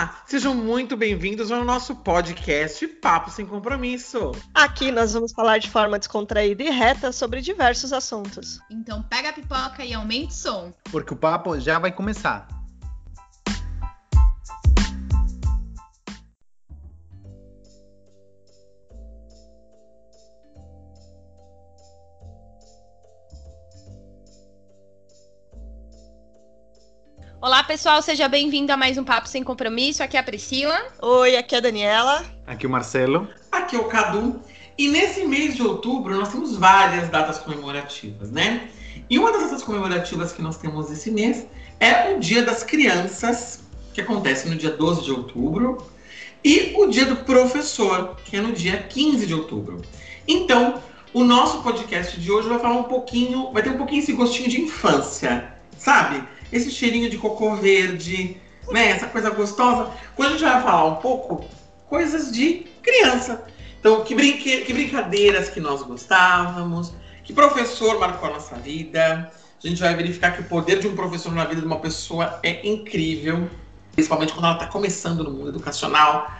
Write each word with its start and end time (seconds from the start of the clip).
Olá, 0.00 0.22
sejam 0.24 0.54
muito 0.54 0.96
bem-vindos 0.96 1.52
ao 1.52 1.62
nosso 1.62 1.94
podcast 1.94 2.88
Papo 2.88 3.30
Sem 3.30 3.44
Compromisso. 3.44 4.32
Aqui 4.54 4.90
nós 4.90 5.12
vamos 5.12 5.30
falar 5.30 5.58
de 5.58 5.68
forma 5.68 5.98
descontraída 5.98 6.62
e 6.62 6.70
reta 6.70 7.12
sobre 7.12 7.42
diversos 7.42 7.92
assuntos. 7.92 8.58
Então 8.70 9.02
pega 9.02 9.28
a 9.28 9.32
pipoca 9.34 9.84
e 9.84 9.92
aumente 9.92 10.30
o 10.30 10.34
som. 10.34 10.72
Porque 10.90 11.12
o 11.12 11.16
papo 11.18 11.60
já 11.60 11.78
vai 11.78 11.92
começar. 11.92 12.59
Olá, 27.42 27.64
pessoal, 27.64 28.02
seja 28.02 28.28
bem-vindo 28.28 28.70
a 28.70 28.76
mais 28.76 28.98
um 28.98 29.02
Papo 29.02 29.26
Sem 29.26 29.42
Compromisso. 29.42 30.02
Aqui 30.02 30.14
é 30.14 30.20
a 30.20 30.22
Priscila. 30.22 30.78
Oi, 31.00 31.38
aqui 31.38 31.54
é 31.54 31.58
a 31.58 31.60
Daniela. 31.62 32.22
Aqui 32.46 32.66
o 32.66 32.70
Marcelo. 32.70 33.26
Aqui 33.50 33.76
é 33.76 33.78
o 33.78 33.84
Cadu. 33.84 34.38
E 34.76 34.88
nesse 34.88 35.24
mês 35.24 35.56
de 35.56 35.62
outubro 35.62 36.14
nós 36.14 36.28
temos 36.28 36.54
várias 36.58 37.08
datas 37.08 37.38
comemorativas, 37.38 38.30
né? 38.30 38.68
E 39.08 39.18
uma 39.18 39.32
das 39.32 39.44
datas 39.44 39.62
comemorativas 39.62 40.32
que 40.32 40.42
nós 40.42 40.58
temos 40.58 40.90
esse 40.90 41.10
mês 41.10 41.46
é 41.80 42.14
o 42.14 42.20
Dia 42.20 42.42
das 42.42 42.62
Crianças, 42.62 43.60
que 43.94 44.02
acontece 44.02 44.46
no 44.46 44.54
dia 44.54 44.72
12 44.72 45.02
de 45.02 45.10
outubro, 45.10 45.78
e 46.44 46.74
o 46.76 46.88
Dia 46.88 47.06
do 47.06 47.16
Professor, 47.24 48.16
que 48.22 48.36
é 48.36 48.40
no 48.42 48.52
dia 48.52 48.82
15 48.82 49.26
de 49.26 49.32
outubro. 49.32 49.80
Então, 50.28 50.82
o 51.14 51.24
nosso 51.24 51.62
podcast 51.62 52.20
de 52.20 52.30
hoje 52.30 52.50
vai 52.50 52.58
falar 52.58 52.76
um 52.76 52.82
pouquinho, 52.82 53.50
vai 53.50 53.62
ter 53.62 53.70
um 53.70 53.78
pouquinho 53.78 54.02
esse 54.02 54.12
gostinho 54.12 54.50
de 54.50 54.60
infância, 54.60 55.54
sabe? 55.78 56.22
Esse 56.52 56.70
cheirinho 56.70 57.08
de 57.08 57.18
cocô 57.18 57.54
verde, 57.56 58.36
né? 58.70 58.90
Essa 58.90 59.06
coisa 59.06 59.30
gostosa. 59.30 59.90
Hoje 60.16 60.28
a 60.28 60.32
gente 60.32 60.42
vai 60.42 60.62
falar 60.62 60.84
um 60.86 60.96
pouco 60.96 61.44
coisas 61.88 62.30
de 62.30 62.66
criança. 62.82 63.44
Então, 63.78 64.04
que, 64.04 64.14
brinque... 64.14 64.62
que 64.62 64.72
brincadeiras 64.72 65.48
que 65.48 65.60
nós 65.60 65.82
gostávamos, 65.82 66.92
que 67.24 67.32
professor 67.32 67.98
marcou 67.98 68.28
a 68.28 68.34
nossa 68.34 68.56
vida. 68.56 69.30
A 69.62 69.66
gente 69.66 69.80
vai 69.80 69.94
verificar 69.94 70.32
que 70.32 70.40
o 70.40 70.44
poder 70.44 70.80
de 70.80 70.88
um 70.88 70.94
professor 70.94 71.32
na 71.32 71.44
vida 71.44 71.60
de 71.60 71.66
uma 71.66 71.80
pessoa 71.80 72.38
é 72.42 72.66
incrível, 72.66 73.48
principalmente 73.92 74.32
quando 74.32 74.46
ela 74.46 74.54
está 74.54 74.66
começando 74.66 75.22
no 75.22 75.30
mundo 75.30 75.48
educacional. 75.50 76.30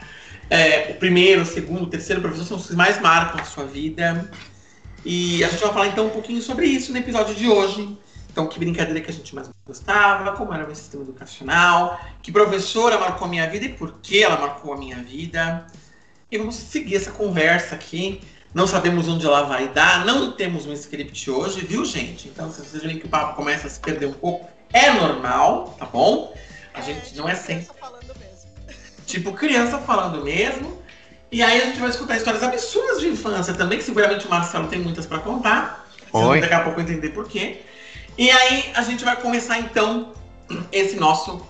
É, 0.49 0.91
o 0.91 0.95
primeiro, 0.95 1.43
o 1.43 1.47
segundo, 1.47 1.85
o 1.85 1.87
terceiro 1.87 2.21
professor 2.21 2.45
são 2.45 2.57
os 2.57 2.67
que 2.67 2.75
mais 2.75 3.01
marcam 3.01 3.41
a 3.41 3.45
sua 3.45 3.65
vida. 3.65 4.31
E 5.05 5.43
a 5.45 5.49
gente 5.49 5.61
vai 5.61 5.73
falar 5.73 5.87
então 5.89 6.07
um 6.07 6.11
pouquinho 6.11 6.43
sobre 6.43 6.67
isso 6.67 6.93
no 6.93 6.99
episódio 6.99 7.35
de 7.35 7.49
hoje. 7.49 7.97
Então, 8.41 8.49
que 8.49 8.59
brincadeira 8.59 9.03
que 9.03 9.11
a 9.11 9.13
gente 9.13 9.35
mais 9.35 9.51
gostava, 9.67 10.33
como 10.33 10.55
era 10.55 10.65
o 10.65 10.67
meu 10.67 10.75
sistema 10.75 11.03
educacional, 11.03 12.01
que 12.23 12.33
professora 12.33 12.99
marcou 12.99 13.27
a 13.27 13.29
minha 13.29 13.47
vida 13.51 13.67
e 13.67 13.69
por 13.69 13.99
que 14.01 14.23
ela 14.23 14.41
marcou 14.41 14.73
a 14.73 14.79
minha 14.79 14.97
vida. 14.97 15.67
E 16.31 16.39
vamos 16.39 16.55
seguir 16.55 16.97
essa 16.97 17.11
conversa 17.11 17.75
aqui. 17.75 18.23
Não 18.55 18.67
sabemos 18.67 19.07
onde 19.09 19.27
ela 19.27 19.43
vai 19.43 19.69
dar, 19.69 20.07
não 20.07 20.33
temos 20.33 20.65
um 20.65 20.73
script 20.73 21.31
hoje, 21.31 21.61
viu, 21.67 21.85
gente? 21.85 22.29
Então, 22.29 22.51
se 22.51 22.63
vocês 22.63 22.83
verem 22.83 22.99
que 22.99 23.05
o 23.05 23.11
papo 23.11 23.37
começa 23.37 23.67
a 23.67 23.71
se 23.71 23.79
perder 23.79 24.07
um 24.07 24.15
pouco, 24.15 24.49
é 24.73 24.91
normal, 24.91 25.77
tá 25.79 25.85
bom? 25.85 26.35
A 26.73 26.81
gente 26.81 27.15
não 27.17 27.29
é 27.29 27.35
sempre. 27.35 27.69
Tipo, 29.05 29.35
criança 29.35 29.77
falando 29.81 30.25
mesmo. 30.25 30.81
E 31.31 31.43
aí 31.43 31.61
a 31.61 31.67
gente 31.67 31.79
vai 31.79 31.91
escutar 31.91 32.17
histórias 32.17 32.43
absurdas 32.43 33.01
de 33.01 33.09
infância 33.09 33.53
também, 33.53 33.77
que 33.77 33.85
seguramente 33.85 34.27
o 34.27 34.31
Marcelo 34.31 34.67
tem 34.67 34.81
muitas 34.81 35.05
para 35.05 35.19
contar. 35.19 35.87
Vocês 36.11 36.25
vão 36.25 36.41
daqui 36.41 36.55
a 36.55 36.61
pouco 36.61 36.81
entender 36.81 37.11
por 37.11 37.29
quê. 37.29 37.67
E 38.19 38.31
aí 38.31 38.73
a 38.75 38.83
gente 38.83 39.05
vai 39.05 39.17
começar 39.21 39.59
então 39.59 40.13
esse 40.73 40.97
nosso 40.97 41.45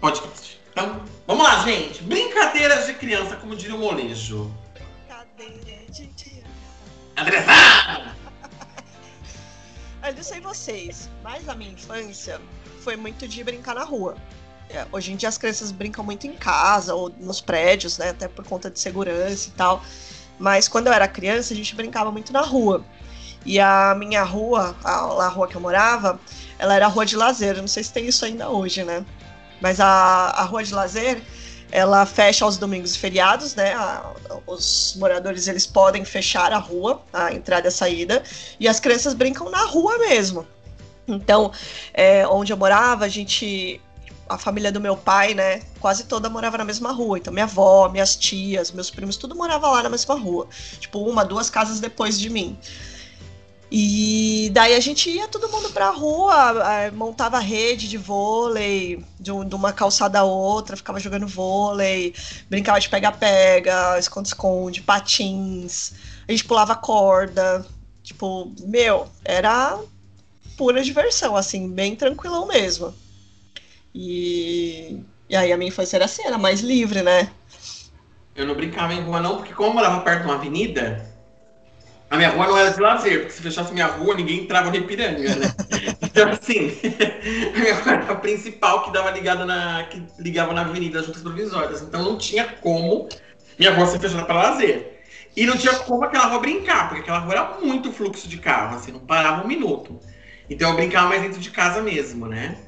podcast. 0.00 0.60
Então, 0.70 1.02
vamos 1.26 1.44
lá, 1.44 1.62
gente. 1.64 2.02
Brincadeiras 2.02 2.86
de 2.86 2.94
criança, 2.94 3.36
como 3.36 3.56
diria 3.56 3.74
o 3.74 3.78
molejo. 3.78 4.52
Brincadeira 4.74 5.90
de 5.90 6.06
criança. 6.08 6.48
Andressa! 7.16 8.16
Eu 10.06 10.14
não 10.14 10.22
sei 10.22 10.40
vocês, 10.40 11.08
mas 11.22 11.48
a 11.48 11.54
minha 11.54 11.72
infância 11.72 12.40
foi 12.80 12.96
muito 12.96 13.28
de 13.28 13.44
brincar 13.44 13.74
na 13.74 13.84
rua. 13.84 14.16
É, 14.68 14.86
hoje 14.90 15.12
em 15.12 15.16
dia 15.16 15.28
as 15.28 15.38
crianças 15.38 15.70
brincam 15.70 16.02
muito 16.02 16.26
em 16.26 16.32
casa 16.32 16.94
ou 16.94 17.10
nos 17.20 17.40
prédios, 17.40 17.98
né? 17.98 18.10
Até 18.10 18.26
por 18.26 18.44
conta 18.44 18.70
de 18.70 18.80
segurança 18.80 19.48
e 19.48 19.52
tal. 19.52 19.84
Mas 20.38 20.66
quando 20.66 20.86
eu 20.86 20.92
era 20.92 21.06
criança, 21.06 21.52
a 21.52 21.56
gente 21.56 21.74
brincava 21.74 22.10
muito 22.10 22.32
na 22.32 22.40
rua. 22.40 22.84
E 23.44 23.58
a 23.58 23.94
minha 23.96 24.22
rua, 24.22 24.76
a, 24.84 24.90
a 24.92 25.28
rua 25.28 25.48
que 25.48 25.56
eu 25.56 25.60
morava, 25.60 26.18
ela 26.58 26.74
era 26.74 26.86
rua 26.86 27.04
de 27.04 27.16
lazer. 27.16 27.56
Não 27.56 27.68
sei 27.68 27.82
se 27.82 27.92
tem 27.92 28.06
isso 28.06 28.24
ainda 28.24 28.48
hoje, 28.48 28.84
né? 28.84 29.04
Mas 29.60 29.80
a, 29.80 29.86
a 29.86 30.42
rua 30.42 30.62
de 30.62 30.74
lazer, 30.74 31.22
ela 31.70 32.04
fecha 32.06 32.44
aos 32.44 32.56
domingos 32.56 32.94
e 32.94 32.98
feriados, 32.98 33.54
né? 33.54 33.74
A, 33.74 34.12
os 34.46 34.94
moradores 34.98 35.48
eles 35.48 35.66
podem 35.66 36.04
fechar 36.04 36.52
a 36.52 36.58
rua, 36.58 37.02
a 37.12 37.32
entrada 37.32 37.66
e 37.66 37.68
a 37.68 37.72
saída, 37.72 38.22
e 38.58 38.68
as 38.68 38.78
crianças 38.78 39.14
brincam 39.14 39.50
na 39.50 39.64
rua 39.64 39.98
mesmo. 39.98 40.46
Então, 41.06 41.50
é, 41.92 42.26
onde 42.28 42.52
eu 42.52 42.56
morava, 42.56 43.04
a 43.04 43.08
gente 43.08 43.80
a 44.28 44.38
família 44.38 44.72
do 44.72 44.80
meu 44.80 44.96
pai, 44.96 45.34
né, 45.34 45.60
quase 45.78 46.04
toda 46.04 46.30
morava 46.30 46.58
na 46.58 46.64
mesma 46.64 46.90
rua. 46.92 47.18
Então, 47.18 47.32
minha 47.32 47.44
avó, 47.44 47.88
minhas 47.88 48.16
tias, 48.16 48.70
meus 48.72 48.90
primos, 48.90 49.16
tudo 49.16 49.34
morava 49.34 49.68
lá 49.68 49.82
na 49.82 49.88
mesma 49.90 50.14
rua. 50.14 50.48
Tipo, 50.80 51.00
uma, 51.00 51.24
duas 51.24 51.50
casas 51.50 51.80
depois 51.80 52.18
de 52.18 52.30
mim. 52.30 52.58
E 53.74 54.50
daí 54.52 54.74
a 54.74 54.80
gente 54.80 55.08
ia 55.08 55.26
todo 55.26 55.48
mundo 55.48 55.70
pra 55.70 55.88
rua, 55.88 56.90
montava 56.92 57.38
rede 57.38 57.88
de 57.88 57.96
vôlei, 57.96 59.02
de, 59.18 59.30
uma 59.30 59.72
calçada 59.72 60.18
a 60.18 60.24
outra, 60.24 60.76
ficava 60.76 61.00
jogando 61.00 61.26
vôlei, 61.26 62.14
brincava 62.50 62.78
de 62.78 62.90
pega-pega, 62.90 63.98
esconde-esconde, 63.98 64.82
patins, 64.82 65.94
a 66.28 66.32
gente 66.32 66.44
pulava 66.44 66.76
corda. 66.76 67.64
Tipo, 68.02 68.52
meu, 68.60 69.08
era 69.24 69.80
pura 70.54 70.82
diversão, 70.82 71.34
assim, 71.34 71.70
bem 71.70 71.96
tranquilão 71.96 72.46
mesmo. 72.46 72.92
E, 73.94 75.00
e 75.30 75.34
aí 75.34 75.50
a 75.50 75.56
minha 75.56 75.70
infância 75.70 75.96
era 75.96 76.04
assim, 76.04 76.24
era 76.26 76.36
mais 76.36 76.60
livre, 76.60 77.00
né? 77.00 77.32
Eu 78.36 78.44
não 78.44 78.54
brincava 78.54 78.92
em 78.92 79.00
rua 79.00 79.18
não, 79.18 79.38
porque 79.38 79.54
como 79.54 79.70
eu 79.70 79.74
morava 79.74 80.02
perto 80.02 80.20
de 80.20 80.26
uma 80.26 80.34
avenida, 80.34 81.10
a 82.12 82.16
minha 82.18 82.28
rua 82.28 82.46
não 82.46 82.58
era 82.58 82.70
de 82.70 82.78
lazer, 82.78 83.20
porque 83.20 83.32
se 83.32 83.40
fechasse 83.40 83.72
minha 83.72 83.86
rua, 83.86 84.14
ninguém 84.14 84.40
entrava 84.40 84.68
no 84.68 84.76
Ipiranga, 84.76 85.34
né? 85.34 85.54
então, 86.02 86.28
assim, 86.28 86.76
a 87.56 87.58
minha 87.58 87.74
rua 87.74 87.92
era 87.94 88.12
a 88.12 88.16
principal 88.16 88.84
que 88.84 88.92
dava 88.92 89.10
ligada 89.12 89.46
na. 89.46 89.84
que 89.84 90.02
ligava 90.18 90.52
na 90.52 90.60
Avenida 90.60 91.02
Juntas 91.02 91.22
Provisórias. 91.22 91.80
Então 91.80 92.02
não 92.02 92.18
tinha 92.18 92.44
como 92.60 93.08
minha 93.58 93.74
rua 93.74 93.86
ser 93.86 93.98
fechada 93.98 94.26
para 94.26 94.50
lazer. 94.50 95.00
E 95.34 95.46
não 95.46 95.56
tinha 95.56 95.72
como 95.72 96.04
aquela 96.04 96.26
rua 96.26 96.40
brincar, 96.40 96.90
porque 96.90 97.00
aquela 97.00 97.20
rua 97.20 97.32
era 97.32 97.58
muito 97.62 97.90
fluxo 97.90 98.28
de 98.28 98.36
carro, 98.36 98.76
assim, 98.76 98.92
não 98.92 99.00
parava 99.00 99.42
um 99.42 99.48
minuto. 99.48 99.98
Então 100.50 100.68
eu 100.68 100.76
brincava 100.76 101.08
mais 101.08 101.22
dentro 101.22 101.40
de 101.40 101.50
casa 101.50 101.80
mesmo, 101.80 102.26
né? 102.26 102.58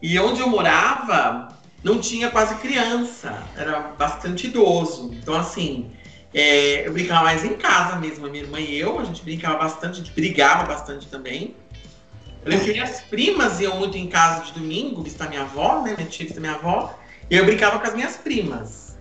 E 0.00 0.18
onde 0.18 0.40
eu 0.40 0.48
morava, 0.48 1.58
não 1.82 2.00
tinha 2.00 2.30
quase 2.30 2.54
criança, 2.54 3.42
era 3.54 3.80
bastante 3.80 4.46
idoso. 4.46 5.12
Então, 5.12 5.34
assim, 5.34 5.92
é, 6.34 6.86
eu 6.86 6.92
brincava 6.92 7.22
mais 7.22 7.44
em 7.44 7.54
casa 7.54 7.96
mesmo, 7.96 8.26
a 8.26 8.28
minha 8.28 8.42
irmã 8.42 8.58
e 8.58 8.76
eu, 8.76 8.98
a 8.98 9.04
gente 9.04 9.22
brincava 9.22 9.58
bastante, 9.58 9.92
a 9.92 10.04
gente 10.04 10.10
brigava 10.10 10.64
bastante 10.64 11.06
também. 11.06 11.54
Eu 12.44 12.50
lembro 12.50 12.64
que 12.66 12.72
minhas 12.72 13.00
primas 13.02 13.60
iam 13.60 13.78
muito 13.78 13.96
em 13.96 14.08
casa 14.08 14.44
de 14.44 14.52
domingo 14.52 15.02
visitar 15.02 15.28
minha 15.28 15.42
avó, 15.42 15.80
né? 15.82 15.94
Minha 15.96 16.08
tia 16.08 16.24
visita 16.24 16.40
minha 16.40 16.54
avó, 16.54 16.98
e 17.30 17.36
eu 17.36 17.44
brincava 17.44 17.78
com 17.78 17.86
as 17.86 17.94
minhas 17.94 18.16
primas. 18.16 18.96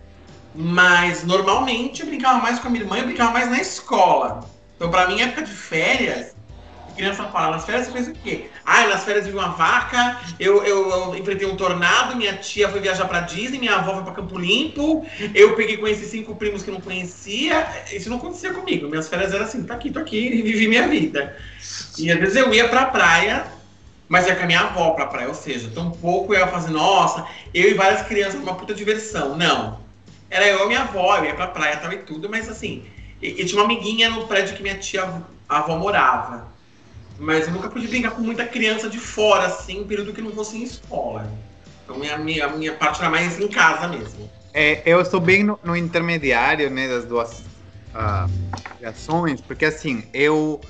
Mas 0.55 1.23
normalmente 1.23 2.01
eu 2.01 2.07
brincava 2.07 2.39
mais 2.39 2.59
com 2.59 2.67
a 2.67 2.69
minha 2.69 2.83
irmã, 2.83 2.99
eu 2.99 3.05
brincava 3.05 3.31
mais 3.31 3.49
na 3.49 3.59
escola. 3.59 4.47
Então, 4.75 4.91
para 4.91 5.07
mim, 5.07 5.19
época 5.19 5.41
de 5.41 5.51
férias, 5.51 6.32
criança 6.95 7.25
fala, 7.25 7.55
nas 7.55 7.65
férias 7.65 7.87
você 7.87 7.91
fez 7.91 8.07
o 8.07 8.13
quê? 8.13 8.49
Ah, 8.65 8.87
nas 8.87 9.03
férias 9.03 9.27
vi 9.27 9.33
uma 9.33 9.49
vaca, 9.49 10.19
eu, 10.39 10.63
eu, 10.63 10.89
eu, 10.89 11.15
enfrentei 11.15 11.47
um 11.47 11.55
tornado, 11.55 12.15
minha 12.15 12.35
tia 12.37 12.69
foi 12.69 12.79
viajar 12.79 13.07
pra 13.07 13.21
Disney, 13.21 13.59
minha 13.59 13.75
avó 13.75 13.95
foi 13.95 14.03
pra 14.03 14.13
Campo 14.13 14.37
Limpo, 14.37 15.05
eu 15.33 15.55
peguei 15.55 15.79
esses 15.91 16.09
cinco 16.09 16.35
primos 16.35 16.63
que 16.63 16.71
não 16.71 16.79
conhecia. 16.79 17.67
Isso 17.91 18.09
não 18.09 18.17
acontecia 18.17 18.53
comigo. 18.53 18.87
Minhas 18.87 19.07
férias 19.07 19.33
eram 19.33 19.45
assim, 19.45 19.63
tô 19.63 19.73
aqui, 19.73 19.91
tô 19.91 19.99
aqui, 19.99 20.17
e 20.17 20.41
vivi 20.41 20.67
minha 20.67 20.87
vida. 20.87 21.35
E 21.97 22.11
às 22.11 22.19
vezes 22.19 22.35
eu 22.35 22.53
ia 22.53 22.67
pra 22.69 22.85
praia, 22.85 23.45
mas 24.07 24.27
ia 24.27 24.35
com 24.35 24.43
a 24.43 24.47
minha 24.47 24.61
avó 24.61 24.91
pra 24.91 25.07
praia, 25.07 25.27
ou 25.27 25.35
seja, 25.35 25.69
tão 25.73 25.91
pouco 25.91 26.33
eu 26.33 26.39
ia 26.39 26.47
fazer, 26.47 26.71
nossa, 26.71 27.25
eu 27.53 27.69
e 27.69 27.73
várias 27.73 28.03
crianças 28.03 28.39
uma 28.39 28.55
puta 28.55 28.73
diversão. 28.73 29.35
Não. 29.35 29.81
Era 30.29 30.47
eu 30.47 30.63
e 30.65 30.67
minha 30.67 30.81
avó, 30.81 31.17
eu 31.17 31.25
ia 31.25 31.33
pra 31.33 31.47
praia 31.47 31.77
tal 31.77 31.91
e 31.93 31.97
tudo, 31.97 32.29
mas 32.29 32.49
assim, 32.49 32.85
e, 33.21 33.41
e 33.41 33.45
tinha 33.45 33.59
uma 33.59 33.65
amiguinha 33.65 34.09
no 34.09 34.27
prédio 34.27 34.55
que 34.55 34.63
minha 34.63 34.77
tia 34.77 35.03
a 35.47 35.57
avó 35.59 35.77
morava. 35.77 36.52
Mas 37.19 37.47
eu 37.47 37.53
nunca 37.53 37.69
pude 37.69 37.87
brincar 37.87 38.11
com 38.11 38.21
muita 38.21 38.45
criança 38.45 38.89
de 38.89 38.99
fora, 38.99 39.47
assim, 39.47 39.83
período 39.85 40.13
que 40.13 40.21
não 40.21 40.31
fosse 40.31 40.57
em 40.57 40.63
escola. 40.63 41.31
Então 41.83 41.97
minha, 41.97 42.17
minha, 42.17 42.47
minha 42.49 42.73
parte 42.73 42.99
era 42.99 43.09
mais 43.09 43.39
em 43.39 43.47
casa 43.47 43.87
mesmo. 43.87 44.29
É, 44.53 44.81
eu 44.85 45.01
estou 45.01 45.19
bem 45.19 45.43
no, 45.43 45.59
no, 45.63 45.75
intermediário, 45.75 46.69
né, 46.69 46.87
das 46.87 47.05
duas 47.05 47.39
uh, 47.93 48.87
ações, 48.87 49.41
porque 49.41 49.65
assim, 49.65 50.03
eu 50.13 50.61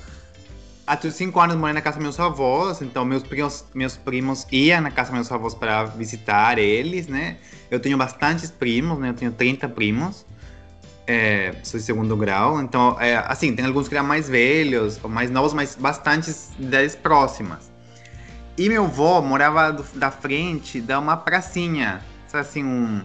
até 0.86 1.08
os 1.08 1.14
cinco 1.14 1.40
anos 1.40 1.56
morei 1.56 1.72
na 1.72 1.80
casa 1.80 1.96
dos 1.96 2.02
meus 2.02 2.20
avós, 2.20 2.82
então 2.82 3.04
meus 3.04 3.22
primos, 3.22 3.64
meus 3.74 3.96
primos 3.96 4.46
iam 4.50 4.80
na 4.80 4.90
casa 4.90 5.10
dos 5.10 5.14
meus 5.14 5.32
avós 5.32 5.54
para 5.54 5.84
visitar 5.84 6.58
eles, 6.58 7.06
né? 7.06 7.38
Eu 7.70 7.80
tenho 7.80 7.96
bastantes 7.96 8.50
primos, 8.50 8.98
né? 8.98 9.10
Eu 9.10 9.14
tenho 9.14 9.32
30 9.32 9.68
primos. 9.68 10.26
É, 11.06 11.54
sou 11.62 11.78
de 11.78 11.84
segundo 11.84 12.16
grau, 12.16 12.62
então, 12.62 12.96
é, 12.98 13.16
assim, 13.28 13.54
tem 13.54 13.66
alguns 13.66 13.88
que 13.88 13.94
eram 13.94 14.06
mais 14.06 14.26
velhos, 14.28 14.98
mais 15.02 15.30
novos, 15.30 15.52
mas 15.52 15.76
bastantes 15.76 16.50
idades 16.58 16.94
próximas. 16.94 17.70
E 18.56 18.68
meu 18.68 18.84
avô 18.84 19.20
morava 19.20 19.70
do, 19.70 19.84
da 19.94 20.10
frente 20.10 20.80
de 20.80 20.94
uma 20.94 21.16
pracinha, 21.16 22.00
assim, 22.32 22.64
um, 22.64 23.02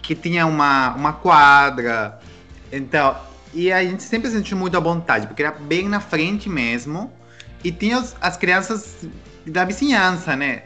que 0.00 0.14
tinha 0.14 0.46
uma, 0.46 0.94
uma 0.94 1.12
quadra. 1.12 2.18
Então, 2.72 3.16
e 3.52 3.70
a 3.70 3.82
gente 3.84 4.02
sempre 4.02 4.30
se 4.30 4.36
sentiu 4.36 4.56
muito 4.56 4.76
à 4.76 4.80
vontade, 4.80 5.26
porque 5.26 5.42
era 5.42 5.52
bem 5.52 5.88
na 5.88 6.00
frente 6.00 6.48
mesmo. 6.48 7.12
E 7.62 7.70
tinha 7.70 7.98
os, 7.98 8.16
as 8.20 8.36
crianças 8.36 9.06
da 9.46 9.64
vizinhança, 9.64 10.34
né? 10.34 10.62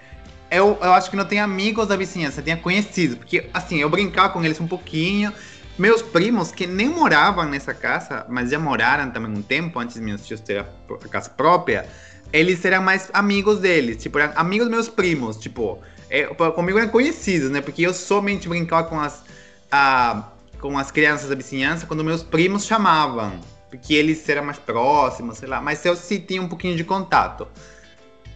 Eu, 0.51 0.79
eu 0.81 0.93
acho 0.93 1.11
que 1.11 1.17
não 1.17 1.25
tem 1.25 1.41
amigos 1.41 1.89
da 1.89 1.97
vizinhança, 1.97 2.41
tinha 2.41 2.57
conhecidos. 2.57 3.17
Porque, 3.17 3.49
assim, 3.53 3.79
eu 3.79 3.91
brincava 3.91 4.29
com 4.29 4.45
eles 4.45 4.61
um 4.61 4.67
pouquinho. 4.67 5.33
Meus 5.79 6.01
primos, 6.01 6.51
que 6.51 6.67
nem 6.67 6.89
moravam 6.89 7.45
nessa 7.45 7.75
casa, 7.75 8.25
mas 8.29 8.51
já 8.51 8.59
moraram 8.59 9.11
também 9.11 9.31
um 9.31 9.43
tempo 9.43 9.79
antes 9.79 9.97
de 9.97 10.01
meus 10.01 10.27
tios 10.27 10.41
terem 10.41 10.63
a 10.63 11.09
casa 11.09 11.29
própria, 11.29 11.87
eles 12.33 12.65
eram 12.65 12.83
mais 12.83 13.11
amigos 13.13 13.61
deles. 13.61 14.03
Tipo, 14.03 14.19
eram 14.19 14.33
amigos 14.37 14.69
meus 14.69 14.89
primos. 14.89 15.37
Tipo, 15.37 15.79
é, 16.09 16.25
comigo 16.25 16.79
eram 16.79 16.89
conhecidos, 16.89 17.51
né? 17.51 17.61
Porque 17.61 17.83
eu 17.83 17.93
somente 17.93 18.49
brincava 18.49 18.89
com 18.89 18.99
as. 18.99 19.23
A, 19.71 20.31
com 20.61 20.79
as 20.79 20.91
crianças 20.91 21.29
da 21.29 21.35
vizinhança 21.35 21.87
quando 21.87 22.03
meus 22.03 22.23
primos 22.23 22.65
chamavam, 22.65 23.41
porque 23.69 23.95
eles 23.95 24.27
eram 24.29 24.45
mais 24.45 24.59
próximos, 24.59 25.39
sei 25.39 25.49
lá, 25.49 25.61
mas 25.61 25.85
eu 25.85 25.95
sim 25.97 26.19
tinha 26.21 26.41
um 26.41 26.49
pouquinho 26.49 26.77
de 26.77 26.85
contato. 26.85 27.47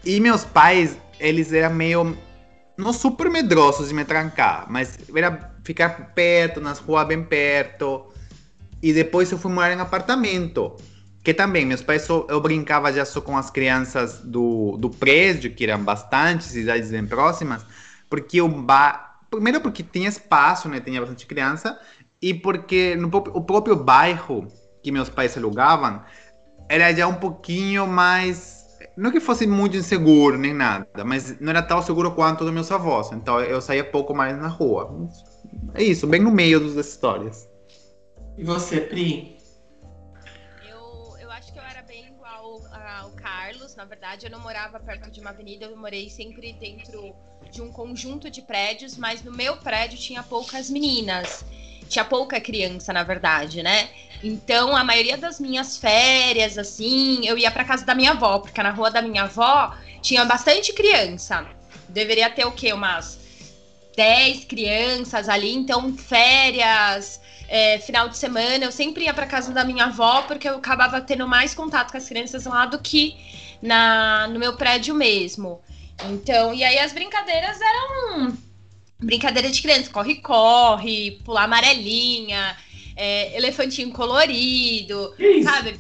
E 0.05 0.21
meus 0.21 0.45
pais, 0.45 0.97
eles 1.19 1.53
eram 1.53 1.75
meio 1.75 2.17
não 2.77 2.93
super 2.93 3.31
medrosos 3.31 3.89
de 3.89 3.95
me 3.95 4.05
trancar, 4.05 4.67
mas 4.69 4.99
era 5.15 5.50
ficar 5.65 6.13
perto, 6.15 6.61
nas 6.61 6.79
ruas 6.79 7.07
bem 7.07 7.23
perto. 7.23 8.07
E 8.83 8.93
depois 8.93 9.31
eu 9.31 9.39
fui 9.39 9.53
morar 9.53 9.73
em 9.73 9.81
apartamento. 9.81 10.77
Que 11.23 11.35
também, 11.35 11.67
meus 11.67 11.83
pais, 11.83 12.03
só, 12.03 12.27
eu 12.31 12.41
brincava 12.41 12.91
já 12.93 13.05
só 13.05 13.21
com 13.21 13.37
as 13.37 13.51
crianças 13.51 14.21
do, 14.21 14.77
do 14.79 14.89
prédio, 14.89 15.55
que 15.55 15.65
eram 15.65 15.85
bastantes, 15.85 16.57
idades 16.57 16.91
bem 16.91 17.07
próximas, 17.07 17.65
porque 18.09 18.41
o. 18.41 18.49
Primeiro 19.31 19.61
porque 19.61 19.83
tinha 19.83 20.09
espaço, 20.09 20.69
né? 20.69 20.81
Tinha 20.81 21.01
bastante 21.01 21.27
criança. 21.27 21.79
E 22.21 22.35
porque 22.35 22.97
no, 22.97 23.09
o 23.09 23.43
próprio 23.43 23.77
bairro 23.77 24.49
que 24.83 24.91
meus 24.91 25.09
pais 25.09 25.37
alugavam 25.37 26.03
era 26.69 26.93
já 26.93 27.07
um 27.07 27.15
pouquinho 27.15 27.87
mais. 27.87 28.59
Não 28.97 29.11
que 29.11 29.21
fosse 29.21 29.47
muito 29.47 29.77
inseguro 29.77 30.37
nem 30.37 30.53
nada, 30.53 31.05
mas 31.05 31.39
não 31.41 31.51
era 31.51 31.63
tão 31.63 31.81
seguro 31.83 32.13
quanto 32.13 32.45
dos 32.45 32.53
meus 32.53 32.71
avós. 32.73 33.13
Então 33.13 33.41
eu 33.41 33.61
saía 33.61 33.85
pouco 33.85 34.15
mais 34.15 34.37
na 34.37 34.49
rua. 34.49 35.09
É 35.75 35.83
isso, 35.83 36.07
bem 36.07 36.21
no 36.21 36.31
meio 36.31 36.61
das 36.61 36.87
histórias. 36.87 37.49
E 38.37 38.45
você, 38.45 38.81
Pri? 38.81 39.39
Eu, 40.69 41.17
eu 41.21 41.31
acho 41.31 41.53
que 41.53 41.59
eu 41.59 41.63
era 41.63 41.83
bem 41.83 42.07
igual 42.07 42.61
ao 42.73 43.11
Carlos. 43.13 43.77
Na 43.77 43.85
verdade, 43.85 44.27
eu 44.27 44.31
não 44.31 44.41
morava 44.41 44.81
perto 44.81 45.11
de 45.11 45.21
uma 45.21 45.31
avenida, 45.31 45.67
eu 45.67 45.77
morei 45.77 46.09
sempre 46.09 46.53
dentro 46.55 47.15
de 47.51 47.61
um 47.63 47.71
conjunto 47.71 48.31
de 48.31 48.43
prédios, 48.43 48.97
mas 48.97 49.23
no 49.23 49.33
meu 49.33 49.57
prédio 49.57 49.99
tinha 49.99 50.23
poucas 50.23 50.71
meninas 50.71 51.45
tinha 51.91 52.05
pouca 52.05 52.41
criança, 52.41 52.93
na 52.93 53.03
verdade, 53.03 53.63
né? 53.63 53.91
Então, 54.23 54.77
a 54.77 54.85
maioria 54.85 55.19
das 55.19 55.41
minhas 55.41 55.77
férias, 55.77 56.57
assim, 56.57 57.27
eu 57.27 57.37
ia 57.37 57.51
para 57.51 57.65
casa 57.65 57.85
da 57.85 57.95
minha 57.95 58.13
avó, 58.13 58.39
porque 58.39 58.63
na 58.63 58.71
rua 58.71 58.91
da 58.91 59.03
minha 59.03 59.25
avó 59.25 59.75
tinha 60.01 60.25
bastante 60.25 60.73
criança. 60.73 61.47
Deveria 61.89 62.31
ter 62.31 62.45
o 62.45 62.53
quê? 62.53 62.73
Umas 62.73 63.19
10 63.97 64.45
crianças 64.45 65.29
ali. 65.29 65.55
Então, 65.55 65.97
férias, 65.97 67.21
é, 67.49 67.79
final 67.79 68.09
de 68.09 68.17
semana, 68.17 68.65
eu 68.65 68.73
sempre 68.73 69.05
ia 69.05 69.15
para 69.15 69.27
casa 69.27 69.53
da 69.53 69.65
minha 69.65 69.87
avó, 69.87 70.23
porque 70.23 70.49
eu 70.49 70.57
acabava 70.57 71.01
tendo 71.01 71.27
mais 71.27 71.55
contato 71.55 71.91
com 71.91 71.99
as 71.99 72.09
crianças 72.09 72.45
lá 72.45 72.67
do 72.67 72.79
que 72.79 73.17
na, 73.63 74.29
no 74.29 74.39
meu 74.39 74.57
prédio 74.57 74.95
mesmo. 74.95 75.61
Então, 76.09 76.55
e 76.55 76.65
aí 76.65 76.79
as 76.79 76.93
brincadeiras 76.93 77.59
eram 77.61 78.37
brincadeira 78.99 79.51
de 79.51 79.61
criança, 79.61 79.91
corre-corre, 79.91 81.21
pular 81.25 81.45
amarelinha, 81.45 82.57
é, 82.97 83.37
elefantinho 83.37 83.91
colorido, 83.93 85.15
sabe? 85.43 85.79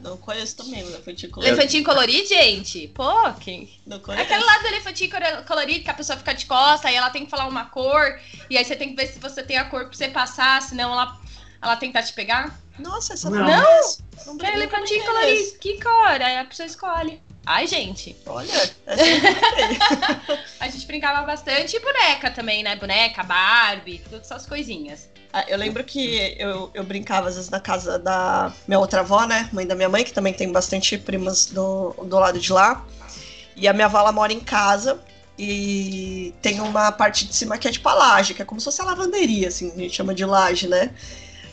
Não 0.00 0.16
conheço 0.16 0.56
também 0.56 0.82
o 0.84 0.88
elefantinho 0.88 1.32
colorido. 1.32 1.54
Elefantinho 1.54 1.84
colorido, 1.84 2.28
gente? 2.28 2.88
Pô, 2.88 3.32
quem? 3.40 3.68
Não 3.84 3.98
conheço. 3.98 4.22
Aquele 4.22 4.44
lado 4.44 4.60
do 4.62 4.68
elefantinho 4.68 5.10
colorido 5.46 5.84
que 5.84 5.90
a 5.90 5.94
pessoa 5.94 6.16
fica 6.16 6.34
de 6.34 6.46
costa, 6.46 6.88
aí 6.88 6.94
ela 6.94 7.10
tem 7.10 7.24
que 7.24 7.30
falar 7.30 7.46
uma 7.46 7.64
cor, 7.64 8.20
e 8.48 8.56
aí 8.56 8.64
você 8.64 8.76
tem 8.76 8.90
que 8.90 8.96
ver 8.96 9.08
se 9.08 9.18
você 9.18 9.42
tem 9.42 9.56
a 9.56 9.64
cor 9.64 9.86
pra 9.86 9.94
você 9.94 10.08
passar, 10.08 10.62
senão 10.62 10.92
ela, 10.92 11.20
ela 11.60 11.76
tentar 11.76 12.02
te 12.04 12.12
pegar. 12.12 12.56
Nossa, 12.78 13.14
essa 13.14 13.28
não. 13.28 13.40
Não, 13.40 13.98
não, 14.26 14.34
não 14.34 14.46
é 14.46 14.54
elefantinho 14.54 15.04
colorido. 15.04 15.58
Que 15.58 15.82
cor? 15.82 16.22
Aí 16.22 16.38
a 16.38 16.44
pessoa 16.44 16.66
escolhe. 16.66 17.20
Ai, 17.44 17.66
gente. 17.66 18.14
Olha, 18.26 18.52
a 20.60 20.68
gente 20.68 20.86
brincava 20.86 21.26
bastante 21.26 21.76
e 21.76 21.80
boneca 21.80 22.30
também, 22.30 22.62
né? 22.62 22.76
Boneca, 22.76 23.22
Barbie, 23.22 24.00
todas 24.00 24.30
essas 24.30 24.46
coisinhas. 24.46 25.08
Ah, 25.32 25.44
eu 25.46 25.58
lembro 25.58 25.84
que 25.84 26.34
eu, 26.38 26.70
eu 26.72 26.82
brincava 26.82 27.28
às 27.28 27.34
vezes 27.36 27.50
na 27.50 27.60
casa 27.60 27.98
da 27.98 28.52
minha 28.66 28.78
outra 28.78 29.00
avó, 29.00 29.26
né? 29.26 29.48
Mãe 29.52 29.66
da 29.66 29.74
minha 29.74 29.88
mãe, 29.88 30.02
que 30.04 30.12
também 30.12 30.32
tem 30.32 30.50
bastante 30.50 30.96
primas 30.96 31.46
do, 31.46 31.94
do 32.04 32.18
lado 32.18 32.40
de 32.40 32.52
lá. 32.52 32.84
E 33.54 33.68
a 33.68 33.72
minha 33.72 33.86
avó 33.86 33.98
ela 33.98 34.12
mora 34.12 34.32
em 34.32 34.40
casa 34.40 34.98
e 35.38 36.34
tem 36.40 36.60
uma 36.60 36.90
parte 36.90 37.26
de 37.26 37.34
cima 37.34 37.58
que 37.58 37.68
é 37.68 37.70
de 37.70 37.78
tipo 37.78 37.88
laje, 37.90 38.34
que 38.34 38.42
é 38.42 38.44
como 38.44 38.60
se 38.60 38.64
fosse 38.64 38.80
a 38.80 38.84
lavanderia, 38.84 39.48
assim, 39.48 39.70
a 39.70 39.78
gente 39.78 39.94
chama 39.94 40.14
de 40.14 40.24
laje, 40.24 40.66
né? 40.66 40.90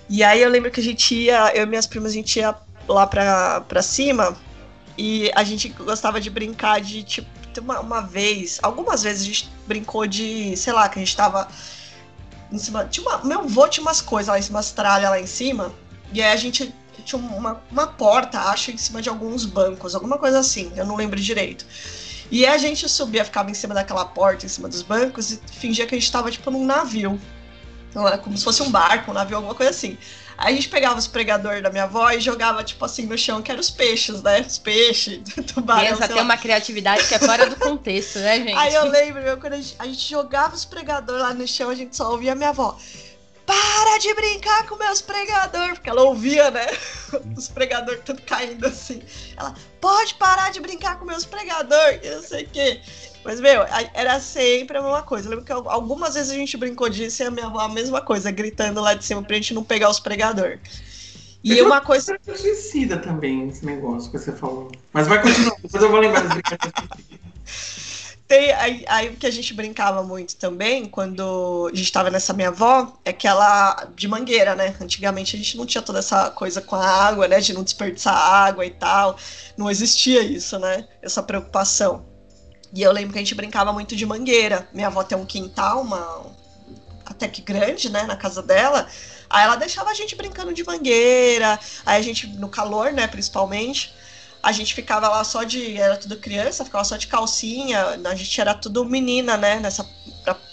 E 0.10 0.24
aí 0.24 0.42
eu 0.42 0.50
lembro 0.50 0.72
que 0.72 0.80
a 0.80 0.84
gente 0.84 1.14
ia, 1.14 1.56
eu 1.56 1.64
e 1.64 1.66
minhas 1.66 1.86
primas, 1.86 2.12
a 2.12 2.16
gente 2.16 2.40
ia 2.40 2.56
lá 2.88 3.06
pra, 3.06 3.62
pra 3.62 3.82
cima 3.82 4.38
e 4.98 5.32
a 5.36 5.44
gente 5.44 5.70
gostava 5.70 6.22
de 6.22 6.30
brincar 6.30 6.80
de, 6.80 7.04
tipo, 7.04 7.28
uma, 7.60 7.80
uma 7.80 8.02
vez, 8.02 8.60
algumas 8.62 9.04
vezes 9.04 9.22
a 9.24 9.26
gente 9.26 9.50
brincou 9.68 10.06
de, 10.08 10.56
sei 10.58 10.74
lá, 10.74 10.90
que 10.90 11.00
a 11.00 11.04
gente 11.04 11.16
tava 11.16 11.48
em 12.52 12.58
cima. 12.58 12.86
Tinha 12.86 13.08
uma, 13.08 13.24
meu 13.24 13.40
avô 13.42 13.68
tinha 13.68 13.82
umas 13.84 14.02
coisas 14.02 14.28
lá 14.28 14.40
em 14.40 14.42
cima, 14.42 14.58
umas 14.58 14.72
tralhas 14.72 15.10
lá 15.10 15.20
em 15.20 15.28
cima. 15.28 15.74
E 16.12 16.22
aí 16.22 16.32
a 16.32 16.36
gente 16.36 16.74
tinha 17.04 17.22
uma, 17.22 17.62
uma 17.72 17.88
porta, 17.88 18.40
acho, 18.40 18.72
em 18.72 18.78
cima 18.78 19.02
de 19.02 19.10
alguns 19.10 19.46
bancos, 19.46 19.96
alguma 19.96 20.18
coisa 20.18 20.40
assim, 20.40 20.72
eu 20.76 20.86
não 20.86 20.96
lembro 20.96 21.20
direito. 21.20 21.66
E 22.32 22.46
a 22.46 22.58
gente 22.58 22.90
subia, 22.90 23.24
ficava 23.24 23.52
em 23.52 23.54
cima 23.54 23.74
daquela 23.74 24.06
porta, 24.06 24.46
em 24.46 24.50
cima 24.50 24.68
dos 24.68 24.82
bancos, 24.82 25.32
e 25.32 25.40
fingia 25.52 25.86
que 25.86 25.94
a 25.94 26.00
gente 26.00 26.12
tava, 26.12 26.32
tipo, 26.32 26.50
num 26.50 26.66
navio. 26.66 27.20
Então, 27.90 28.06
como 28.18 28.38
se 28.38 28.44
fosse 28.44 28.62
um 28.64 28.72
barco, 28.72 29.12
um 29.12 29.14
navio, 29.14 29.38
alguma 29.38 29.54
coisa 29.54 29.70
assim. 29.70 29.98
Aí 30.38 30.54
a 30.54 30.56
gente 30.56 30.70
pegava 30.70 31.00
os 31.00 31.08
pregadores 31.08 31.64
da 31.64 31.70
minha 31.70 31.86
avó 31.86 32.12
e 32.12 32.20
jogava, 32.20 32.64
tipo 32.64 32.84
assim, 32.84 33.06
no 33.06 33.18
chão, 33.18 33.42
que 33.42 33.52
eram 33.52 33.62
os 33.62 33.70
peixes, 33.70 34.22
né? 34.22 34.42
Os 34.42 34.58
peixes, 34.58 35.22
tubarão. 35.54 35.98
Pensa, 35.98 36.08
tem 36.08 36.22
uma 36.22 36.38
criatividade 36.38 37.08
que 37.08 37.16
é 37.16 37.20
fora 37.20 37.50
do 37.50 37.56
contexto, 37.56 38.20
né, 38.20 38.38
gente? 38.40 38.54
Aí 38.54 38.74
eu 38.74 38.86
lembro, 38.90 39.22
meu, 39.22 39.38
quando 39.38 39.54
a 39.54 39.58
gente, 39.58 39.76
a 39.80 39.86
gente 39.86 40.10
jogava 40.10 40.54
os 40.54 40.66
pregadores 40.66 41.22
lá 41.22 41.34
no 41.34 41.48
chão, 41.48 41.70
a 41.70 41.76
gente 41.76 41.96
só 41.96 42.12
ouvia 42.12 42.34
a 42.34 42.36
minha 42.36 42.50
avó. 42.50 42.78
Para 43.46 44.00
de 44.00 44.14
brincar 44.16 44.66
com 44.66 44.76
meus 44.76 45.02
pregadores! 45.02 45.74
Porque 45.76 45.90
ela 45.90 46.02
ouvia, 46.02 46.50
né? 46.50 46.66
Os 47.38 47.48
pregadores 47.48 48.02
tudo 48.04 48.20
caindo 48.24 48.66
assim. 48.66 49.04
Ela, 49.38 49.54
pode 49.80 50.16
parar 50.16 50.52
de 50.52 50.60
brincar 50.60 50.98
com 50.98 51.06
meus 51.06 51.26
pregadores, 51.26 52.00
eu 52.04 52.24
sei 52.24 52.44
o 52.46 52.50
quê. 52.50 52.82
Mas, 53.26 53.42
meu, 53.42 53.66
era 53.94 54.20
sempre 54.20 54.78
a 54.78 54.82
mesma 54.84 55.02
coisa. 55.02 55.26
Eu 55.26 55.32
lembro 55.32 55.46
que 55.46 55.52
algumas 55.52 56.14
vezes 56.14 56.30
a 56.32 56.36
gente 56.36 56.56
brincou 56.56 56.88
disso 56.88 57.24
e 57.24 57.26
a 57.26 57.32
minha 57.32 57.48
avó 57.48 57.60
a 57.62 57.68
mesma 57.68 58.00
coisa, 58.00 58.30
gritando 58.30 58.80
lá 58.80 58.94
de 58.94 59.04
cima 59.04 59.24
pra 59.24 59.36
gente 59.36 59.52
não 59.52 59.64
pegar 59.64 59.90
os 59.90 60.00
pregadores. 60.00 60.60
E 61.44 61.60
uma 61.62 61.82
coisa. 61.82 62.18
suicida 62.24 62.98
também, 62.98 63.50
esse 63.50 63.66
negócio 63.66 64.12
que 64.12 64.20
você 64.20 64.32
falou. 64.32 64.72
Mas 64.94 65.08
vai 65.08 65.22
continuar, 65.22 65.56
depois 65.62 65.84
eu 65.84 65.90
vou 65.90 66.00
lembrar 66.00 66.22
das 66.22 66.34
brincadeiras. 66.34 66.96
Tem, 68.28 68.52
aí, 68.54 68.86
aí 68.88 69.10
o 69.10 69.16
que 69.16 69.28
a 69.28 69.32
gente 69.32 69.54
brincava 69.54 70.02
muito 70.02 70.36
também, 70.36 70.86
quando 70.86 71.70
a 71.72 71.76
gente 71.76 71.86
estava 71.86 72.10
nessa 72.10 72.34
minha 72.34 72.50
avó, 72.50 72.94
é 73.04 73.14
que 73.14 73.28
ela. 73.28 73.88
de 73.96 74.08
mangueira, 74.08 74.56
né? 74.56 74.76
Antigamente 74.82 75.36
a 75.36 75.40
gente 75.40 75.58
não 75.58 75.66
tinha 75.66 75.82
toda 75.82 76.00
essa 76.00 76.30
coisa 76.32 76.62
com 76.62 76.76
a 76.76 76.88
água, 76.88 77.28
né? 77.28 77.40
De 77.40 77.54
não 77.54 77.64
desperdiçar 77.64 78.16
água 78.16 78.66
e 78.66 78.72
tal. 78.72 79.18
Não 79.58 79.70
existia 79.70 80.22
isso, 80.24 80.58
né? 80.60 80.88
Essa 81.02 81.22
preocupação. 81.22 82.15
E 82.74 82.82
eu 82.82 82.92
lembro 82.92 83.14
que 83.14 83.20
a 83.20 83.22
gente 83.22 83.36
brincava 83.36 83.72
muito 83.72 83.96
de 83.96 84.06
mangueira. 84.06 84.68
Minha 84.74 84.88
avó 84.88 85.04
tem 85.04 85.18
um 85.18 85.26
quintal, 85.26 85.82
uma 85.82 86.26
até 87.06 87.28
que 87.28 87.42
grande, 87.42 87.90
né, 87.90 88.04
na 88.04 88.16
casa 88.16 88.42
dela. 88.42 88.88
Aí 89.30 89.44
ela 89.44 89.56
deixava 89.56 89.90
a 89.92 89.94
gente 89.94 90.16
brincando 90.16 90.54
de 90.54 90.64
mangueira. 90.64 91.60
Aí 91.86 92.00
a 92.00 92.02
gente, 92.02 92.28
no 92.28 92.50
calor, 92.50 92.92
né, 92.92 93.08
principalmente, 93.08 93.94
a 94.42 94.52
gente 94.52 94.74
ficava 94.74 95.08
lá 95.08 95.24
só 95.24 95.44
de. 95.44 95.78
Era 95.78 95.98
tudo 95.98 96.18
criança, 96.18 96.66
ficava 96.66 96.84
só 96.84 96.98
de 96.98 97.08
calcinha. 97.08 98.00
A 98.06 98.16
gente 98.16 98.40
era 98.40 98.54
tudo 98.54 98.86
menina, 98.86 99.38
né, 99.38 99.60
nessa 99.60 99.86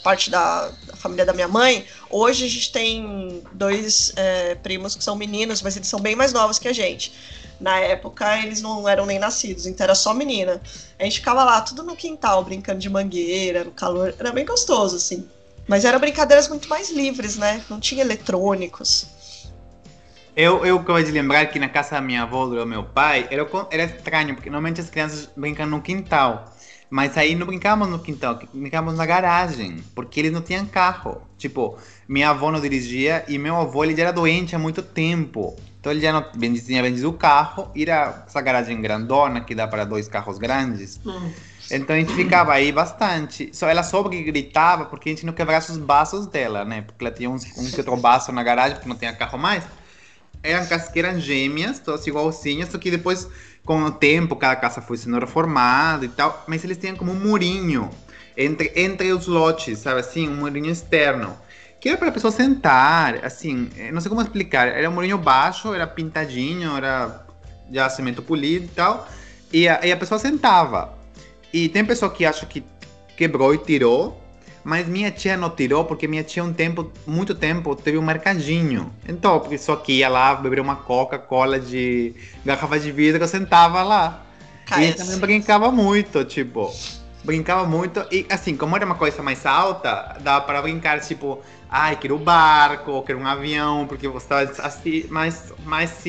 parte 0.03 0.31
da, 0.31 0.69
da 0.87 0.97
família 0.97 1.25
da 1.25 1.33
minha 1.33 1.49
mãe. 1.49 1.87
Hoje 2.11 2.45
a 2.45 2.49
gente 2.49 2.73
tem 2.73 3.43
dois 3.53 4.13
é, 4.17 4.55
primos 4.57 4.95
que 4.95 5.03
são 5.03 5.17
meninos, 5.17 5.63
mas 5.63 5.77
eles 5.77 5.89
são 5.89 6.01
bem 6.01 6.15
mais 6.15 6.33
novos 6.33 6.59
que 6.59 6.69
a 6.69 6.73
gente. 6.73 7.13
Na 7.63 7.79
época, 7.79 8.39
eles 8.41 8.61
não 8.61 8.89
eram 8.89 9.07
nem 9.07 9.21
nascidos, 9.21 9.67
então 9.67 9.85
era 9.85 9.95
só 9.95 10.13
menina. 10.13 10.61
A 10.99 11.05
gente 11.05 11.21
ficava 11.21 11.45
lá, 11.45 11.61
tudo 11.61 11.85
no 11.85 11.95
quintal, 11.95 12.43
brincando 12.43 12.81
de 12.81 12.91
mangueira, 12.91 13.63
no 13.63 13.71
calor. 13.71 14.13
Era 14.19 14.33
bem 14.33 14.45
gostoso, 14.45 14.97
assim. 14.97 15.29
Mas 15.69 15.85
eram 15.85 16.01
brincadeiras 16.01 16.49
muito 16.49 16.69
mais 16.69 16.91
livres, 16.91 17.37
né? 17.37 17.63
Não 17.71 17.79
tinha 17.79 18.03
eletrônicos. 18.03 19.07
Eu, 20.35 20.67
eu 20.67 20.79
acabei 20.79 21.05
de 21.05 21.13
lembrar 21.13 21.47
que 21.47 21.61
na 21.61 21.69
casa 21.69 21.93
da 21.93 22.01
minha 22.01 22.23
avó, 22.23 22.47
do 22.47 22.67
meu 22.67 22.83
pai, 22.83 23.29
era, 23.31 23.49
era 23.71 23.85
estranho, 23.85 24.35
porque 24.35 24.51
normalmente 24.51 24.81
as 24.81 24.91
crianças 24.91 25.29
brincam 25.37 25.67
no 25.67 25.81
quintal. 25.81 26.53
Mas 26.91 27.17
aí 27.17 27.37
não 27.37 27.47
brincávamos 27.47 27.89
no 27.89 27.99
quintal, 28.01 28.41
brincávamos 28.53 28.99
na 28.99 29.07
garagem, 29.07 29.85
porque 29.95 30.19
eles 30.19 30.33
não 30.33 30.43
tinham 30.43 30.67
carro. 30.67 31.23
Tipo, 31.39 31.79
minha 32.09 32.31
avó 32.31 32.51
não 32.51 32.61
dirigia 32.61 33.25
e 33.29 33.39
meu 33.39 33.57
avô 33.57 33.85
ele 33.85 33.95
já 33.95 34.03
era 34.03 34.13
doente 34.13 34.57
há 34.57 34.59
muito 34.59 34.83
tempo. 34.83 35.57
Então 35.83 35.91
ele 35.91 36.01
já 36.01 36.13
não 36.13 36.25
tinha 36.33 36.81
vendido 36.81 37.11
o 37.11 37.13
carro, 37.13 37.69
ir 37.75 37.91
a 37.91 38.23
essa 38.25 38.41
garagem 38.41 38.81
grandona 38.81 39.41
que 39.41 39.53
dá 39.53 39.67
para 39.67 39.85
dois 39.85 40.07
carros 40.07 40.39
grandes. 40.39 41.01
Hum. 41.05 41.33
Então 41.69 41.97
a 41.97 41.99
gente 41.99 42.15
ficava 42.15 42.53
aí 42.53 42.71
bastante. 42.71 43.51
Só 43.53 43.69
ela 43.69 43.83
só 43.83 44.01
gritava 44.05 44.85
porque 44.85 45.09
a 45.09 45.13
gente 45.13 45.27
não 45.27 45.33
quebrasse 45.33 45.73
os 45.73 45.79
baços 45.79 46.29
dela, 46.29 46.65
né? 46.65 46.83
Porque 46.83 47.05
ela 47.05 47.13
tinha 47.13 47.29
uns, 47.29 47.45
um 47.59 47.69
que 47.69 47.79
outro 47.79 47.97
baço 47.97 48.31
na 48.31 48.45
garagem 48.45 48.77
porque 48.77 48.89
não 48.89 48.95
tinha 48.95 49.13
carro 49.13 49.37
mais. 49.37 49.65
Eram 50.41 50.65
casqueiras 50.67 51.21
gêmeas, 51.21 51.81
todas 51.81 52.07
igualzinhas, 52.07 52.71
só 52.71 52.79
que 52.79 52.89
depois 52.89 53.29
com 53.65 53.83
o 53.83 53.91
tempo, 53.91 54.37
cada 54.37 54.55
casa 54.55 54.81
foi 54.81 54.97
sendo 54.97 55.19
reformada 55.19 56.05
e 56.05 56.09
tal, 56.09 56.45
mas 56.47 56.63
eles 56.63 56.79
tinham 56.79 56.95
como 56.95 57.11
um 57.11 57.19
murinho 57.19 57.91
entre, 58.37 58.73
entre 58.77 59.13
os 59.13 59.27
lotes, 59.27 59.81
sabe 59.81 59.99
assim? 59.99 60.29
Um 60.29 60.37
murinho 60.37 60.71
externo. 60.71 61.37
Que 61.83 61.89
era 61.89 61.99
para 61.99 62.11
a 62.11 62.13
pessoa 62.13 62.31
sentar, 62.31 63.25
assim, 63.25 63.69
eh, 63.77 63.91
não 63.91 64.01
sei 64.01 64.09
como 64.09 64.23
explicar. 64.23 64.69
Era 64.69 64.89
um 64.89 64.93
murinho 64.93 65.19
baixo, 65.19 65.75
era 65.75 65.85
pintadinho, 65.85 66.77
era 66.77 67.27
já 67.73 67.91
cimento 67.91 68.23
polido 68.23 68.67
e 68.67 68.69
tal. 68.69 69.09
E 69.53 69.69
a, 69.69 69.85
e 69.85 69.91
a 69.91 69.97
pessoa 69.97 70.17
sentava. 70.17 70.97
E 71.53 71.69
tem 71.69 71.85
pessoa 71.85 72.09
que 72.09 72.25
acha 72.25 72.47
que 72.47 72.65
quebrou 73.17 73.53
e 73.53 73.59
tirou, 73.59 74.23
mas 74.63 74.87
minha 74.87 75.11
tia 75.11 75.37
não 75.37 75.51
tirou 75.51 75.85
porque 75.85 76.07
minha 76.07 76.23
tia 76.23 76.45
um 76.45 76.53
tempo, 76.53 76.89
muito 77.05 77.35
tempo, 77.35 77.75
teve 77.75 77.99
um 77.99 78.03
mercadinho. 78.03 78.95
Então, 79.09 79.41
porque 79.41 79.59
só 79.59 79.75
que 79.75 79.95
ia 79.95 80.09
lá 80.09 80.37
beber 80.37 80.61
uma 80.61 80.77
Coca-Cola 80.77 81.59
de 81.59 82.15
garrafa 82.45 82.79
de 82.79 82.93
vidro, 82.93 83.25
eu 83.25 83.29
sentava 83.29 83.83
lá. 83.83 84.25
E 84.79 84.93
também 84.93 85.19
brincava 85.19 85.73
muito, 85.73 86.25
tipo, 86.25 86.73
brincava 87.25 87.65
muito 87.65 88.05
e 88.11 88.27
assim, 88.31 88.57
como 88.57 88.77
era 88.77 88.85
uma 88.85 88.95
coisa 88.95 89.23
mais 89.23 89.45
alta, 89.47 90.17
dava 90.21 90.45
para 90.45 90.63
brincar 90.63 91.01
tipo, 91.01 91.41
ai, 91.73 91.97
quero 91.97 92.17
um 92.17 92.19
barco, 92.19 93.03
quero 93.03 93.19
um 93.19 93.27
avião, 93.27 93.87
porque 93.87 94.07
você 94.07 94.27
estava 94.45 94.69
assim, 94.69 95.07
mais 95.09 95.53
mais 95.65 96.05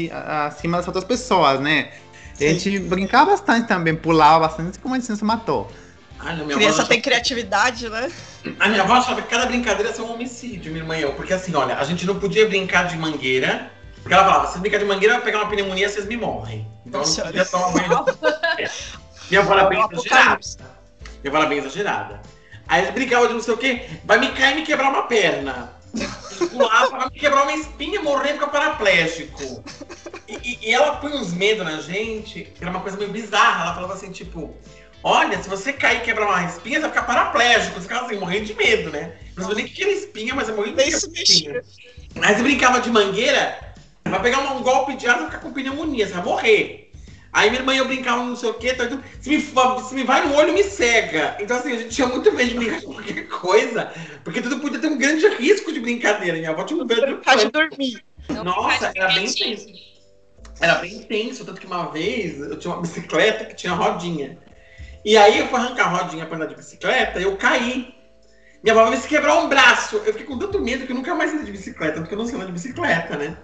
acima 0.47 0.77
das 0.77 0.87
outras 0.87 1.05
pessoas, 1.05 1.61
né? 1.61 1.93
E 2.37 2.45
a 2.45 2.49
gente 2.49 2.79
brincava 2.79 3.31
bastante 3.31 3.67
também, 3.67 3.95
pulava 3.95 4.47
bastante, 4.47 4.77
como 4.77 4.93
a 4.93 4.99
gente 4.99 5.15
se 5.15 5.23
matou. 5.23 5.71
Ai, 6.19 6.35
não, 6.35 6.47
Criança 6.47 6.85
tem 6.85 6.99
criatividade, 6.99 7.89
né? 7.89 8.11
A 8.59 8.67
minha 8.67 8.81
avó 8.81 8.93
achava 8.93 9.21
que 9.21 9.29
cada 9.29 9.45
brincadeira 9.45 9.89
ia 9.89 9.95
ser 9.95 10.01
um 10.01 10.13
homicídio, 10.13 10.71
minha 10.71 10.83
irmã 10.83 10.97
e 10.97 11.01
eu. 11.01 11.13
Porque 11.13 11.33
assim, 11.33 11.55
olha, 11.55 11.77
a 11.77 11.83
gente 11.83 12.05
não 12.05 12.19
podia 12.19 12.47
brincar 12.47 12.87
de 12.87 12.97
mangueira. 12.97 13.71
Porque 14.01 14.13
ela 14.13 14.25
falava, 14.25 14.51
se 14.51 14.59
brincar 14.59 14.79
de 14.79 14.85
mangueira, 14.85 15.15
vai 15.15 15.23
pegar 15.23 15.39
uma 15.39 15.49
pneumonia, 15.49 15.87
vocês 15.87 16.05
me 16.05 16.17
morrem. 16.17 16.67
Então 16.85 17.01
Nossa, 17.01 17.21
não 17.21 17.27
podia 17.27 17.45
tomar 17.45 17.71
banho. 17.71 18.05
é. 18.59 18.69
Minha 19.29 19.41
avó 19.41 19.53
era 19.53 19.69
bem 19.69 19.79
exagerada. 19.79 20.39
Minha 21.23 21.31
avó 21.31 21.37
era 21.37 21.45
bem 21.47 21.57
exagerada. 21.59 22.21
Aí 22.67 22.81
eles 22.81 22.93
brincavam 22.93 23.27
de 23.27 23.33
não 23.33 23.41
sei 23.41 23.53
o 23.53 23.57
quê, 23.57 23.89
vai 24.05 24.19
me 24.19 24.31
cair 24.31 24.53
e 24.53 24.61
me 24.61 24.65
quebrar 24.65 24.89
uma 24.89 25.03
perna. 25.03 25.73
Pulava, 26.49 26.89
vai 26.89 27.05
me 27.09 27.19
quebrar 27.19 27.43
uma 27.43 27.53
espinha 27.53 27.99
e 27.99 28.03
morrer 28.03 28.33
porque 28.33 28.49
paraplégico. 28.49 29.63
E, 30.27 30.57
e, 30.61 30.73
ela 30.73 30.95
põe 30.95 31.13
uns 31.13 31.33
medos 31.33 31.63
na 31.63 31.79
gente, 31.79 32.43
que 32.43 32.63
era 32.63 32.71
uma 32.71 32.79
coisa 32.79 32.97
meio 32.97 33.11
bizarra. 33.11 33.65
Ela 33.65 33.75
falava 33.75 33.93
assim, 33.93 34.11
tipo, 34.11 34.55
Olha, 35.03 35.43
se 35.43 35.49
você 35.49 35.73
cair 35.73 35.97
e 35.97 36.01
quebrar 36.01 36.27
uma 36.27 36.45
espinha, 36.45 36.75
você 36.75 36.87
vai 36.87 36.89
ficar 36.91 37.03
paraplégico. 37.03 37.75
Você 37.75 37.81
ficava 37.81 38.05
assim, 38.05 38.17
morrendo 38.17 38.45
de 38.45 38.53
medo, 38.55 38.89
né? 38.89 39.17
Não 39.35 39.43
sabia 39.43 39.63
nem 39.63 39.67
que 39.67 39.83
era 39.83 39.91
espinha, 39.91 40.33
mas 40.33 40.47
eu 40.47 40.55
morri 40.55 40.69
de 40.69 40.77
medo. 40.77 40.89
espinha. 40.89 41.61
Aí 42.21 42.35
você 42.35 42.41
brincava 42.41 42.79
de 42.79 42.89
mangueira, 42.89 43.59
vai 44.05 44.21
pegar 44.21 44.39
um 44.39 44.63
golpe 44.63 44.95
de 44.95 45.05
ar 45.07 45.21
e 45.21 45.25
ficar 45.25 45.39
com 45.39 45.51
pneumonia, 45.51 46.07
você 46.07 46.13
vai 46.13 46.23
morrer. 46.23 46.82
Aí 47.33 47.49
minha 47.49 47.61
irmã 47.61 47.75
eu 47.75 47.87
brincava 47.87 48.23
não 48.23 48.35
sei 48.35 48.49
o 48.49 48.53
quê, 48.53 48.73
então, 48.73 49.01
se, 49.19 49.29
me, 49.29 49.41
se 49.41 49.95
me 49.95 50.03
vai 50.03 50.23
no 50.25 50.35
olho, 50.35 50.53
me 50.53 50.63
cega. 50.63 51.35
Então, 51.39 51.57
assim, 51.57 51.73
a 51.73 51.77
gente 51.77 51.89
tinha 51.89 52.07
muito 52.07 52.31
medo 52.31 52.49
de 52.49 52.55
brincar 52.55 52.81
com 52.83 52.93
qualquer 52.93 53.27
coisa, 53.27 53.91
porque 54.23 54.39
tudo 54.39 54.59
podia 54.59 54.79
ter 54.79 54.87
um 54.87 54.97
grande 54.99 55.27
risco 55.27 55.73
de 55.73 55.79
brincadeira. 55.79 56.37
Minha 56.37 56.51
avó 56.51 56.63
tinha 56.63 56.81
um 56.81 56.85
medo 56.85 57.01
de 57.01 57.51
dormir. 57.51 58.03
Nossa, 58.43 58.91
era 58.95 59.13
bem 59.13 59.25
tenso. 59.33 59.65
Era 60.61 60.75
bem 60.75 60.99
tenso, 61.01 61.43
tanto 61.43 61.59
que 61.59 61.65
uma 61.65 61.91
vez 61.91 62.39
eu 62.39 62.57
tinha 62.57 62.71
uma 62.71 62.81
bicicleta 62.81 63.45
que 63.45 63.55
tinha 63.55 63.73
rodinha. 63.73 64.37
E 65.03 65.17
aí 65.17 65.39
eu 65.39 65.47
fui 65.47 65.59
arrancar 65.59 65.87
a 65.87 65.89
rodinha 65.89 66.25
pra 66.27 66.37
andar 66.37 66.45
de 66.45 66.55
bicicleta, 66.55 67.19
eu 67.19 67.35
caí. 67.35 67.95
Minha 68.61 68.73
avó 68.75 68.85
vai 68.85 68.97
se 68.97 69.07
quebrar 69.07 69.39
um 69.39 69.49
braço. 69.49 69.97
Eu 69.97 70.13
fiquei 70.13 70.23
com 70.25 70.37
tanto 70.37 70.61
medo 70.61 70.85
que 70.85 70.91
eu 70.93 70.95
nunca 70.95 71.13
mais 71.13 71.33
andei 71.33 71.45
de 71.45 71.51
bicicleta, 71.51 71.99
porque 71.99 72.13
eu 72.13 72.17
não 72.17 72.25
sei 72.25 72.35
andar 72.35 72.45
de 72.45 72.53
bicicleta, 72.53 73.17
né? 73.17 73.35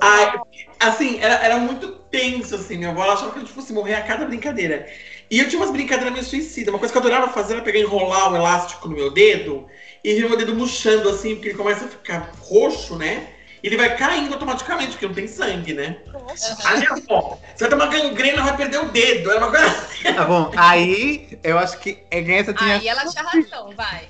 Aí, 0.00 0.40
assim, 0.80 1.18
era, 1.20 1.34
era, 1.34 1.58
muito 1.58 1.88
tenso, 2.10 2.54
assim. 2.54 2.76
Minha 2.76 2.90
avó 2.90 3.02
achava 3.10 3.30
que 3.30 3.38
a 3.38 3.40
gente 3.40 3.52
fosse 3.52 3.72
morrer 3.72 3.94
a 3.94 4.02
cada 4.02 4.24
brincadeira. 4.24 4.86
E 5.30 5.38
eu 5.38 5.48
tinha 5.48 5.60
umas 5.60 5.70
brincadeiras 5.70 6.12
meio 6.12 6.24
suicidas. 6.24 6.72
Uma 6.72 6.78
coisa 6.78 6.92
que 6.92 6.98
eu 6.98 7.02
adorava 7.02 7.32
fazer 7.32 7.54
era 7.54 7.62
pegar 7.62 7.78
e 7.78 7.82
enrolar 7.82 8.32
o 8.32 8.36
elástico 8.36 8.88
no 8.88 8.94
meu 8.94 9.10
dedo 9.10 9.66
e 10.02 10.14
ver 10.14 10.28
meu 10.28 10.36
dedo 10.36 10.54
murchando, 10.54 11.08
assim, 11.08 11.34
porque 11.34 11.48
ele 11.48 11.58
começa 11.58 11.84
a 11.84 11.88
ficar 11.88 12.32
roxo, 12.40 12.96
né? 12.96 13.28
ele 13.62 13.76
vai 13.76 13.96
caindo 13.96 14.32
automaticamente, 14.32 14.90
porque 14.92 15.06
não 15.06 15.14
tem 15.14 15.28
sangue, 15.28 15.72
né? 15.72 15.98
Nossa. 16.12 16.56
Aí, 16.68 16.84
ó, 17.08 17.36
você 17.54 17.68
vai 17.68 17.68
ter 17.68 17.74
uma 17.74 17.86
gangrena, 17.86 18.42
vai 18.42 18.56
perder 18.56 18.78
o 18.78 18.88
dedo. 18.88 19.30
Era 19.30 19.38
uma 19.38 19.50
coisa 19.50 19.66
assim. 19.66 20.14
Tá 20.14 20.24
bom, 20.24 20.50
aí 20.56 21.38
eu 21.44 21.58
acho 21.58 21.78
que 21.78 22.02
essa 22.10 22.52
tinha. 22.52 22.78
Aí 22.78 22.88
ela 22.88 23.06
tinha 23.06 23.22
razão, 23.22 23.72
vai. 23.76 24.08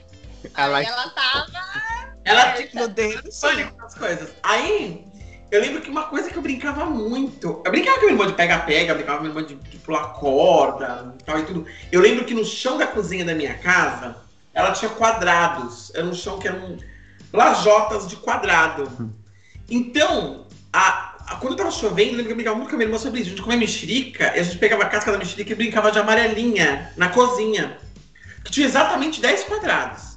Ela... 0.56 0.78
Aí 0.78 0.86
ela 0.86 1.10
tava. 1.10 1.46
Ela 2.24 2.52
tinha 2.52 2.82
no 2.82 2.88
dedo, 2.88 3.30
pânico 3.40 3.76
nas 3.76 3.94
coisas. 3.94 4.30
Aí, 4.42 5.04
eu 5.52 5.60
lembro 5.60 5.82
que 5.82 5.90
uma 5.90 6.04
coisa 6.04 6.30
que 6.30 6.36
eu 6.36 6.40
brincava 6.40 6.86
muito. 6.86 7.60
Eu 7.62 7.70
brincava 7.70 7.98
com 7.98 8.04
a 8.04 8.08
minha 8.08 8.14
irmã 8.14 8.26
de 8.26 8.32
pega-pega, 8.32 8.94
brincava 8.94 9.18
com 9.18 9.26
a 9.26 9.28
minha 9.28 9.38
irmã 9.42 9.46
de, 9.46 9.70
de 9.70 9.76
pular 9.76 10.14
corda 10.14 11.14
tal 11.26 11.38
e 11.38 11.42
tudo. 11.42 11.66
Eu 11.92 12.00
lembro 12.00 12.24
que 12.24 12.32
no 12.32 12.42
chão 12.42 12.78
da 12.78 12.86
cozinha 12.86 13.22
da 13.22 13.34
minha 13.34 13.52
casa, 13.58 14.16
ela 14.54 14.72
tinha 14.72 14.90
quadrados. 14.90 15.92
Era 15.94 16.06
um 16.06 16.14
chão 16.14 16.38
que 16.38 16.48
eram 16.48 16.78
lajotas 17.30 18.08
de 18.08 18.16
quadrado. 18.16 18.90
Hum. 18.98 19.10
Então, 19.68 20.46
a, 20.72 21.16
a, 21.28 21.36
quando 21.36 21.54
tava 21.54 21.70
chovendo, 21.70 22.12
eu 22.12 22.16
lembro 22.16 22.24
que 22.24 22.32
eu 22.32 22.36
brincava 22.36 22.56
muito 22.56 22.70
com 22.70 22.76
a 22.76 22.78
minha 22.78 22.88
irmã 22.88 22.98
sobre 22.98 23.20
isso. 23.20 23.28
A 23.28 23.30
gente 23.32 23.42
comia 23.42 23.58
mexerica 23.58 24.34
e 24.34 24.40
a 24.40 24.42
gente 24.42 24.56
pegava 24.56 24.84
a 24.84 24.88
casca 24.88 25.12
da 25.12 25.18
mexerica 25.18 25.52
e 25.52 25.54
brincava 25.54 25.92
de 25.92 25.98
amarelinha 25.98 26.90
na 26.96 27.10
cozinha. 27.10 27.76
Que 28.42 28.50
tinha 28.50 28.66
exatamente 28.66 29.20
10 29.20 29.44
quadrados. 29.44 30.11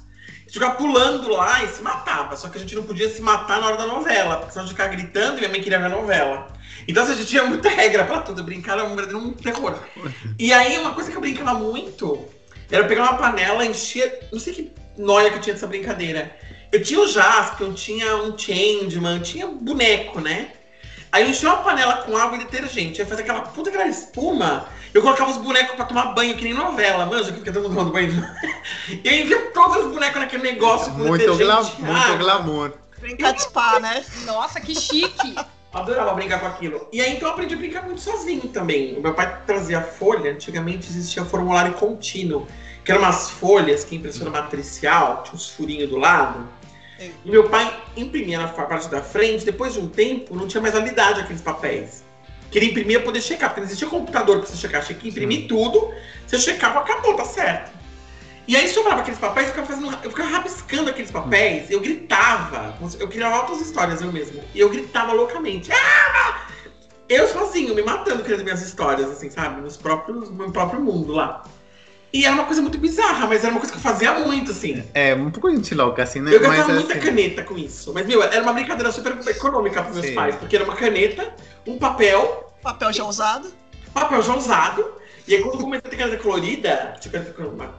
Ficava 0.58 0.74
pulando 0.74 1.28
lá 1.30 1.62
e 1.64 1.68
se 1.68 1.82
matava. 1.82 2.36
Só 2.36 2.48
que 2.48 2.58
a 2.58 2.60
gente 2.60 2.74
não 2.74 2.82
podia 2.82 3.08
se 3.08 3.20
matar 3.20 3.60
na 3.60 3.66
hora 3.66 3.76
da 3.76 3.86
novela, 3.86 4.36
porque 4.36 4.52
senão 4.52 4.64
a 4.64 4.68
gente 4.68 4.76
ficava 4.76 4.94
gritando 4.94 5.36
e 5.36 5.40
minha 5.40 5.50
mãe 5.50 5.60
queria 5.60 5.78
ver 5.78 5.86
a 5.86 5.88
novela. 5.90 6.52
Então 6.88 7.02
assim, 7.02 7.12
a 7.12 7.16
gente 7.16 7.28
tinha 7.28 7.44
muita 7.44 7.68
regra 7.68 8.04
pra 8.04 8.20
tudo. 8.20 8.42
Brincar 8.42 8.78
era 8.78 8.84
um 8.84 8.96
verdadeiro 8.96 9.32
terror. 9.32 9.78
E 10.38 10.52
aí, 10.52 10.78
uma 10.78 10.94
coisa 10.94 11.10
que 11.10 11.16
eu 11.16 11.20
brincava 11.20 11.54
muito 11.54 12.26
era 12.70 12.84
pegar 12.84 13.02
uma 13.02 13.18
panela, 13.18 13.64
encher. 13.64 14.28
Não 14.32 14.38
sei 14.38 14.54
que 14.54 14.72
noia 14.96 15.30
que 15.30 15.36
eu 15.36 15.42
tinha 15.42 15.54
dessa 15.54 15.66
brincadeira 15.66 16.34
eu 16.72 16.82
tinha 16.82 17.00
o 17.00 17.08
Jaspion, 17.08 17.72
tinha 17.72 18.16
um 18.16 18.36
Changeman, 18.36 19.20
tinha 19.20 19.46
um 19.46 19.56
boneco, 19.56 20.20
né? 20.20 20.50
Aí 21.12 21.22
eu 21.22 21.30
enchia 21.30 21.48
uma 21.48 21.62
panela 21.62 21.98
com 21.98 22.16
água 22.16 22.36
e 22.36 22.40
detergente. 22.40 23.00
Aí 23.00 23.06
fazia 23.06 23.24
aquela 23.24 23.42
puta 23.42 23.70
aquela 23.70 23.86
espuma. 23.86 24.68
Eu 24.92 25.02
colocava 25.02 25.30
os 25.30 25.36
bonecos 25.36 25.74
pra 25.76 25.84
tomar 25.84 26.14
banho, 26.14 26.36
que 26.36 26.44
nem 26.44 26.54
novela, 26.54 27.06
manja, 27.06 27.32
que 27.32 27.38
fica 27.38 27.52
todo 27.52 27.64
mundo 27.64 27.76
tomando 27.76 27.92
banho. 27.92 28.12
e 29.04 29.08
aí 29.08 29.22
envia 29.22 29.50
todos 29.50 29.84
os 29.84 29.92
bonecos 29.92 30.20
naquele 30.20 30.42
negócio 30.42 30.92
com 30.92 30.98
muito 30.98 31.18
detergente. 31.18 31.76
Gla 31.82 32.06
muito 32.08 32.18
glamour. 32.18 32.72
Brincar 32.98 33.32
de 33.32 33.42
spa, 33.42 33.78
né? 33.78 34.04
Nossa, 34.24 34.60
que 34.60 34.74
chique. 34.74 35.36
Adorava 35.72 36.14
brincar 36.14 36.40
com 36.40 36.46
aquilo. 36.46 36.88
E 36.90 37.00
aí 37.02 37.14
então 37.14 37.28
eu 37.28 37.34
aprendi 37.34 37.54
a 37.54 37.58
brincar 37.58 37.82
muito 37.84 38.00
sozinho 38.00 38.48
também. 38.48 38.96
O 38.96 39.02
meu 39.02 39.12
pai 39.12 39.42
trazia 39.46 39.82
folha, 39.82 40.32
antigamente 40.32 40.88
existia 40.88 41.24
formulário 41.24 41.74
contínuo, 41.74 42.46
que 42.82 42.90
eram 42.90 43.02
umas 43.02 43.28
folhas 43.28 43.84
que 43.84 43.96
impressora 43.96 44.30
matricial, 44.30 45.22
tinha 45.22 45.34
uns 45.34 45.50
furinhos 45.50 45.90
do 45.90 45.98
lado. 45.98 46.48
E 46.98 47.30
meu 47.30 47.48
pai 47.48 47.82
imprimia 47.96 48.38
na 48.38 48.48
parte 48.48 48.88
da 48.88 49.02
frente, 49.02 49.44
depois 49.44 49.74
de 49.74 49.80
um 49.80 49.88
tempo, 49.88 50.34
não 50.34 50.46
tinha 50.46 50.60
mais 50.60 50.74
validade 50.74 51.20
aqueles 51.20 51.42
papéis. 51.42 52.04
Que 52.50 52.58
ele 52.58 52.70
imprimia 52.70 53.00
poder 53.00 53.20
checar, 53.20 53.50
porque 53.50 53.60
não 53.60 53.66
existia 53.66 53.88
computador 53.88 54.38
pra 54.38 54.46
você 54.46 54.56
checar. 54.56 54.84
Tinha 54.84 54.98
que 54.98 55.08
imprimir 55.08 55.42
Sim. 55.42 55.48
tudo, 55.48 55.92
você 56.26 56.38
checava, 56.38 56.80
acabou, 56.80 57.14
tá 57.14 57.24
certo. 57.24 57.76
E 58.48 58.56
aí 58.56 58.68
sobrava 58.68 59.00
aqueles 59.00 59.18
papéis, 59.18 59.48
eu 59.48 59.54
ficava, 59.54 59.68
fazendo, 59.68 59.98
eu 60.04 60.10
ficava 60.10 60.28
rabiscando 60.30 60.88
aqueles 60.88 61.10
papéis, 61.10 61.68
eu 61.68 61.80
gritava. 61.80 62.76
Eu 63.00 63.08
criava 63.08 63.38
outras 63.40 63.60
histórias 63.60 64.00
eu 64.00 64.12
mesmo. 64.12 64.42
E 64.54 64.60
eu 64.60 64.70
gritava 64.70 65.12
loucamente. 65.12 65.70
Ah! 65.72 66.46
Eu 67.08 67.28
sozinho, 67.28 67.74
me 67.74 67.82
matando 67.82 68.22
criando 68.22 68.44
minhas 68.44 68.62
histórias, 68.62 69.10
assim, 69.10 69.30
sabe? 69.30 69.60
Nos 69.60 69.76
próprios, 69.76 70.30
no 70.30 70.36
meu 70.36 70.52
próprio 70.52 70.80
mundo 70.80 71.12
lá. 71.12 71.44
E 72.12 72.24
era 72.24 72.34
uma 72.34 72.44
coisa 72.44 72.62
muito 72.62 72.78
bizarra, 72.78 73.26
mas 73.26 73.42
era 73.42 73.52
uma 73.52 73.60
coisa 73.60 73.72
que 73.72 73.78
eu 73.78 73.82
fazia 73.82 74.14
muito, 74.20 74.52
assim. 74.52 74.82
É, 74.94 75.14
um 75.14 75.30
pouco 75.30 75.50
gente 75.50 75.74
louca, 75.74 76.02
assim, 76.02 76.20
né? 76.20 76.34
Eu 76.34 76.40
gastava 76.40 76.72
muita 76.72 76.94
assim... 76.94 77.02
caneta 77.02 77.42
com 77.42 77.58
isso. 77.58 77.92
Mas, 77.92 78.06
meu, 78.06 78.22
era 78.22 78.42
uma 78.42 78.52
brincadeira 78.52 78.90
super 78.90 79.18
econômica 79.28 79.82
pros 79.82 79.96
meus 79.96 80.06
Sim. 80.06 80.14
pais, 80.14 80.36
porque 80.36 80.56
era 80.56 80.64
uma 80.64 80.76
caneta, 80.76 81.34
um 81.66 81.78
papel 81.78 82.46
Papel 82.66 82.92
já 82.92 83.04
usado. 83.04 83.52
Papel 83.94 84.22
já 84.22 84.34
usado. 84.34 84.84
E 85.28 85.34
aí 85.36 85.42
quando 85.42 85.58
comecei 85.58 85.86
a 85.86 85.90
ter 85.90 85.96
caneta 85.96 86.22
colorida, 86.22 86.96
tipo, 87.00 87.16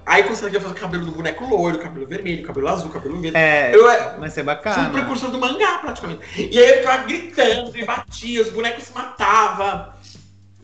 aí 0.05 0.24
consegui 0.24 0.60
fazer 0.60 0.74
o 0.74 0.77
cabelo 0.77 1.05
do 1.05 1.12
boneco 1.12 1.46
loiro, 1.46 1.79
cabelo 1.79 2.07
vermelho, 2.07 2.43
cabelo 2.43 2.69
azul, 2.69 2.89
cabelo 2.89 3.19
verde. 3.19 3.38
É, 3.38 3.74
Eu 3.74 3.89
é- 3.89 4.15
mas 4.17 4.38
é 4.38 4.43
bacana. 4.43 4.89
precursor 4.89 5.29
do 5.29 5.38
mangá, 5.39 5.77
praticamente. 5.79 6.22
E 6.38 6.57
aí 6.57 6.69
eu 6.69 6.77
ficava 6.77 7.03
gritando 7.03 7.77
e 7.77 7.86
batia, 7.86 8.41
os 8.41 8.50
bonecos 8.50 8.86
se 8.86 8.93
matavam. 8.93 9.93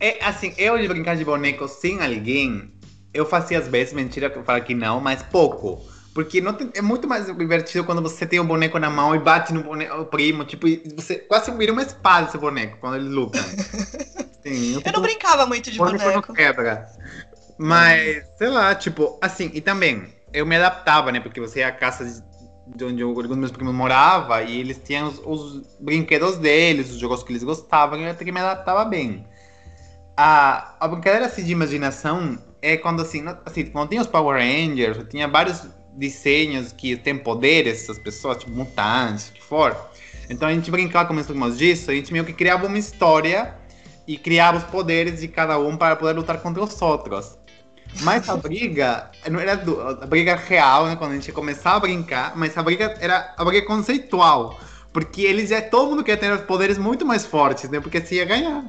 É, 0.00 0.18
assim, 0.22 0.54
eu 0.58 0.76
de 0.78 0.88
brincar 0.88 1.16
de 1.16 1.24
boneco 1.24 1.68
sem 1.68 2.02
alguém, 2.02 2.70
eu 3.14 3.24
fazia 3.24 3.58
às 3.58 3.68
vezes, 3.68 3.94
mentira 3.94 4.28
que 4.28 4.36
eu 4.38 4.44
falo 4.44 4.62
que 4.62 4.74
não, 4.74 5.00
mas 5.00 5.22
pouco. 5.22 5.80
Porque 6.14 6.40
não 6.40 6.52
tem- 6.54 6.70
é 6.74 6.82
muito 6.82 7.08
mais 7.08 7.26
divertido 7.26 7.84
quando 7.84 8.00
você 8.02 8.24
tem 8.26 8.38
o 8.38 8.44
boneco 8.44 8.78
na 8.78 8.88
mão 8.90 9.14
e 9.16 9.18
bate 9.18 9.52
no 9.52 9.62
boneco, 9.64 9.96
o 10.00 10.06
primo, 10.06 10.44
tipo, 10.44 10.66
você 10.94 11.16
quase 11.16 11.50
vira 11.52 11.72
uma 11.72 11.82
espada 11.82 12.28
esse 12.28 12.38
boneco 12.38 12.76
quando 12.80 12.96
eles 12.96 13.08
lutam. 13.10 13.40
Sim, 14.44 14.80
Eu 14.84 14.92
não 14.92 15.00
brincava 15.02 15.46
muito 15.46 15.70
de 15.70 15.78
boneco 15.78 16.04
boneco. 16.04 16.28
não 16.28 16.34
quebra. 16.34 16.86
Mas, 17.58 18.24
sei 18.36 18.48
lá, 18.48 18.74
tipo, 18.74 19.18
assim, 19.20 19.50
e 19.54 19.60
também, 19.60 20.06
eu 20.32 20.44
me 20.44 20.56
adaptava, 20.56 21.10
né? 21.10 21.20
Porque 21.20 21.40
você 21.40 21.60
ia 21.60 21.68
à 21.68 21.72
casa 21.72 22.04
de- 22.04 22.22
de 22.76 22.84
onde 22.84 23.00
eu- 23.00 23.08
alguns 23.08 23.28
dos 23.28 23.36
meus 23.36 23.50
primos 23.52 23.74
morava 23.74 24.42
e 24.42 24.60
eles 24.60 24.80
tinham 24.84 25.08
os, 25.08 25.18
os 25.24 25.76
brinquedos 25.80 26.36
deles, 26.38 26.90
os 26.90 26.98
jogos 26.98 27.22
que 27.22 27.32
eles 27.32 27.42
gostavam, 27.42 27.98
e 27.98 28.04
eu 28.04 28.10
até 28.10 28.24
que 28.24 28.30
me 28.32 28.40
adaptava 28.40 28.84
bem. 28.84 29.26
A, 30.16 30.74
a 30.78 30.86
brincadeira 30.88 31.26
assim, 31.26 31.42
de 31.44 31.52
imaginação 31.52 32.38
é 32.64 32.78
quando 32.78 33.02
assim, 33.02 33.22
assim, 33.44 33.66
quando 33.66 33.90
tinha 33.90 34.00
os 34.00 34.06
Power 34.06 34.38
Rangers, 34.40 35.04
tinha 35.10 35.28
vários 35.28 35.66
desenhos 35.92 36.72
que 36.72 36.96
tem 36.96 37.16
poderes, 37.16 37.82
essas 37.82 37.98
pessoas, 37.98 38.38
tipo 38.38 38.50
mutantes, 38.50 39.28
o 39.28 39.32
que 39.34 39.42
for. 39.42 39.76
Então 40.30 40.48
a 40.48 40.52
gente 40.54 40.70
brincava 40.70 41.06
com 41.06 41.12
meus 41.14 41.26
primos 41.26 41.58
disso, 41.58 41.90
a 41.90 41.94
gente 41.94 42.10
meio 42.10 42.24
que 42.24 42.32
criava 42.32 42.66
uma 42.66 42.78
história 42.78 43.54
e 44.08 44.16
criava 44.16 44.56
os 44.58 44.64
poderes 44.64 45.20
de 45.20 45.28
cada 45.28 45.58
um 45.58 45.76
para 45.76 45.94
poder 45.94 46.14
lutar 46.14 46.40
contra 46.40 46.62
os 46.64 46.80
outros. 46.80 47.38
Mas 48.00 48.28
a 48.30 48.36
briga 48.36 49.10
não 49.30 49.38
era 49.38 49.56
do- 49.56 49.80
a 49.80 50.06
briga 50.06 50.34
real, 50.34 50.86
né? 50.86 50.96
Quando 50.96 51.12
a 51.12 51.14
gente 51.16 51.30
começava 51.32 51.76
a 51.76 51.80
brincar, 51.80 52.32
mas 52.34 52.56
a 52.56 52.62
briga 52.62 52.96
era 52.98 53.34
a 53.36 53.44
briga 53.44 53.66
conceitual. 53.66 54.58
Porque 54.94 55.22
eles 55.22 55.50
já 55.50 55.60
todo 55.60 55.90
mundo 55.90 56.04
quer 56.04 56.16
ter 56.16 56.46
poderes 56.46 56.78
muito 56.78 57.04
mais 57.04 57.26
fortes, 57.26 57.68
né? 57.68 57.80
Porque 57.80 58.00
se 58.00 58.14
ia 58.14 58.24
ganhar. 58.24 58.64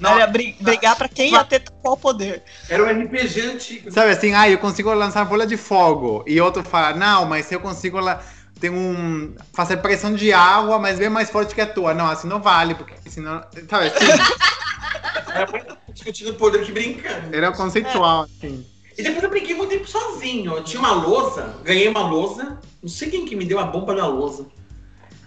Não, 0.00 0.14
era 0.18 0.26
bri- 0.26 0.56
brigar 0.60 0.96
pra 0.96 1.08
quem 1.08 1.30
ia 1.30 1.44
ter 1.44 1.62
qual 1.80 1.96
poder. 1.96 2.42
Era 2.68 2.82
um 2.82 3.02
RPG 3.04 3.40
antigo. 3.42 3.92
Sabe 3.92 4.10
assim, 4.10 4.34
ah, 4.34 4.50
eu 4.50 4.58
consigo 4.58 4.92
lançar 4.92 5.24
bola 5.24 5.46
de 5.46 5.56
fogo. 5.56 6.24
E 6.26 6.40
outro 6.40 6.64
fala, 6.64 6.96
não, 6.96 7.24
mas 7.24 7.50
eu 7.52 7.60
consigo 7.60 8.00
lá. 8.00 8.20
Tem 8.58 8.70
um. 8.70 9.34
fazer 9.52 9.76
pressão 9.76 10.12
de 10.14 10.32
água, 10.32 10.80
mas 10.80 10.98
bem 10.98 11.08
mais 11.08 11.30
forte 11.30 11.54
que 11.54 11.60
a 11.60 11.66
tua. 11.66 11.94
Não, 11.94 12.08
assim 12.10 12.26
não 12.26 12.42
vale, 12.42 12.74
porque 12.74 12.94
senão. 13.08 13.40
Sabe 13.70 13.86
assim? 13.86 14.04
Era 15.32 15.50
mais 15.50 15.64
discutindo 15.94 16.34
poder 16.34 16.64
que 16.64 16.72
brincando. 16.72 17.34
Era 17.34 17.52
conceitual, 17.52 18.22
assim. 18.24 18.66
E 18.98 19.02
depois 19.02 19.22
eu 19.22 19.30
brinquei 19.30 19.54
muito 19.54 19.70
tempo 19.70 19.88
sozinho. 19.88 20.56
Eu 20.56 20.64
tinha 20.64 20.80
uma 20.80 20.92
lousa, 20.92 21.54
ganhei 21.62 21.88
uma 21.88 22.02
lousa. 22.02 22.58
Não 22.82 22.88
sei 22.90 23.10
quem 23.10 23.24
que 23.24 23.36
me 23.36 23.44
deu 23.44 23.60
a 23.60 23.64
bomba 23.64 23.94
da 23.94 24.06
lousa. 24.06 24.44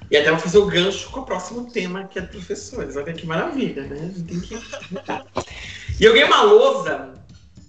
E 0.09 0.17
até 0.17 0.29
vou 0.29 0.39
fazer 0.39 0.57
o 0.57 0.65
gancho 0.65 1.09
com 1.09 1.21
o 1.21 1.25
próximo 1.25 1.71
tema, 1.71 2.05
que 2.05 2.19
é 2.19 2.21
professores. 2.21 2.95
Olha 2.95 3.13
que 3.13 3.25
maravilha, 3.25 3.83
né? 3.83 4.13
Tem 4.27 4.39
que. 4.39 4.55
e 5.99 6.03
eu 6.03 6.13
ganhei 6.13 6.27
uma 6.27 6.43
lousa. 6.43 7.13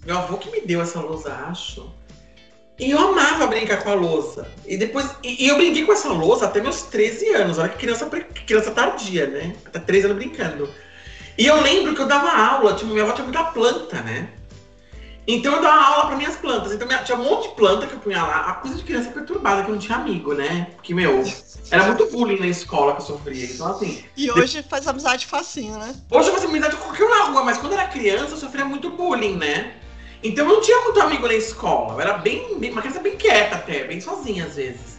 Meu 0.05 0.17
avô 0.17 0.37
que 0.37 0.51
me 0.51 0.61
deu 0.61 0.81
essa 0.81 0.99
lousa, 0.99 1.33
acho. 1.33 1.91
E 2.79 2.91
eu 2.91 2.99
amava 2.99 3.47
brincar 3.47 3.83
com 3.83 3.89
a 3.89 3.95
lousa. 3.95 4.47
E 4.65 4.77
depois. 4.77 5.15
E, 5.23 5.45
e 5.45 5.47
eu 5.47 5.57
brinquei 5.57 5.85
com 5.85 5.93
essa 5.93 6.09
lousa 6.09 6.45
até 6.45 6.61
meus 6.61 6.83
13 6.83 7.29
anos. 7.33 7.57
Olha 7.57 7.69
que 7.69 7.77
criança, 7.77 8.05
criança 8.45 8.71
tardia, 8.71 9.27
né? 9.27 9.55
Até 9.65 9.79
13 9.79 10.05
anos 10.05 10.17
brincando. 10.17 10.69
E 11.37 11.45
eu 11.45 11.61
lembro 11.61 11.95
que 11.95 12.01
eu 12.01 12.07
dava 12.07 12.29
aula, 12.29 12.75
tipo, 12.75 12.91
minha 12.91 13.03
avó 13.03 13.13
tinha 13.13 13.25
muita 13.25 13.43
planta, 13.45 14.01
né? 14.01 14.29
Então 15.27 15.53
eu 15.55 15.61
dava 15.61 15.81
aula 15.83 16.05
para 16.07 16.15
minhas 16.15 16.35
plantas. 16.37 16.71
Então 16.71 16.87
tinha 17.03 17.17
um 17.17 17.23
monte 17.23 17.49
de 17.49 17.55
planta 17.55 17.85
que 17.85 17.93
eu 17.93 17.99
punha 17.99 18.23
lá. 18.23 18.45
A 18.49 18.53
coisa 18.53 18.77
de 18.77 18.83
criança 18.83 19.09
perturbada, 19.11 19.61
que 19.63 19.69
eu 19.69 19.73
não 19.73 19.79
tinha 19.81 19.97
amigo, 19.97 20.33
né? 20.33 20.67
Porque, 20.75 20.93
meu, 20.93 21.21
era 21.69 21.83
muito 21.83 22.05
bullying 22.09 22.39
na 22.39 22.47
escola 22.47 22.95
que 22.95 23.01
eu 23.01 23.05
sofria. 23.05 23.45
Então, 23.45 23.67
assim, 23.67 24.03
E 24.15 24.31
hoje 24.31 24.63
faz 24.63 24.87
amizade 24.87 25.25
facinho, 25.25 25.77
né? 25.77 25.93
hoje 26.09 26.29
eu 26.29 26.33
faço 26.33 26.47
amizade 26.47 26.75
com 26.77 26.83
qualquer 26.85 27.03
um 27.05 27.09
na 27.09 27.23
rua, 27.25 27.43
mas 27.43 27.57
quando 27.57 27.73
eu 27.73 27.79
era 27.79 27.89
criança 27.89 28.33
eu 28.33 28.37
sofria 28.37 28.63
muito 28.63 28.89
bullying, 28.91 29.35
né? 29.35 29.73
Então 30.23 30.47
eu 30.47 30.53
não 30.55 30.61
tinha 30.61 30.79
muito 30.81 30.99
amigo 31.01 31.27
na 31.27 31.33
escola. 31.33 31.93
Eu 31.95 32.01
era 32.01 32.13
bem, 32.13 32.57
bem- 32.57 32.71
uma 32.71 32.81
criança 32.81 33.01
bem 33.01 33.17
quieta 33.17 33.57
até, 33.57 33.83
bem 33.83 33.99
sozinha 33.99 34.45
às 34.45 34.55
vezes. 34.55 34.97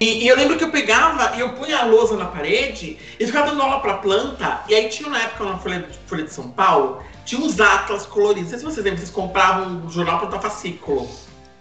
E, 0.00 0.24
e 0.24 0.28
eu 0.28 0.36
lembro 0.36 0.56
que 0.58 0.64
eu 0.64 0.70
pegava 0.70 1.36
e 1.36 1.40
eu 1.40 1.50
punha 1.54 1.78
a 1.78 1.84
lousa 1.84 2.16
na 2.16 2.26
parede 2.26 2.98
e 3.20 3.26
ficava 3.26 3.48
dando 3.50 3.62
aula 3.62 3.80
pra 3.80 3.94
planta. 3.98 4.62
E 4.68 4.74
aí 4.74 4.88
tinha 4.88 5.08
na 5.08 5.18
época 5.22 5.44
na 5.44 5.58
Folha, 5.58 5.88
Folha 6.06 6.24
de 6.24 6.32
São 6.32 6.50
Paulo, 6.50 7.02
tinha 7.26 7.40
uns 7.40 7.60
atlas 7.60 8.06
coloridos. 8.06 8.44
Não 8.44 8.50
sei 8.50 8.58
se 8.60 8.64
vocês 8.64 8.84
lembram, 8.84 8.98
vocês 8.98 9.10
compravam 9.10 9.66
um 9.84 9.90
jornal 9.90 10.18
pra 10.20 10.28
dar 10.30 10.40
fascículo. 10.40 11.10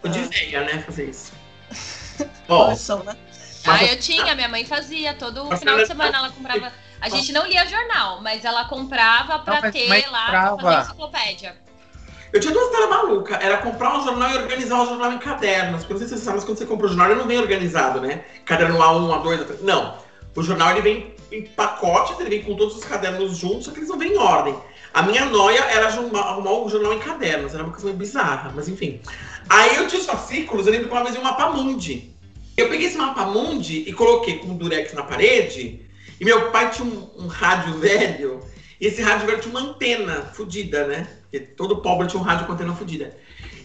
Eu 0.03 0.09
de 0.11 0.19
Ah. 0.19 0.27
veia, 0.29 0.61
né, 0.61 0.83
fazer 0.85 1.09
isso. 1.09 1.33
Ó, 2.47 2.65
Coleção, 2.65 3.03
né? 3.03 3.17
Ah, 3.67 3.83
eu 3.83 3.99
tinha, 3.99 4.35
minha 4.35 4.47
mãe 4.47 4.63
fazia. 4.63 5.15
Todo 5.15 5.43
Mas 5.45 5.59
final 5.59 5.75
de 5.77 5.87
semana 5.87 6.17
ela 6.19 6.29
comprava. 6.29 6.71
A 7.01 7.09
gente 7.09 7.33
não 7.33 7.45
lia 7.47 7.65
jornal, 7.67 8.21
mas 8.21 8.45
ela 8.45 8.65
comprava 8.65 9.39
pra 9.39 9.61
Não, 9.61 9.71
ter 9.71 10.07
lá, 10.09 10.25
pra 10.27 10.57
fazer 10.57 10.81
enciclopédia. 10.83 11.55
Eu 12.31 12.39
tinha 12.39 12.53
duas 12.53 12.67
ideias 12.69 12.89
malucas. 12.89 13.37
Era 13.41 13.57
comprar 13.57 13.97
um 13.97 14.03
jornal 14.03 14.29
e 14.31 14.37
organizar 14.37 14.81
o 14.81 14.85
jornal 14.85 15.11
em 15.13 15.17
cadernos. 15.17 15.81
Porque 15.81 15.93
não 15.93 15.99
sei 15.99 16.07
se 16.09 16.15
você 16.17 16.23
sabe, 16.25 16.37
mas 16.37 16.45
quando 16.45 16.57
você 16.59 16.65
compra 16.65 16.85
o 16.85 16.89
jornal, 16.89 17.07
ele 17.09 17.19
não 17.19 17.27
vem 17.27 17.39
organizado, 17.39 18.01
né? 18.01 18.23
Caderno 18.45 18.77
A1, 18.79 19.23
A2, 19.23 19.45
A3. 19.45 19.61
Não. 19.61 19.97
O 20.35 20.43
jornal 20.43 20.71
ele 20.71 20.81
vem 20.81 21.15
em 21.31 21.45
pacotes, 21.47 22.19
ele 22.19 22.29
vem 22.29 22.43
com 22.43 22.55
todos 22.55 22.75
os 22.75 22.83
cadernos 22.83 23.37
juntos, 23.37 23.65
só 23.65 23.71
que 23.71 23.79
eles 23.79 23.89
não 23.89 23.97
vêm 23.97 24.13
em 24.13 24.17
ordem. 24.17 24.55
A 24.95 25.01
minha 25.01 25.25
noia 25.25 25.59
era 25.59 25.87
arrumar, 25.87 26.51
o 26.51 26.69
jornal 26.69 26.93
em 26.93 26.99
cadernos. 26.99 27.53
Era 27.53 27.63
uma 27.63 27.71
coisa 27.73 27.87
meio 27.87 27.97
bizarra, 27.97 28.53
mas 28.55 28.69
enfim. 28.69 29.01
Aí 29.49 29.75
eu 29.75 29.87
tinha 29.87 29.99
os 29.99 30.07
fascículos, 30.07 30.65
eu 30.65 30.71
lembro 30.71 30.87
que 30.87 30.93
uma 30.93 31.03
vez 31.03 31.17
um 31.17 31.21
mapa 31.21 31.49
mundi. 31.49 32.11
Eu 32.55 32.69
peguei 32.69 32.87
esse 32.87 32.97
mapa 32.97 33.25
mundi 33.25 33.83
e 33.85 33.91
coloquei 33.91 34.37
com 34.39 34.47
um 34.47 34.57
durex 34.57 34.93
na 34.93 35.03
parede. 35.03 35.85
E 36.17 36.23
meu 36.23 36.49
pai 36.49 36.69
tinha 36.71 36.87
um, 36.87 37.09
um 37.25 37.27
rádio 37.27 37.77
velho. 37.77 38.39
E 38.79 38.87
esse 38.87 39.01
rádio 39.01 39.25
velho 39.25 39.41
tinha 39.41 39.53
uma 39.53 39.69
antena 39.69 40.31
fodida, 40.33 40.87
né? 40.87 41.09
Porque 41.23 41.41
todo 41.41 41.81
pobre 41.81 42.07
tinha 42.07 42.21
um 42.21 42.23
rádio 42.23 42.45
com 42.45 42.53
antena 42.53 42.73
fodida. 42.73 43.17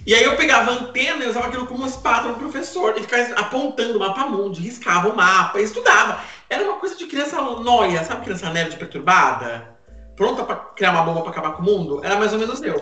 E 0.05 0.13
aí 0.13 0.25
eu 0.25 0.35
pegava 0.35 0.73
a 0.73 0.75
antena 0.75 1.25
e 1.25 1.29
usava 1.29 1.47
aquilo 1.47 1.69
como 1.69 1.87
espátula 1.87 2.33
do 2.33 2.41
professor. 2.41 2.95
E 2.97 3.03
ficava 3.03 3.35
apontando 3.35 3.99
o 3.99 4.01
mapa 4.01 4.27
mundi, 4.27 4.63
riscava 4.63 5.09
o 5.09 5.15
mapa, 5.15 5.61
estudava. 5.61 6.25
Era 6.49 6.65
uma 6.65 6.81
coisa 6.81 6.97
de 6.97 7.07
criança 7.07 7.41
noia, 7.41 8.03
sabe 8.03 8.25
criança 8.25 8.51
nerd 8.51 8.77
perturbada? 8.77 9.79
Pronta 10.21 10.45
pra 10.45 10.57
criar 10.77 10.91
uma 10.91 11.03
bomba 11.03 11.23
pra 11.23 11.31
acabar 11.31 11.53
com 11.53 11.63
o 11.63 11.65
mundo? 11.65 12.05
Era 12.05 12.17
mais 12.17 12.31
ou 12.35 12.39
menos 12.39 12.61
eu. 12.61 12.75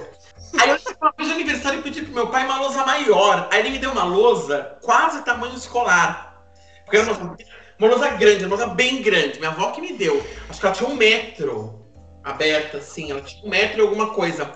Aí 0.59 0.71
eu 0.71 0.79
vez 1.17 1.29
de 1.29 1.35
aniversário 1.37 1.79
e 1.79 1.83
pedi 1.83 2.03
pro 2.03 2.13
meu 2.13 2.27
pai 2.27 2.45
uma 2.45 2.59
lousa 2.59 2.85
maior. 2.85 3.49
Aí 3.53 3.61
ele 3.61 3.71
me 3.71 3.79
deu 3.79 3.93
uma 3.93 4.03
lousa 4.03 4.77
quase 4.83 5.23
tamanho 5.23 5.55
escolar. 5.55 6.43
Porque 6.83 6.97
era 6.97 7.13
uma, 7.13 7.37
uma 7.79 7.89
lousa 7.89 8.09
grande, 8.09 8.45
uma 8.45 8.57
lousa 8.57 8.75
bem 8.75 9.03
grande. 9.03 9.39
Minha 9.39 9.53
avó 9.53 9.71
que 9.71 9.81
me 9.81 9.93
deu. 9.93 10.21
Acho 10.51 10.59
que 10.59 10.67
ela 10.67 10.75
tinha 10.75 10.91
um 10.91 10.97
metro 10.97 11.81
aberta, 12.25 12.79
assim. 12.79 13.09
Ela 13.13 13.21
tinha 13.21 13.47
um 13.47 13.49
metro 13.49 13.79
e 13.79 13.83
alguma 13.83 14.11
coisa. 14.15 14.51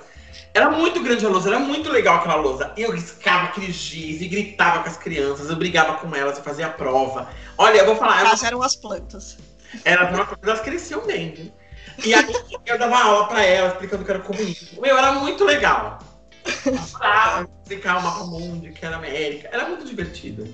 Era 0.53 0.69
muito 0.69 1.01
grande 1.05 1.25
a 1.25 1.29
lousa, 1.29 1.51
era 1.51 1.61
muito 1.61 1.89
legal 1.89 2.17
aquela 2.17 2.35
lousa. 2.35 2.73
Eu 2.77 2.91
riscava 2.91 3.45
aqueles 3.45 3.77
giz 3.77 4.21
e 4.21 4.27
gritava 4.27 4.83
com 4.83 4.89
as 4.89 4.97
crianças, 4.97 5.49
eu 5.49 5.55
brigava 5.55 5.99
com 5.99 6.13
elas, 6.17 6.37
eu 6.37 6.43
fazia 6.43 6.67
a 6.67 6.71
prova. 6.71 7.29
Olha, 7.57 7.79
eu 7.79 7.87
vou 7.87 7.95
falar, 7.95 8.23
eu 8.23 8.27
Mas 8.27 8.43
eram 8.43 8.61
as 8.61 8.75
plantas. 8.75 9.39
era 9.85 10.13
uma 10.13 10.27
coisa, 10.27 10.43
elas 10.43 10.61
cresciam 10.61 11.07
bem, 11.07 11.31
viu? 11.31 11.62
E 12.05 12.15
aí 12.15 12.27
eu 12.67 12.79
dava 12.79 12.99
aula 12.99 13.29
pra 13.29 13.45
elas, 13.45 13.73
explicando 13.73 14.05
que 14.05 14.11
era 14.11 14.21
comunismo. 14.21 14.81
Meu, 14.81 14.97
era 14.97 15.13
muito 15.13 15.45
legal. 15.45 15.99
Explicar 16.45 17.99
o 17.99 18.03
mapa 18.03 18.25
mundo, 18.25 18.71
que 18.73 18.85
era 18.85 18.97
América. 18.97 19.49
Era 19.53 19.69
muito 19.69 19.85
divertido. 19.85 20.53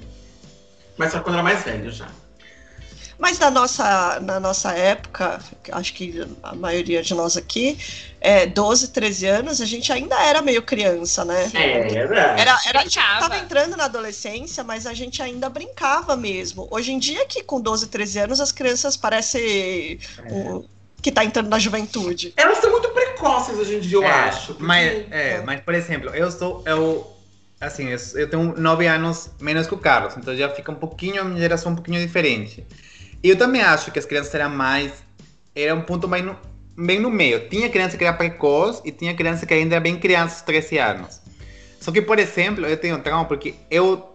Mas 0.96 1.12
só 1.12 1.20
quando 1.20 1.34
era 1.34 1.42
mais 1.42 1.62
velho 1.64 1.90
já. 1.90 2.08
Mas 3.18 3.38
na 3.40 3.50
nossa, 3.50 4.20
na 4.20 4.38
nossa 4.38 4.72
época, 4.72 5.40
acho 5.72 5.92
que 5.92 6.24
a 6.40 6.54
maioria 6.54 7.02
de 7.02 7.14
nós 7.14 7.36
aqui, 7.36 7.76
é, 8.20 8.46
12, 8.46 8.88
13 8.88 9.26
anos, 9.26 9.60
a 9.60 9.64
gente 9.66 9.92
ainda 9.92 10.14
era 10.22 10.40
meio 10.40 10.62
criança, 10.62 11.24
né? 11.24 11.50
É, 11.52 11.94
era. 11.94 12.40
Era, 12.40 12.58
era, 12.66 12.80
Brincava. 12.80 13.20
tava 13.20 13.38
entrando 13.38 13.76
na 13.76 13.86
adolescência, 13.86 14.62
mas 14.62 14.86
a 14.86 14.94
gente 14.94 15.20
ainda 15.20 15.48
brincava 15.48 16.16
mesmo. 16.16 16.68
Hoje 16.70 16.92
em 16.92 16.98
dia, 16.98 17.26
que 17.26 17.42
com 17.42 17.60
12, 17.60 17.88
13 17.88 18.20
anos, 18.20 18.40
as 18.40 18.52
crianças 18.52 18.96
parecem 18.96 19.98
o- 20.30 20.64
que 21.02 21.12
tá 21.12 21.24
entrando 21.24 21.48
na 21.48 21.58
juventude. 21.58 22.32
Elas 22.36 22.58
são 22.58 22.70
muito 22.70 22.88
precoces 22.90 23.56
hoje 23.58 23.76
em 23.76 23.80
dia, 23.80 23.96
eu 23.96 24.02
É, 24.04 24.06
acho. 24.10 24.48
porque- 24.48 24.62
Mas, 24.64 25.06
é, 25.10 25.42
mas, 25.44 25.60
por 25.60 25.74
exemplo, 25.74 26.10
eu 26.10 26.30
sou. 26.30 26.62
Eu, 26.66 27.06
assim, 27.60 27.88
eu, 27.88 27.98
eu 28.14 28.28
tenho 28.30 28.54
nove 28.56 28.86
anos 28.86 29.30
menos 29.40 29.66
que 29.66 29.74
o 29.74 29.78
Carlos, 29.78 30.16
então 30.16 30.36
já 30.36 30.48
fica 30.50 30.70
um 30.72 30.76
pouquinho, 30.76 31.20
a 31.20 31.24
minha 31.24 31.40
geração 31.40 31.72
um 31.72 31.74
pouquinho 31.74 32.00
diferente. 32.00 32.66
E 33.22 33.28
eu 33.30 33.36
também 33.36 33.62
acho 33.62 33.90
que 33.90 33.98
as 33.98 34.04
crianças 34.04 34.34
eram 34.34 34.50
mais. 34.50 34.92
Era 35.54 35.74
um 35.74 35.82
ponto 35.82 36.06
bem 36.06 36.22
no, 36.22 36.36
bem 36.76 37.00
no 37.00 37.10
meio. 37.10 37.48
Tinha 37.48 37.68
criança 37.68 37.96
que 37.96 38.04
era 38.04 38.12
precoce 38.16 38.80
e 38.84 38.92
tinha 38.92 39.14
criança 39.14 39.44
que 39.44 39.52
ainda 39.54 39.74
era 39.74 39.80
bem 39.80 39.98
criança, 39.98 40.44
13 40.44 40.78
anos. 40.78 41.20
Só 41.80 41.90
que, 41.90 42.00
por 42.02 42.18
exemplo, 42.18 42.64
eu 42.66 42.76
tenho 42.76 42.98
trauma 43.00 43.24
porque 43.24 43.54
eu 43.70 44.12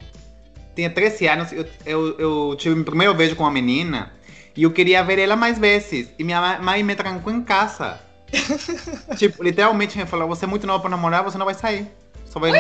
tinha 0.76 0.90
13 0.90 1.28
anos, 1.28 1.52
eu, 1.52 1.66
eu, 1.86 2.18
eu 2.20 2.56
tive 2.58 2.76
meu 2.76 2.84
primeiro 2.86 3.14
beijo 3.14 3.36
com 3.36 3.44
uma 3.44 3.52
menina 3.52 4.12
e 4.56 4.64
eu 4.64 4.72
queria 4.72 5.04
ver 5.04 5.20
ela 5.20 5.36
mais 5.36 5.58
vezes. 5.58 6.10
E 6.18 6.24
minha 6.24 6.60
mãe 6.60 6.84
me 6.84 6.96
trancou 6.96 7.32
em 7.34 7.42
casa. 7.42 8.00
tipo, 9.18 9.44
literalmente 9.44 9.98
me 9.98 10.06
falou, 10.06 10.28
você 10.28 10.46
é 10.46 10.48
muito 10.48 10.66
nova 10.66 10.82
pra 10.82 10.90
namorar, 10.90 11.24
você 11.24 11.38
não 11.38 11.46
vai 11.46 11.56
sair. 11.56 11.88
Só 12.26 12.40
vai 12.40 12.52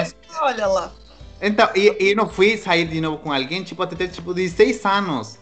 Olha 0.41 0.67
lá. 0.67 0.91
Então, 1.41 1.69
e, 1.75 1.95
e 1.99 2.11
eu 2.11 2.15
não 2.15 2.29
fui 2.29 2.57
sair 2.57 2.87
de 2.87 3.01
novo 3.01 3.17
com 3.17 3.33
alguém, 3.33 3.63
tipo, 3.63 3.81
até 3.83 3.95
ter, 3.95 4.07
tipo, 4.07 4.33
16 4.33 4.85
anos. 4.85 5.37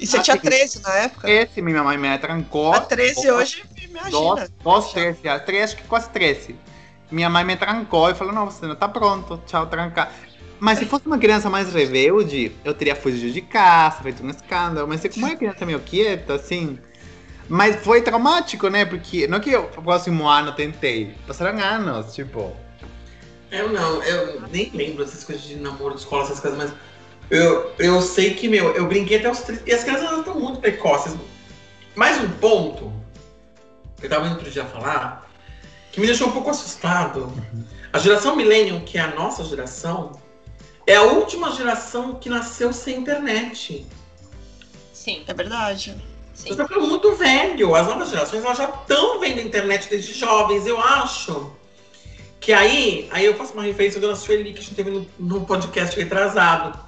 E 0.00 0.06
você 0.06 0.16
Ah, 0.16 0.22
tinha 0.22 0.36
tem- 0.38 0.50
13 0.50 0.80
na 0.82 0.94
época? 0.94 1.30
Esse, 1.30 1.60
minha 1.60 1.84
mãe 1.84 1.98
me 1.98 2.18
trancou. 2.18 2.72
A 2.72 2.80
13 2.80 3.30
hoje, 3.30 3.62
imagina. 3.82 4.48
Dos, 4.64 4.84
dos 4.84 4.92
13, 4.92 5.28
ah, 5.28 5.38
três, 5.38 5.64
acho 5.64 5.76
que 5.76 5.84
quase 5.84 6.08
13. 6.10 6.56
Minha 7.10 7.28
mãe 7.28 7.44
me 7.44 7.56
trancou 7.56 8.08
e 8.08 8.14
falou, 8.14 8.32
não, 8.32 8.46
você 8.46 8.66
não 8.66 8.74
tá 8.74 8.88
pronto, 8.88 9.40
tchau, 9.46 9.66
trancar. 9.66 10.10
Mas 10.60 10.78
se 10.78 10.84
fosse 10.84 11.06
uma 11.06 11.18
criança 11.18 11.48
mais 11.48 11.72
rebelde, 11.72 12.52
eu 12.62 12.74
teria 12.74 12.94
fugido 12.94 13.32
de 13.32 13.40
casa, 13.40 14.02
feito 14.02 14.22
um 14.22 14.28
escândalo. 14.28 14.86
Mas 14.86 15.00
como 15.12 15.26
é 15.26 15.34
criança 15.34 15.64
meio 15.64 15.80
quieta, 15.80 16.34
assim... 16.34 16.78
Mas 17.48 17.82
foi 17.82 18.00
traumático, 18.00 18.68
né? 18.68 18.84
Porque 18.84 19.26
não 19.26 19.38
é 19.38 19.40
que 19.40 19.50
eu, 19.50 19.64
próximo 19.64 20.28
ano 20.28 20.52
tentei. 20.52 21.16
Passaram 21.26 21.58
anos, 21.58 22.14
tipo... 22.14 22.54
Eu 23.50 23.72
não, 23.72 24.00
eu 24.04 24.42
nem 24.52 24.70
lembro 24.72 25.04
dessas 25.04 25.24
coisas 25.24 25.42
de 25.42 25.56
namoro 25.56 25.94
de 25.94 26.00
escola, 26.00 26.22
essas 26.22 26.38
coisas, 26.38 26.56
mas 26.56 26.72
eu, 27.30 27.72
eu 27.78 28.00
sei 28.02 28.34
que, 28.34 28.46
meu, 28.46 28.72
eu 28.76 28.86
brinquei 28.86 29.18
até 29.18 29.28
os 29.28 29.40
30. 29.40 29.68
E 29.68 29.72
as 29.72 29.82
crianças 29.82 30.18
estão 30.18 30.38
muito 30.38 30.60
precoces. 30.60 31.16
Mais 31.96 32.22
um 32.22 32.28
ponto, 32.28 32.92
que 33.98 34.06
eu 34.06 34.10
tava 34.10 34.26
indo 34.26 34.36
outro 34.36 34.50
dia 34.50 34.64
falar, 34.64 35.28
que 35.90 36.00
me 36.00 36.06
deixou 36.06 36.28
um 36.28 36.32
pouco 36.32 36.50
assustado. 36.50 37.32
A 37.92 37.98
geração 37.98 38.36
Millennium, 38.36 38.80
que 38.80 38.98
é 38.98 39.00
a 39.00 39.14
nossa 39.14 39.42
geração, 39.42 40.19
é 40.90 40.96
a 40.96 41.02
última 41.02 41.52
geração 41.52 42.16
que 42.16 42.28
nasceu 42.28 42.72
sem 42.72 42.98
internet. 42.98 43.86
Sim, 44.92 45.22
É 45.26 45.32
verdade. 45.32 45.94
sim. 46.34 46.48
Você 46.48 46.56
tá 46.56 46.66
ficando 46.66 46.86
muito 46.88 47.14
velho. 47.14 47.74
As 47.74 47.86
novas 47.86 48.10
gerações 48.10 48.44
elas 48.44 48.58
já 48.58 48.68
estão 48.68 49.20
vendo 49.20 49.38
a 49.38 49.42
internet 49.42 49.88
desde 49.88 50.12
jovens, 50.12 50.66
eu 50.66 50.80
acho. 50.80 51.52
Que 52.40 52.52
aí, 52.52 53.08
aí 53.12 53.24
eu 53.24 53.34
faço 53.34 53.52
uma 53.52 53.62
referência 53.62 53.98
à 53.98 54.00
dona 54.00 54.16
Sueli, 54.16 54.52
que 54.52 54.58
a 54.58 54.62
gente 54.62 54.74
teve 54.74 54.90
no, 54.90 55.06
no 55.18 55.46
podcast 55.46 55.96
retrasado. 55.96 56.78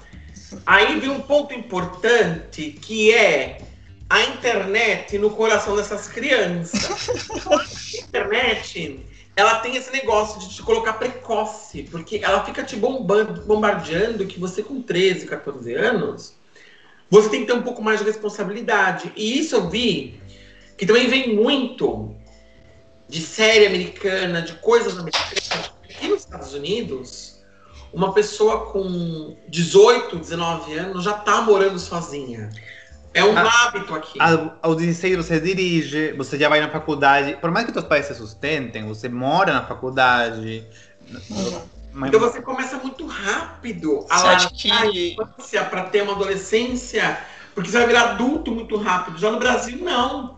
Aí 0.65 0.99
vem 0.99 1.09
um 1.09 1.21
ponto 1.21 1.53
importante, 1.53 2.71
que 2.71 3.13
é 3.13 3.61
a 4.09 4.21
internet 4.23 5.17
no 5.17 5.29
coração 5.29 5.75
dessas 5.75 6.07
crianças. 6.07 7.09
a 7.47 8.03
internet, 8.07 8.99
ela 9.35 9.59
tem 9.59 9.75
esse 9.75 9.91
negócio 9.91 10.39
de 10.39 10.55
te 10.55 10.61
colocar 10.61 10.93
precoce, 10.93 11.83
porque 11.83 12.21
ela 12.23 12.45
fica 12.45 12.63
te 12.63 12.75
bombando, 12.75 13.41
bombardeando 13.41 14.25
que 14.27 14.39
você 14.39 14.61
com 14.61 14.81
13, 14.81 15.25
14 15.25 15.73
anos, 15.73 16.35
você 17.09 17.29
tem 17.29 17.41
que 17.41 17.47
ter 17.47 17.53
um 17.53 17.63
pouco 17.63 17.81
mais 17.81 17.99
de 17.99 18.05
responsabilidade. 18.05 19.11
E 19.15 19.39
isso 19.39 19.55
eu 19.55 19.69
vi 19.69 20.21
que 20.77 20.85
também 20.85 21.07
vem 21.07 21.35
muito 21.35 22.15
de 23.07 23.21
série 23.21 23.65
americana, 23.65 24.41
de 24.41 24.53
coisas 24.53 24.97
americanas. 24.97 25.71
Aqui 25.83 26.07
nos 26.07 26.21
Estados 26.21 26.53
Unidos, 26.53 27.43
uma 27.91 28.13
pessoa 28.13 28.71
com 28.71 29.35
18, 29.47 30.17
19 30.17 30.73
anos 30.77 31.03
já 31.03 31.13
tá 31.13 31.41
morando 31.41 31.77
sozinha. 31.79 32.49
É 33.13 33.23
um 33.23 33.37
Ah, 33.37 33.65
hábito 33.67 33.93
aqui. 33.93 34.19
Ao- 34.19 34.57
Aos 34.61 34.77
16 34.77 35.15
você 35.17 35.39
dirige, 35.39 36.13
você 36.13 36.37
já 36.37 36.49
vai 36.49 36.59
na 36.59 36.69
faculdade. 36.69 37.37
Por 37.39 37.51
mais 37.51 37.65
que 37.65 37.71
teus 37.71 37.85
pais 37.85 38.05
se 38.07 38.15
sustentem, 38.15 38.85
você 38.87 39.07
mora 39.07 39.53
na 39.53 39.63
faculdade. 39.65 40.65
Uhum. 41.09 41.61
Mas- 41.93 42.09
Então 42.09 42.19
você 42.19 42.41
começa 42.41 42.77
muito 42.77 43.05
rápido 43.05 44.05
a 44.09 44.17
que- 44.49 44.67
largar 44.67 44.81
a 44.81 44.87
infância 44.87 45.63
para 45.65 45.83
ter 45.83 46.01
uma 46.01 46.13
adolescência, 46.13 47.19
porque 47.53 47.69
você 47.69 47.77
vai 47.77 47.87
virar 47.87 48.01
adulto 48.11 48.51
muito 48.51 48.75
rápido. 48.77 49.19
Já 49.19 49.29
no 49.31 49.37
Brasil, 49.37 49.77
não. 49.79 50.35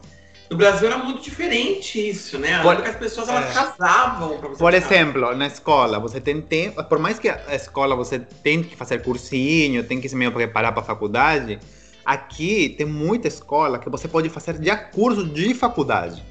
No 0.50 0.58
Brasil 0.58 0.88
era 0.88 0.98
muito 1.00 1.22
diferente 1.24 1.98
isso, 2.10 2.38
né? 2.38 2.62
Por- 2.62 2.76
Porque 2.76 2.90
as 2.90 2.98
pessoas 2.98 3.30
elas 3.30 3.50
é. 3.50 3.54
casavam 3.54 4.38
Por 4.38 4.74
exemplo, 4.76 5.34
na 5.34 5.48
escola, 5.48 5.98
você 5.98 6.20
tem 6.22 6.40
tempo. 6.42 6.84
Por 6.84 7.00
mais 7.00 7.18
que 7.18 7.30
a 7.30 7.56
escola 7.56 7.96
você 7.96 8.20
tem 8.20 8.62
que 8.62 8.76
fazer 8.76 9.02
cursinho, 9.02 9.84
tem 9.84 10.00
que 10.00 10.08
se 10.10 10.16
meio 10.16 10.32
preparar 10.32 10.72
para 10.74 10.82
a 10.84 10.86
faculdade, 10.86 11.58
aqui 12.06 12.70
tem 12.78 12.86
muita 12.86 13.28
escola 13.28 13.80
que 13.80 13.89
você 13.89 14.08
pode 14.08 14.30
fazer 14.30 14.63
já 14.63 14.76
curso 14.78 15.26
de 15.26 15.54
faculdade. 15.54 16.24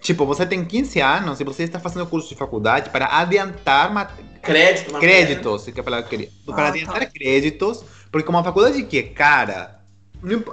Tipo, 0.00 0.24
você 0.24 0.46
tem 0.46 0.64
15 0.64 1.00
anos 1.00 1.40
e 1.40 1.44
você 1.44 1.62
está 1.62 1.78
fazendo 1.78 2.06
curso 2.06 2.28
de 2.28 2.34
faculdade 2.34 2.90
para 2.90 3.06
adiantar 3.18 3.92
mat- 3.92 4.12
Crédito, 4.42 4.98
créditos, 4.98 5.64
que 5.66 5.78
é 5.78 5.82
para, 5.82 6.02
para 6.02 6.16
Ah, 6.64 6.68
adiantar 6.68 7.00
tá. 7.00 7.06
créditos, 7.06 7.84
porque 8.10 8.30
uma 8.30 8.42
faculdade 8.42 8.82
que 8.84 8.98
é 8.98 9.02
cara, 9.02 9.80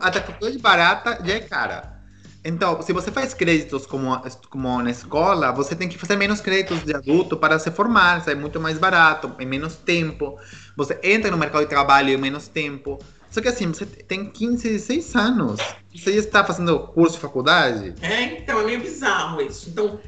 até 0.02 0.20
a 0.20 0.24
faculdade 0.24 0.58
barata 0.60 1.20
já 1.24 1.36
é 1.36 1.40
cara. 1.40 1.98
Então, 2.44 2.82
se 2.82 2.92
você 2.94 3.12
faz 3.12 3.34
créditos 3.34 3.86
como, 3.86 4.22
como 4.50 4.82
na 4.82 4.92
escola, 4.92 5.52
você 5.54 5.76
tem 5.76 5.88
que 5.90 5.98
fazer 5.98 6.18
menos 6.18 6.42
créditos 6.42 6.84
de 6.84 6.94
adulto 6.94 7.36
para 7.38 7.58
se 7.60 7.72
formar, 7.72 8.22
sai 8.24 8.36
muito 8.36 8.60
mais 8.60 8.78
barato, 8.78 9.34
em 9.40 9.46
menos 9.46 9.76
tempo. 9.76 10.38
Você 10.76 11.00
entra 11.04 11.32
no 11.32 11.38
mercado 11.38 11.64
de 11.64 11.70
trabalho 11.70 12.10
em 12.10 12.18
menos 12.18 12.48
tempo. 12.48 13.00
Só 13.38 13.42
que 13.42 13.50
assim, 13.50 13.68
você 13.68 13.86
tem 13.86 14.32
15, 14.32 14.64
16 14.68 15.16
anos. 15.16 15.62
Você 15.94 16.14
já 16.14 16.20
está 16.22 16.44
fazendo 16.44 16.80
curso 16.88 17.18
de 17.18 17.22
faculdade? 17.22 17.94
É, 18.02 18.24
então, 18.24 18.62
é 18.62 18.64
meio 18.66 18.82
bizarro 18.82 19.40
isso. 19.40 19.70
Então, 19.70 20.00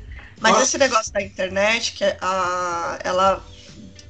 Mas 0.42 0.54
Nossa. 0.54 0.64
esse 0.64 0.78
negócio 0.80 1.14
da 1.14 1.22
internet, 1.22 1.92
que 1.94 2.04
a, 2.04 2.98
ela. 3.04 3.46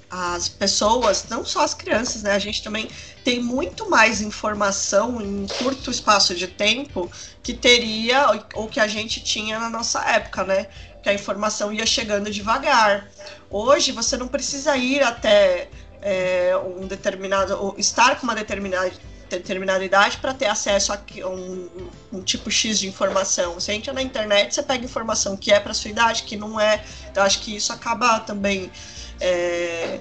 As 0.10 0.48
pessoas, 0.48 1.26
não 1.30 1.44
só 1.44 1.66
as 1.66 1.74
crianças, 1.74 2.24
né? 2.24 2.32
A 2.32 2.40
gente 2.40 2.64
também 2.64 2.90
tem 3.26 3.44
muito 3.44 3.90
mais 3.90 4.22
informação 4.22 5.22
em 5.22 5.46
curto 5.62 5.92
espaço 5.92 6.34
de 6.34 6.48
tempo 6.48 7.12
que 7.44 7.54
teria 7.54 8.30
ou- 8.32 8.44
ou 8.64 8.68
que 8.70 8.80
a 8.80 8.88
gente 8.88 9.22
tinha 9.22 9.60
na 9.60 9.70
nossa 9.70 10.00
época, 10.10 10.46
né? 10.46 10.68
Que 11.04 11.10
a 11.10 11.14
informação 11.14 11.74
ia 11.74 11.86
chegando 11.86 12.32
devagar. 12.32 13.08
Hoje 13.50 13.92
você 13.92 14.16
não 14.16 14.30
precisa 14.30 14.78
ir 14.78 15.04
até 15.04 15.70
é, 16.02 16.56
um 16.58 16.88
determinado. 16.88 17.76
estar 17.78 18.18
com 18.20 18.24
uma 18.24 18.36
determinada, 18.36 18.92
determinada 19.30 19.84
idade 19.84 20.18
para 20.18 20.34
ter 20.34 20.48
acesso 20.48 20.92
a 20.94 21.00
um, 21.28 21.70
um 22.12 22.22
tipo 22.22 22.50
X 22.50 22.80
de 22.80 22.88
informação. 22.88 23.54
Você 23.56 23.74
entra 23.74 23.94
na 23.94 24.02
internet, 24.02 24.54
você 24.56 24.64
pega 24.64 24.84
informação 24.84 25.38
que 25.38 25.52
é 25.52 25.60
para 25.60 25.74
sua 25.74 25.92
idade, 25.92 26.24
que 26.24 26.36
não 26.36 26.60
é. 26.60 26.84
Eu 27.16 27.22
acho 27.24 27.40
que 27.42 27.56
isso 27.56 27.72
acaba 27.72 28.20
também 28.22 28.72
é, 29.20 30.00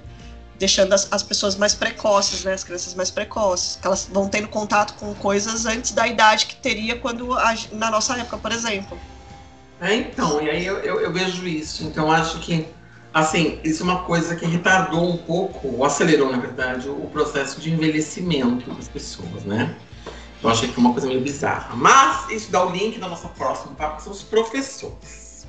deixando 0.58 0.92
as, 0.92 1.06
as 1.12 1.22
pessoas 1.22 1.56
mais 1.56 1.74
precoces, 1.74 2.44
né? 2.44 2.54
As 2.54 2.64
crianças 2.64 2.94
mais 2.94 3.10
precoces, 3.10 3.76
que 3.76 3.86
elas 3.86 4.08
vão 4.10 4.28
tendo 4.28 4.48
contato 4.48 4.94
com 4.94 5.14
coisas 5.14 5.66
antes 5.66 5.92
da 5.92 6.06
idade 6.06 6.46
que 6.46 6.56
teria 6.56 6.98
quando 6.98 7.32
a- 7.34 7.54
na 7.72 7.90
nossa 7.90 8.16
época, 8.16 8.38
por 8.38 8.50
exemplo. 8.52 8.98
é, 9.80 9.94
então, 9.94 10.40
e 10.42 10.50
aí 10.50 10.64
eu, 10.66 10.78
eu, 10.78 11.00
eu 11.00 11.12
vejo 11.12 11.46
isso. 11.46 11.84
Então, 11.84 12.10
acho 12.10 12.38
que, 12.40 12.66
assim, 13.12 13.60
isso 13.64 13.82
é 13.82 13.84
uma 13.84 14.02
coisa 14.04 14.36
que 14.36 14.46
retardou 14.46 15.08
um 15.08 15.16
pouco, 15.16 15.68
ou 15.68 15.84
acelerou, 15.84 16.30
na 16.30 16.38
verdade, 16.38 16.88
o 16.88 17.08
processo 17.12 17.60
de 17.60 17.70
envelhecimento 17.72 18.70
das 18.72 18.88
pessoas, 18.88 19.44
né? 19.44 19.74
Eu 20.42 20.48
achei 20.48 20.68
que 20.68 20.74
foi 20.74 20.84
uma 20.84 20.92
coisa 20.92 21.08
meio 21.08 21.20
bizarra. 21.20 21.74
Mas 21.74 22.30
isso 22.30 22.50
dá 22.50 22.64
o 22.64 22.70
link 22.70 22.98
da 22.98 23.08
nossa 23.08 23.28
próxima 23.28 23.74
papo, 23.74 23.96
que 23.96 24.02
são 24.04 24.12
os 24.12 24.22
professores. 24.22 25.46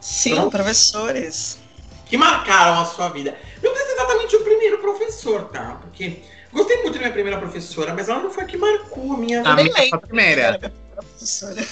Sim, 0.00 0.32
Então- 0.32 0.50
professores. 0.50 1.58
que 2.04 2.16
marcaram 2.16 2.80
a 2.80 2.84
sua 2.84 3.08
vida. 3.08 3.36
Não 3.62 3.72
precisa 3.72 3.94
exatamente 3.94 4.36
o 4.36 4.44
primeiro 4.44 4.78
professor, 4.78 5.44
tá? 5.46 5.78
Porque 5.82 6.22
gostei 6.52 6.76
muito 6.82 6.92
da 6.94 7.00
minha 7.00 7.12
primeira 7.12 7.36
professora, 7.38 7.92
mas 7.94 8.08
ela 8.08 8.20
não 8.22 8.30
foi 8.30 8.44
a 8.44 8.46
que 8.46 8.56
marcou 8.56 9.14
a 9.14 9.16
minha 9.16 9.40
A 9.40 9.42
vida. 9.42 9.54
nem 9.56 9.64
minha 9.64 9.82
lembro. 9.82 10.00
primeira. 10.00 10.42
Era 10.42 10.58
minha 10.58 10.72
professora. 10.94 11.66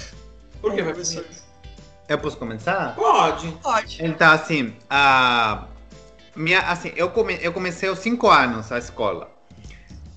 Por 0.61 0.73
que, 0.75 0.79
Bom, 0.79 0.85
vai 0.87 0.95
professor. 0.95 1.25
Eu 2.09 2.19
posso 2.19 2.37
começar? 2.37 2.95
Pode. 2.95 3.49
Pode. 3.63 4.05
Então, 4.05 4.31
assim, 4.31 4.75
a 4.91 5.67
minha, 6.37 6.61
assim 6.61 6.93
eu, 6.97 7.11
come, 7.11 7.39
eu 7.41 7.53
comecei 7.53 7.89
aos 7.89 7.99
5 8.01 8.29
anos 8.29 8.71
a 8.71 8.79
escola. 8.79 9.31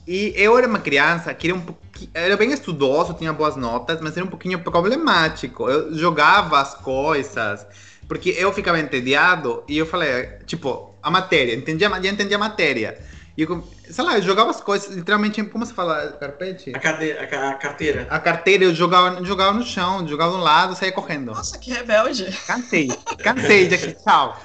E 0.06 0.34
eu 0.36 0.58
era 0.58 0.68
uma 0.68 0.80
criança 0.80 1.34
que 1.34 1.48
era 1.48 1.58
um 1.58 1.62
pouquinho, 1.62 2.12
era 2.14 2.38
bem 2.38 2.52
estudoso, 2.52 3.14
tinha 3.14 3.34
boas 3.34 3.56
notas, 3.56 4.00
mas 4.02 4.16
era 4.16 4.26
um 4.26 4.30
pouquinho 4.30 4.60
problemático. 4.60 5.70
Eu 5.70 5.94
jogava 5.94 6.60
as 6.60 6.74
coisas, 6.74 7.66
porque 8.08 8.30
eu 8.38 8.54
ficava 8.54 8.80
entediado 8.80 9.64
e 9.68 9.78
eu 9.78 9.86
falei, 9.86 10.40
tipo, 10.46 10.96
a 11.04 11.12
matéria, 11.12 11.54
entendia, 11.54 11.90
já 11.90 12.10
entendia 12.10 12.38
a 12.38 12.40
matéria. 12.40 12.98
E 13.38 13.44
eu, 13.44 13.64
sei 13.88 14.04
lá, 14.04 14.18
eu 14.18 14.22
jogava 14.24 14.50
as 14.50 14.60
coisas, 14.60 14.96
literalmente, 14.96 15.44
como 15.44 15.64
se 15.64 15.72
fala, 15.72 16.12
carpete? 16.14 16.72
A, 16.74 16.80
cade... 16.80 17.12
a 17.12 17.50
a 17.50 17.54
carteira. 17.54 18.08
A 18.10 18.20
carteira 18.20 18.64
eu 18.64 18.74
jogava, 18.74 19.24
jogava 19.24 19.54
no 19.54 19.64
chão, 19.64 20.08
jogava 20.08 20.32
de 20.32 20.38
um 20.38 20.42
lado, 20.42 20.76
saía 20.76 20.92
correndo. 20.92 21.28
Nossa, 21.28 21.60
que 21.60 21.72
rebelde. 21.72 22.32
Cansei, 22.48 22.88
cansei 23.24 23.68
de 23.68 23.76
aqui, 23.76 23.94
tchau. 23.94 24.36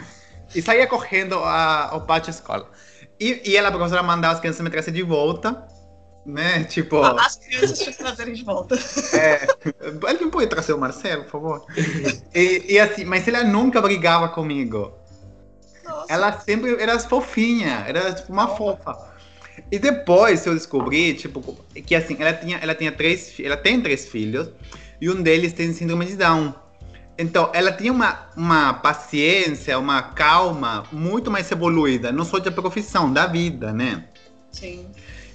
E 0.55 0.61
saía 0.61 0.87
correndo 0.87 1.39
a- 1.39 1.89
ao 1.91 2.03
pátio 2.03 2.31
da 2.31 2.39
escola. 2.39 2.71
E, 3.19 3.41
e 3.51 3.57
ela, 3.57 3.69
a 3.69 3.73
professora, 3.73 4.03
mandava 4.03 4.35
as 4.35 4.41
crianças 4.41 4.61
me 4.61 4.69
trazer 4.69 4.91
de 4.91 5.03
volta, 5.03 5.67
né? 6.27 6.65
Tipo, 6.65 7.03
As 7.03 7.37
crianças 7.37 7.79
te 7.81 7.93
trazerem 7.97 8.35
de 8.35 8.45
volta. 8.45 8.77
é, 9.17 9.47
alguém 10.07 10.29
pode 10.29 10.49
trazer 10.49 10.75
o 10.75 10.79
Marcelo, 10.79 11.25
por 11.25 11.31
favor? 11.31 11.67
E, 12.35 12.75
e 12.75 12.79
assim, 12.79 13.05
mas 13.05 13.27
ela 13.29 13.45
nunca 13.45 13.81
brigava 13.81 14.29
comigo. 14.29 15.02
Nossa. 15.93 16.13
Ela 16.13 16.41
sempre 16.41 16.81
era 16.81 16.99
fofinha, 16.99 17.85
era 17.87 18.13
tipo 18.13 18.33
uma 18.33 18.49
fofa. 18.49 19.13
E 19.71 19.79
depois 19.79 20.45
eu 20.47 20.55
descobri, 20.55 21.15
tipo, 21.15 21.59
que 21.87 21.95
assim, 21.95 22.17
ela 22.19 22.33
tinha, 22.33 22.57
ela 22.57 22.75
tinha 22.75 22.91
três, 22.91 23.35
ela 23.39 23.57
tem 23.57 23.81
três 23.81 24.09
filhos 24.09 24.49
e 25.01 25.11
um 25.11 25.21
deles 25.23 25.53
tem 25.53 25.73
síndrome 25.73 26.07
de 26.07 26.17
Down. 26.17 26.55
Então, 27.19 27.51
ela 27.53 27.71
tinha 27.71 27.93
uma, 27.93 28.27
uma 28.35 28.75
paciência, 28.75 29.79
uma 29.79 30.01
calma 30.03 30.85
muito 30.91 31.31
mais 31.31 31.51
evoluída, 31.53 32.11
não 32.11 32.25
só 32.25 32.39
da 32.39 32.51
profissão, 32.51 33.13
da 33.13 33.27
vida, 33.27 33.73
né? 33.73 34.05
Sim. 34.51 34.87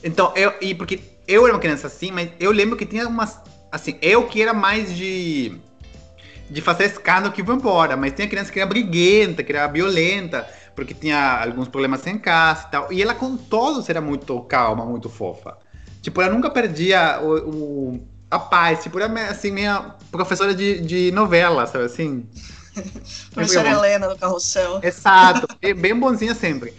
Então, 0.03 0.33
eu, 0.35 0.53
e 0.59 0.73
porque 0.73 0.99
eu 1.27 1.45
era 1.45 1.53
uma 1.53 1.59
criança 1.59 1.87
assim, 1.87 2.11
mas 2.11 2.31
eu 2.39 2.51
lembro 2.51 2.75
que 2.75 2.85
tinha 2.85 3.07
umas. 3.07 3.39
Assim, 3.71 3.97
eu 4.01 4.27
que 4.27 4.41
era 4.41 4.53
mais 4.53 4.95
de. 4.95 5.59
De 6.49 6.61
fazer 6.61 6.85
escândalo 6.85 7.33
que 7.33 7.43
vou 7.43 7.55
embora, 7.55 7.97
mas 7.97 8.13
tinha 8.13 8.27
criança 8.27 8.51
que 8.51 8.59
era 8.59 8.67
briguenta, 8.67 9.43
que 9.43 9.51
era 9.51 9.67
violenta, 9.67 10.47
porque 10.75 10.93
tinha 10.93 11.43
alguns 11.43 11.67
problemas 11.67 12.05
em 12.07 12.17
casa 12.17 12.65
e 12.67 12.71
tal. 12.71 12.93
E 12.93 13.01
ela 13.01 13.13
com 13.13 13.35
todos 13.35 13.89
era 13.89 13.99
muito 13.99 14.39
calma, 14.41 14.85
muito 14.85 15.09
fofa. 15.09 15.57
Tipo, 16.01 16.21
ela 16.21 16.33
nunca 16.33 16.49
perdia 16.49 17.19
o, 17.21 17.49
o 17.49 18.07
a 18.29 18.39
paz, 18.39 18.83
tipo, 18.83 18.99
era 18.99 19.29
assim, 19.29 19.51
minha 19.51 19.95
professora 20.11 20.53
de, 20.53 20.81
de 20.81 21.11
novela, 21.11 21.65
sabe 21.65 21.85
assim? 21.85 22.27
Professora 23.33 23.69
Helena 23.69 24.09
do 24.09 24.17
Carrossel. 24.17 24.79
Exato, 24.83 25.47
bem 25.77 25.95
bonzinha 25.95 26.35
sempre. 26.35 26.73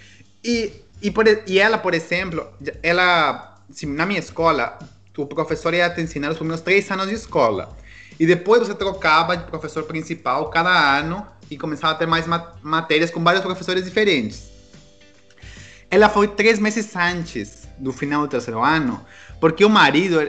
E, 0.44 0.72
e, 1.02 1.10
por, 1.10 1.26
e 1.26 1.58
ela, 1.58 1.78
por 1.78 1.94
exemplo, 1.94 2.46
ela, 2.82 3.58
assim, 3.70 3.86
na 3.86 4.06
minha 4.06 4.20
escola, 4.20 4.78
o 5.16 5.26
professor 5.26 5.74
ia 5.74 5.90
te 5.90 6.00
ensinar 6.00 6.30
os 6.30 6.36
primeiros 6.36 6.62
três 6.62 6.88
anos 6.90 7.08
de 7.08 7.14
escola. 7.14 7.76
E 8.18 8.26
depois 8.26 8.66
você 8.66 8.74
trocava 8.74 9.36
de 9.36 9.44
professor 9.44 9.84
principal 9.84 10.50
cada 10.50 10.98
ano 10.98 11.26
e 11.50 11.56
começava 11.56 11.94
a 11.94 11.96
ter 11.96 12.06
mais 12.06 12.26
mat 12.26 12.56
matérias 12.62 13.10
com 13.10 13.22
vários 13.22 13.42
professores 13.42 13.84
diferentes. 13.84 14.50
Ela 15.90 16.08
foi 16.08 16.28
três 16.28 16.58
meses 16.58 16.94
antes 16.96 17.68
do 17.78 17.92
final 17.92 18.22
do 18.22 18.28
terceiro 18.28 18.62
ano, 18.62 19.04
porque 19.40 19.64
o 19.64 19.70
marido, 19.70 20.20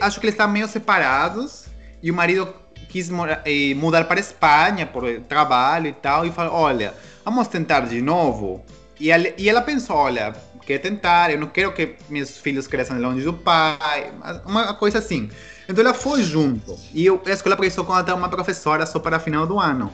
acho 0.00 0.20
que 0.20 0.26
eles 0.26 0.34
estavam 0.34 0.52
meio 0.52 0.68
separados 0.68 1.66
e 2.02 2.10
o 2.10 2.14
marido 2.14 2.54
quis 2.88 3.10
eh, 3.44 3.74
mudar 3.74 4.04
para 4.04 4.20
a 4.20 4.20
Espanha 4.20 4.86
por 4.86 5.04
trabalho 5.22 5.88
e 5.88 5.92
tal, 5.92 6.24
e 6.24 6.30
falou: 6.30 6.54
Olha, 6.54 6.94
vamos 7.24 7.48
tentar 7.48 7.80
de 7.80 8.00
novo. 8.00 8.64
E 9.00 9.10
ela, 9.10 9.28
e 9.36 9.48
ela 9.48 9.62
pensou: 9.62 9.96
Olha, 9.96 10.32
quer 10.66 10.78
tentar, 10.78 11.30
eu 11.30 11.38
não 11.38 11.46
quero 11.46 11.72
que 11.72 11.96
meus 12.08 12.36
filhos 12.36 12.66
cresçam 12.66 12.98
longe 13.00 13.22
do 13.22 13.32
pai, 13.32 14.12
uma 14.44 14.74
coisa 14.74 14.98
assim. 14.98 15.30
Então 15.68 15.84
ela 15.84 15.94
foi 15.94 16.22
junto. 16.22 16.78
E 16.92 17.06
eu, 17.06 17.22
a 17.26 17.30
escola 17.30 17.56
precisou 17.56 17.84
contratar 17.84 18.16
uma 18.16 18.28
professora 18.28 18.84
só 18.86 18.98
para 18.98 19.18
final 19.18 19.46
do 19.46 19.58
ano. 19.58 19.92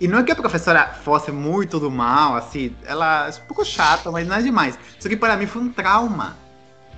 E 0.00 0.06
não 0.06 0.18
é 0.18 0.22
que 0.22 0.30
a 0.30 0.36
professora 0.36 0.94
fosse 1.04 1.32
muito 1.32 1.80
do 1.80 1.90
mal, 1.90 2.36
assim, 2.36 2.74
ela 2.84 3.26
é 3.26 3.30
um 3.30 3.46
pouco 3.46 3.64
chata, 3.64 4.10
mas 4.12 4.26
não 4.26 4.36
é 4.36 4.42
demais. 4.42 4.78
Só 4.98 5.08
que 5.08 5.16
para 5.16 5.36
mim 5.36 5.46
foi 5.46 5.62
um 5.62 5.72
trauma. 5.72 6.36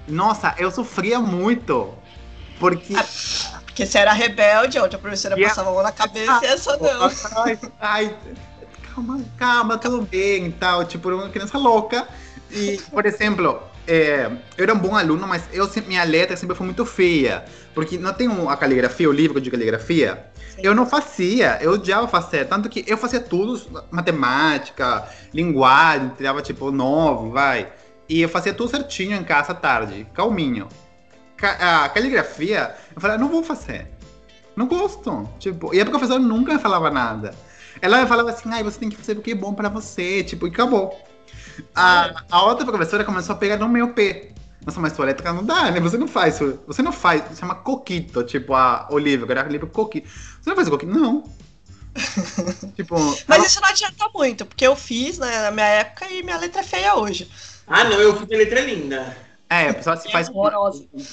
Nossa, 0.06 0.54
eu 0.58 0.70
sofria 0.70 1.18
muito. 1.18 1.94
Porque. 2.58 2.94
Ah, 2.94 3.60
porque 3.64 3.86
você 3.86 3.98
era 3.98 4.12
rebelde, 4.12 4.76
a 4.76 4.82
outra 4.82 4.98
professora 4.98 5.34
yeah. 5.34 5.48
passava 5.48 5.70
a 5.70 5.72
mão 5.72 5.82
na 5.82 5.92
cabeça 5.92 6.40
e 6.42 6.46
essa 6.46 6.76
não. 6.76 7.10
Ai, 7.42 7.58
ai, 7.80 8.16
calma, 8.92 9.24
calma, 9.38 9.78
tudo 9.78 10.02
bem 10.02 10.48
e 10.48 10.52
tal. 10.52 10.84
Tipo, 10.84 11.08
uma 11.10 11.30
criança 11.30 11.56
louca. 11.56 12.06
E, 12.52 12.80
por 12.90 13.06
exemplo, 13.06 13.62
é, 13.86 14.30
eu 14.56 14.64
era 14.64 14.74
um 14.74 14.78
bom 14.78 14.96
aluno, 14.96 15.26
mas 15.26 15.44
eu, 15.52 15.68
minha 15.86 16.04
letra 16.04 16.36
sempre 16.36 16.56
foi 16.56 16.66
muito 16.66 16.84
feia. 16.84 17.44
Porque 17.74 17.98
não 17.98 18.12
tem 18.12 18.28
a 18.48 18.56
caligrafia, 18.56 19.08
o 19.08 19.12
livro 19.12 19.40
de 19.40 19.50
caligrafia. 19.50 20.26
Sim. 20.54 20.62
Eu 20.62 20.74
não 20.74 20.86
fazia, 20.86 21.58
eu 21.60 21.72
odiava 21.72 22.08
fazer. 22.08 22.46
Tanto 22.46 22.68
que 22.68 22.84
eu 22.86 22.98
fazia 22.98 23.20
tudo, 23.20 23.84
matemática, 23.90 25.08
linguagem, 25.32 26.10
tirava 26.16 26.42
tipo 26.42 26.70
nove, 26.70 27.30
vai. 27.30 27.72
E 28.08 28.20
eu 28.22 28.28
fazia 28.28 28.52
tudo 28.52 28.70
certinho 28.70 29.16
em 29.16 29.22
casa 29.22 29.52
à 29.52 29.54
tarde, 29.54 30.06
calminho 30.12 30.68
a 31.46 31.88
caligrafia, 31.88 32.74
eu 32.94 33.00
falei, 33.00 33.18
não 33.18 33.28
vou 33.28 33.42
fazer. 33.42 33.88
Não 34.56 34.66
gosto. 34.66 35.28
Tipo, 35.38 35.74
e 35.74 35.80
a 35.80 35.86
professora 35.86 36.18
nunca 36.20 36.58
falava 36.58 36.90
nada. 36.90 37.34
Ela 37.80 38.06
falava 38.06 38.30
assim, 38.30 38.50
ah, 38.52 38.62
você 38.62 38.78
tem 38.78 38.90
que 38.90 38.96
fazer 38.96 39.16
o 39.16 39.22
que 39.22 39.30
é 39.30 39.34
bom 39.34 39.54
para 39.54 39.68
você, 39.68 40.22
tipo, 40.22 40.46
e 40.46 40.50
acabou. 40.50 41.00
A, 41.74 42.24
a 42.30 42.44
outra 42.44 42.64
professora 42.66 43.04
começou 43.04 43.34
a 43.34 43.38
pegar 43.38 43.56
no 43.56 43.68
meu 43.68 43.92
pé. 43.92 44.32
Nossa, 44.64 44.78
mas 44.78 44.92
sua 44.92 45.06
letra 45.06 45.32
não 45.32 45.44
dá, 45.44 45.70
né? 45.70 45.80
Você 45.80 45.96
não 45.96 46.06
faz, 46.06 46.38
você 46.66 46.82
não 46.82 46.92
faz, 46.92 47.38
chama 47.38 47.54
coquito, 47.54 48.22
tipo, 48.24 48.54
a, 48.54 48.88
o 48.90 48.98
livro, 48.98 49.30
era 49.30 49.46
o 49.46 49.50
livro 49.50 49.66
coquito. 49.66 50.08
Você 50.08 50.50
não 50.50 50.56
faz 50.56 50.68
coquito? 50.68 50.92
Não. 50.92 51.24
tipo, 52.76 52.94
mas 53.26 53.38
ela... 53.38 53.46
isso 53.46 53.60
não 53.60 53.68
adianta 53.68 54.08
muito, 54.14 54.46
porque 54.46 54.66
eu 54.66 54.76
fiz 54.76 55.18
né, 55.18 55.42
na 55.42 55.50
minha 55.50 55.66
época 55.66 56.06
e 56.08 56.22
minha 56.22 56.36
letra 56.36 56.60
é 56.60 56.64
feia 56.64 56.94
hoje. 56.94 57.30
Ah, 57.66 57.84
não, 57.84 58.00
eu 58.00 58.14
fiz 58.16 58.30
a 58.30 58.36
letra 58.36 58.60
linda. 58.60 59.16
É, 59.48 59.70
a 59.70 59.74
pessoa 59.74 59.96
se 59.96 60.08
é 60.08 60.12
faz 60.12 60.28
com, 60.28 60.48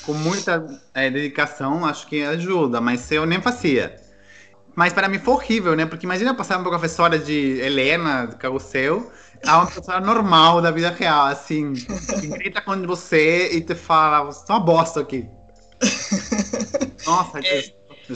com, 0.05 0.13
muita 0.13 0.81
é, 0.93 1.09
dedicação, 1.09 1.83
acho 1.85 2.05
que 2.05 2.21
ajuda, 2.23 2.79
mas 2.79 3.11
eu 3.11 3.25
nem 3.25 3.41
fazia. 3.41 3.95
Mas 4.75 4.93
para 4.93 5.09
mim 5.09 5.17
foi 5.17 5.33
horrível, 5.33 5.75
né? 5.75 5.87
Porque 5.87 6.05
imagina 6.05 6.35
passar 6.35 6.59
uma 6.59 6.69
professora 6.69 7.17
de 7.17 7.59
Helena, 7.59 8.27
de 8.27 8.35
Carrossel, 8.35 9.11
a 9.45 9.57
uma 9.57 9.65
professora 9.65 9.99
normal 9.99 10.61
da 10.61 10.71
vida 10.71 10.89
real, 10.89 11.27
assim, 11.27 11.73
que 11.73 12.27
grita 12.27 12.61
com 12.61 12.81
você 12.85 13.49
e 13.53 13.61
te 13.61 13.75
fala, 13.75 14.25
você 14.25 14.43
é 14.49 14.53
uma 14.53 14.59
bosta 14.59 15.01
aqui. 15.01 15.27
Nossa, 17.05 17.39
é, 17.39 17.71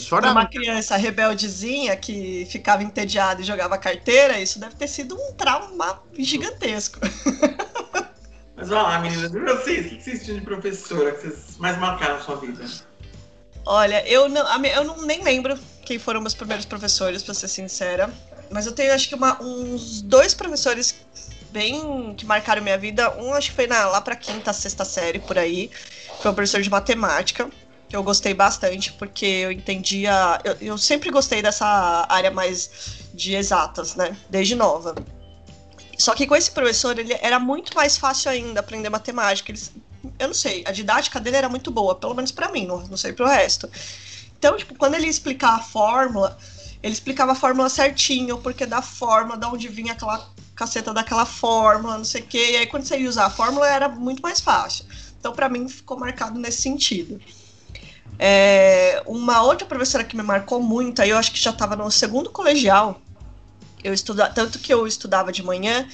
chora 0.09 0.31
uma 0.31 0.45
criança 0.45 0.95
rebeldezinha 0.97 1.95
que 1.95 2.47
ficava 2.49 2.83
entediada 2.83 3.41
e 3.41 3.43
jogava 3.43 3.77
carteira, 3.77 4.39
isso 4.39 4.59
deve 4.59 4.75
ter 4.75 4.87
sido 4.87 5.15
um 5.15 5.33
trauma 5.33 6.01
gigantesco. 6.17 6.99
Mas 8.55 8.69
vai 8.69 8.83
lá, 8.83 8.99
meninas, 8.99 9.33
e 9.33 9.39
vocês? 9.39 9.85
O 9.87 9.89
que 9.89 10.03
vocês 10.03 10.23
tinham 10.23 10.39
de 10.39 10.45
professora 10.45 11.11
que 11.13 11.21
vocês 11.21 11.57
mais 11.57 11.77
marcaram 11.79 12.17
na 12.17 12.21
sua 12.21 12.35
vida? 12.35 12.63
Olha, 13.65 14.07
eu 14.07 14.29
não, 14.29 14.65
eu 14.65 14.83
não 14.83 15.01
nem 15.01 15.23
lembro 15.23 15.57
quem 15.83 15.97
foram 15.97 16.21
meus 16.21 16.33
primeiros 16.33 16.65
professores, 16.65 17.23
pra 17.23 17.33
ser 17.33 17.47
sincera. 17.47 18.09
Mas 18.51 18.65
eu 18.65 18.73
tenho 18.73 18.93
acho 18.93 19.07
que 19.07 19.15
uma, 19.15 19.41
uns 19.41 20.01
dois 20.01 20.33
professores 20.33 20.95
bem 21.51 22.13
que 22.15 22.25
marcaram 22.25 22.61
minha 22.61 22.77
vida. 22.77 23.15
Um 23.17 23.33
acho 23.33 23.49
que 23.49 23.55
foi 23.55 23.67
na, 23.67 23.87
lá 23.87 24.01
pra 24.01 24.15
quinta, 24.15 24.51
sexta 24.53 24.83
série, 24.83 25.19
por 25.19 25.37
aí. 25.37 25.71
Foi 26.21 26.31
um 26.31 26.33
professor 26.33 26.61
de 26.61 26.69
matemática. 26.69 27.49
Que 27.87 27.95
eu 27.95 28.03
gostei 28.03 28.33
bastante, 28.33 28.93
porque 28.93 29.25
eu 29.25 29.51
entendia. 29.51 30.39
Eu, 30.43 30.57
eu 30.61 30.77
sempre 30.77 31.09
gostei 31.09 31.41
dessa 31.41 32.05
área 32.07 32.31
mais 32.31 32.69
de 33.13 33.35
exatas, 33.35 33.95
né? 33.95 34.15
Desde 34.29 34.55
nova. 34.55 34.95
Só 35.97 36.15
que 36.15 36.25
com 36.25 36.35
esse 36.35 36.49
professor, 36.49 36.97
ele 36.97 37.17
era 37.21 37.37
muito 37.37 37.75
mais 37.75 37.97
fácil 37.97 38.31
ainda 38.31 38.61
aprender 38.61 38.89
matemática. 38.89 39.51
Ele, 39.51 39.61
eu 40.17 40.27
não 40.27 40.33
sei, 40.33 40.63
a 40.65 40.71
didática 40.71 41.19
dele 41.19 41.37
era 41.37 41.49
muito 41.49 41.69
boa, 41.69 41.93
pelo 41.93 42.15
menos 42.15 42.31
para 42.31 42.49
mim, 42.49 42.65
não, 42.65 42.79
não 42.79 42.97
sei 42.97 43.13
pro 43.13 43.27
resto. 43.27 43.69
Então, 44.39 44.57
tipo, 44.57 44.73
quando 44.75 44.95
ele 44.95 45.07
explicava 45.07 45.57
a 45.57 45.63
fórmula, 45.63 46.37
ele 46.81 46.93
explicava 46.93 47.33
a 47.33 47.35
fórmula 47.35 47.69
certinho, 47.69 48.37
porque 48.39 48.65
da 48.65 48.81
fórmula, 48.81 49.37
da 49.37 49.49
onde 49.49 49.67
vinha 49.67 49.93
aquela 49.93 50.29
caceta 50.55 50.93
daquela 50.93 51.25
fórmula, 51.25 51.97
não 51.97 52.05
sei 52.05 52.21
o 52.21 52.25
quê. 52.25 52.51
E 52.51 52.57
aí, 52.57 52.67
quando 52.67 52.83
você 52.85 52.97
ia 52.97 53.09
usar 53.09 53.25
a 53.25 53.29
fórmula, 53.29 53.67
era 53.67 53.87
muito 53.87 54.21
mais 54.21 54.39
fácil. 54.39 54.85
Então, 55.19 55.33
para 55.33 55.47
mim, 55.47 55.69
ficou 55.69 55.97
marcado 55.97 56.39
nesse 56.39 56.61
sentido. 56.61 57.19
É, 58.17 59.01
uma 59.05 59.41
outra 59.43 59.65
professora 59.65 60.03
que 60.03 60.15
me 60.15 60.23
marcou 60.23 60.61
muito, 60.61 61.01
aí 61.01 61.09
eu 61.09 61.17
acho 61.17 61.31
que 61.31 61.39
já 61.39 61.51
estava 61.51 61.75
no 61.75 61.89
segundo 61.89 62.29
colegial, 62.29 63.01
eu 63.83 63.93
estudava, 63.93 64.31
tanto 64.33 64.59
que 64.59 64.71
eu 64.71 64.85
estudava 64.85 65.31
de 65.31 65.41
manhã 65.41 65.87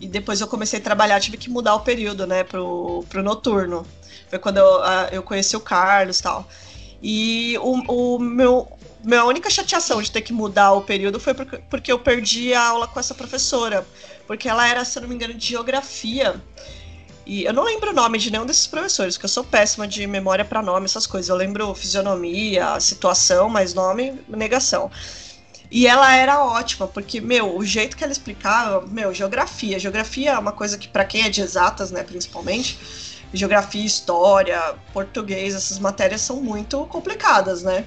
e 0.00 0.06
depois 0.06 0.40
eu 0.40 0.46
comecei 0.46 0.78
a 0.78 0.82
trabalhar, 0.82 1.20
tive 1.20 1.36
que 1.36 1.50
mudar 1.50 1.74
o 1.74 1.80
período, 1.80 2.26
né, 2.26 2.44
pro, 2.44 3.04
pro 3.08 3.22
noturno. 3.22 3.86
Foi 4.28 4.38
quando 4.38 4.58
eu, 4.58 4.80
eu 5.10 5.22
conheci 5.22 5.56
o 5.56 5.60
Carlos 5.60 6.20
e 6.20 6.22
tal. 6.22 6.48
E 7.02 7.58
o, 7.60 8.14
o 8.14 8.18
meu, 8.18 8.68
minha 9.02 9.24
única 9.24 9.50
chateação 9.50 10.00
de 10.00 10.10
ter 10.10 10.22
que 10.22 10.32
mudar 10.32 10.72
o 10.72 10.82
período 10.82 11.18
foi 11.18 11.34
porque, 11.34 11.90
eu 11.90 11.98
perdi 11.98 12.54
a 12.54 12.68
aula 12.68 12.86
com 12.86 13.00
essa 13.00 13.14
professora. 13.14 13.86
Porque 14.26 14.48
ela 14.48 14.66
era, 14.66 14.84
se 14.84 14.98
eu 14.98 15.02
não 15.02 15.08
me 15.08 15.14
engano, 15.14 15.34
de 15.34 15.48
geografia. 15.48 16.40
E 17.26 17.44
eu 17.44 17.52
não 17.52 17.64
lembro 17.64 17.90
o 17.90 17.94
nome 17.94 18.18
de 18.18 18.30
nenhum 18.30 18.46
desses 18.46 18.66
professores, 18.66 19.16
porque 19.16 19.26
eu 19.26 19.30
sou 19.30 19.44
péssima 19.44 19.86
de 19.86 20.06
memória 20.06 20.44
para 20.44 20.62
nome, 20.62 20.86
essas 20.86 21.06
coisas. 21.06 21.28
Eu 21.28 21.36
lembro 21.36 21.74
fisionomia, 21.74 22.78
situação, 22.80 23.48
mas 23.48 23.74
nome, 23.74 24.20
negação. 24.28 24.90
E 25.70 25.86
ela 25.86 26.14
era 26.14 26.44
ótima, 26.44 26.86
porque, 26.86 27.20
meu, 27.20 27.56
o 27.56 27.64
jeito 27.64 27.96
que 27.96 28.04
ela 28.04 28.12
explicava, 28.12 28.86
meu, 28.86 29.14
geografia. 29.14 29.78
Geografia 29.78 30.32
é 30.32 30.38
uma 30.38 30.52
coisa 30.52 30.76
que, 30.76 30.86
para 30.86 31.04
quem 31.04 31.22
é 31.22 31.30
de 31.30 31.40
exatas, 31.40 31.90
né, 31.90 32.02
principalmente, 32.02 32.78
geografia, 33.32 33.84
história, 33.84 34.74
português, 34.92 35.54
essas 35.54 35.78
matérias 35.78 36.20
são 36.20 36.42
muito 36.42 36.84
complicadas, 36.86 37.62
né? 37.62 37.86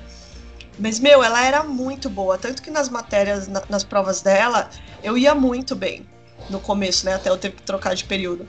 Mas, 0.78 1.00
meu, 1.00 1.24
ela 1.24 1.46
era 1.46 1.64
muito 1.64 2.10
boa. 2.10 2.38
Tanto 2.38 2.62
que 2.62 2.70
nas 2.70 2.90
matérias, 2.90 3.48
na, 3.48 3.62
nas 3.70 3.84
provas 3.84 4.22
dela, 4.22 4.70
eu 5.04 5.18
ia 5.18 5.34
muito 5.34 5.76
bem 5.76 6.06
no 6.50 6.60
começo, 6.60 7.06
né? 7.06 7.16
Até 7.16 7.30
eu 7.30 7.38
ter 7.38 7.52
que 7.52 7.62
trocar 7.62 7.96
de 7.96 8.04
período. 8.04 8.48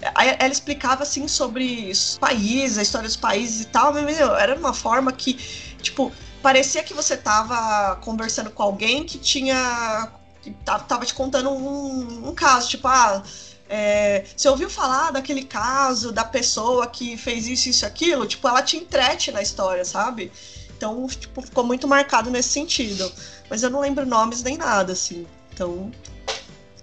Ela 0.00 0.52
explicava, 0.52 1.02
assim, 1.02 1.26
sobre 1.26 1.90
os 1.90 2.18
países, 2.18 2.76
a 2.76 2.82
história 2.82 3.08
dos 3.08 3.16
países 3.16 3.62
e 3.62 3.64
tal, 3.66 3.92
mas, 3.92 4.04
meu, 4.04 4.34
era 4.36 4.54
uma 4.54 4.74
forma 4.74 5.10
que, 5.12 5.34
tipo, 5.80 6.12
parecia 6.42 6.82
que 6.82 6.92
você 6.92 7.16
tava 7.16 7.96
conversando 7.96 8.50
com 8.50 8.62
alguém 8.62 9.04
que 9.04 9.18
tinha. 9.18 10.12
que 10.42 10.50
tava 10.64 11.06
te 11.06 11.14
contando 11.14 11.50
um, 11.50 12.28
um 12.28 12.34
caso, 12.34 12.68
tipo, 12.68 12.86
ah. 12.88 13.22
É, 13.66 14.26
você 14.36 14.46
ouviu 14.50 14.68
falar 14.68 15.10
daquele 15.10 15.42
caso 15.42 16.12
da 16.12 16.22
pessoa 16.22 16.86
que 16.86 17.16
fez 17.16 17.46
isso, 17.46 17.70
isso, 17.70 17.86
aquilo? 17.86 18.26
Tipo, 18.26 18.46
ela 18.46 18.60
te 18.60 18.76
entrete 18.76 19.32
na 19.32 19.40
história, 19.40 19.86
sabe? 19.86 20.30
Então, 20.76 21.06
tipo, 21.06 21.42
ficou 21.42 21.64
muito 21.64 21.86
marcado 21.86 22.30
nesse 22.30 22.50
sentido. 22.50 23.10
Mas 23.48 23.62
eu 23.62 23.70
não 23.70 23.80
lembro 23.80 24.04
nomes 24.06 24.42
nem 24.42 24.56
nada, 24.56 24.92
assim. 24.92 25.26
Então. 25.52 25.90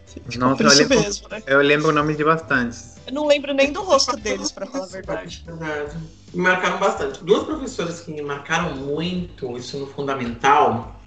Ficou 0.05 0.39
Nossa, 0.39 0.63
eu 0.63 0.69
lembro, 0.69 0.99
mesmo, 0.99 1.29
né? 1.29 1.43
eu 1.47 1.61
lembro 1.61 1.89
o 1.89 1.91
nome 1.91 2.15
de 2.15 2.23
bastantes. 2.23 2.95
Eu 3.07 3.13
não 3.13 3.27
lembro 3.27 3.53
nem 3.53 3.71
do 3.71 3.81
rosto 3.81 4.15
deles, 4.17 4.51
para 4.51 4.65
falar 4.65 4.83
a 4.83 4.87
verdade. 4.87 5.43
Verdade. 5.45 5.97
Me 6.33 6.43
marcaram 6.43 6.79
bastante. 6.79 7.23
Duas 7.23 7.43
professoras 7.45 8.01
que 8.01 8.11
me 8.11 8.21
marcaram 8.21 8.75
muito, 8.75 9.57
isso 9.57 9.77
no 9.77 9.87
fundamental, 9.87 10.99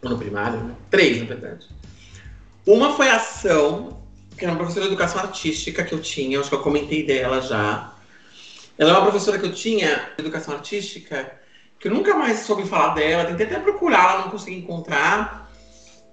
ou 0.00 0.10
no 0.10 0.18
primário, 0.18 0.62
né? 0.62 0.74
Três, 0.90 1.18
na 1.18 1.26
verdade. 1.26 1.66
Uma 2.64 2.96
foi 2.96 3.08
a 3.08 3.16
ação, 3.16 4.00
que 4.36 4.44
era 4.44 4.52
uma 4.52 4.58
professora 4.58 4.86
de 4.86 4.92
educação 4.92 5.20
artística 5.20 5.82
que 5.82 5.92
eu 5.92 6.00
tinha, 6.00 6.38
acho 6.38 6.48
que 6.48 6.54
eu 6.54 6.62
comentei 6.62 7.04
dela 7.04 7.40
já. 7.40 7.92
Ela 8.78 8.90
é 8.90 8.92
uma 8.94 9.02
professora 9.02 9.38
que 9.38 9.46
eu 9.46 9.52
tinha 9.52 10.10
de 10.16 10.22
educação 10.22 10.54
artística, 10.54 11.41
que 11.82 11.88
eu 11.88 11.92
nunca 11.92 12.14
mais 12.14 12.38
soube 12.38 12.64
falar 12.64 12.94
dela, 12.94 13.24
tentei 13.24 13.44
até 13.44 13.58
procurar, 13.58 14.20
não 14.20 14.30
consegui 14.30 14.58
encontrar. 14.58 15.50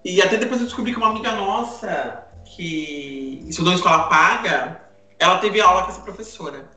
E 0.03 0.19
até 0.19 0.35
depois 0.35 0.59
eu 0.59 0.65
descobri 0.65 0.91
que 0.91 0.97
uma 0.97 1.11
amiga 1.11 1.31
nossa, 1.33 2.23
que 2.43 3.45
estudou 3.47 3.71
em 3.71 3.75
escola 3.75 4.09
paga, 4.09 4.81
ela 5.19 5.37
teve 5.37 5.61
aula 5.61 5.83
com 5.83 5.91
essa 5.91 6.01
professora. 6.01 6.67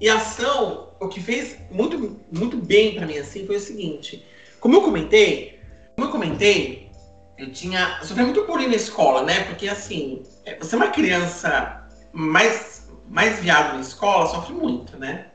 E 0.00 0.08
a 0.08 0.14
ação, 0.14 0.88
o 0.98 1.08
que 1.08 1.20
fez 1.20 1.58
muito, 1.70 2.18
muito 2.32 2.56
bem 2.56 2.94
para 2.94 3.06
mim 3.06 3.18
assim, 3.18 3.46
foi 3.46 3.56
o 3.56 3.60
seguinte. 3.60 4.24
Como 4.60 4.76
eu 4.76 4.80
comentei, 4.82 5.60
como 5.94 6.08
eu 6.08 6.10
comentei, 6.10 6.90
eu 7.36 7.52
tinha. 7.52 7.98
Eu 8.00 8.06
sofri 8.06 8.24
muito 8.24 8.46
bullying 8.46 8.68
na 8.68 8.76
escola, 8.76 9.24
né? 9.24 9.44
Porque 9.44 9.68
assim, 9.68 10.22
é, 10.46 10.56
você 10.56 10.74
é 10.74 10.78
uma 10.78 10.88
criança 10.88 11.86
mais, 12.14 12.88
mais 13.10 13.40
viado 13.40 13.74
na 13.74 13.80
escola, 13.82 14.26
sofre 14.26 14.54
muito, 14.54 14.96
né? 14.96 15.31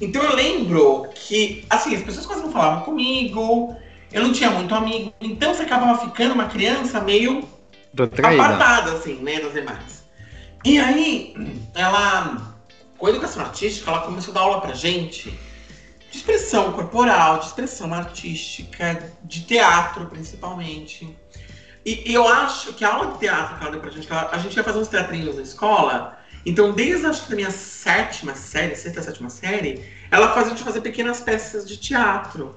Então 0.00 0.22
eu 0.22 0.34
lembro 0.34 1.08
que, 1.14 1.64
assim, 1.70 1.94
as 1.94 2.02
pessoas 2.02 2.26
quase 2.26 2.42
não 2.42 2.50
falavam 2.50 2.84
comigo, 2.84 3.76
eu 4.12 4.22
não 4.22 4.32
tinha 4.32 4.50
muito 4.50 4.74
amigo, 4.74 5.12
então 5.20 5.54
você 5.54 5.62
acabava 5.62 5.98
ficando 6.06 6.34
uma 6.34 6.46
criança 6.46 7.00
meio 7.00 7.48
apartada, 8.22 8.92
assim, 8.92 9.16
né, 9.16 9.40
das 9.40 9.52
demais. 9.52 10.04
E 10.64 10.78
aí, 10.78 11.34
ela, 11.74 12.56
com 12.98 13.06
a 13.06 13.10
educação 13.10 13.42
artística, 13.42 13.90
ela 13.90 14.00
começou 14.00 14.32
a 14.32 14.34
dar 14.34 14.40
aula 14.40 14.60
pra 14.60 14.74
gente 14.74 15.38
de 16.10 16.18
expressão 16.18 16.72
corporal, 16.72 17.38
de 17.38 17.46
expressão 17.46 17.92
artística, 17.92 19.12
de 19.24 19.42
teatro, 19.42 20.06
principalmente. 20.06 21.16
E, 21.84 22.10
e, 22.10 22.14
eu 22.14 22.26
acho 22.26 22.72
que 22.72 22.84
a 22.84 22.94
aula 22.94 23.12
de 23.12 23.18
teatro 23.18 23.56
que 23.56 23.62
ela 23.62 23.70
deu 23.72 23.80
pra 23.80 23.90
gente, 23.90 24.10
ela, 24.10 24.30
a 24.32 24.38
gente 24.38 24.56
ia 24.56 24.64
fazer 24.64 24.78
uns 24.78 24.88
teatrinhos 24.88 25.36
na 25.36 25.42
escola, 25.42 26.18
então 26.44 26.72
desde 26.72 27.06
acho 27.06 27.26
que 27.26 27.32
a 27.32 27.36
minha 27.36 27.50
sétima 27.50 28.34
série, 28.34 28.74
sexta, 28.76 29.02
sétima 29.02 29.30
série, 29.30 29.84
ela 30.10 30.32
fazia 30.32 30.50
gente 30.50 30.64
fazer 30.64 30.80
pequenas 30.80 31.20
peças 31.20 31.66
de 31.66 31.76
teatro. 31.76 32.54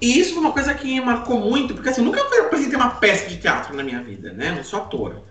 E 0.00 0.18
isso 0.18 0.34
foi 0.34 0.42
uma 0.42 0.52
coisa 0.52 0.74
que 0.74 0.86
me 0.86 1.00
marcou 1.00 1.40
muito, 1.40 1.74
porque 1.74 1.88
assim, 1.88 2.00
eu 2.00 2.04
nunca 2.04 2.20
apresentei 2.20 2.76
uma 2.76 2.90
peça 2.90 3.28
de 3.28 3.38
teatro 3.38 3.74
na 3.74 3.82
minha 3.82 4.02
vida, 4.02 4.32
né? 4.32 4.52
Não 4.52 4.62
sou 4.62 4.80
atora. 4.80 5.22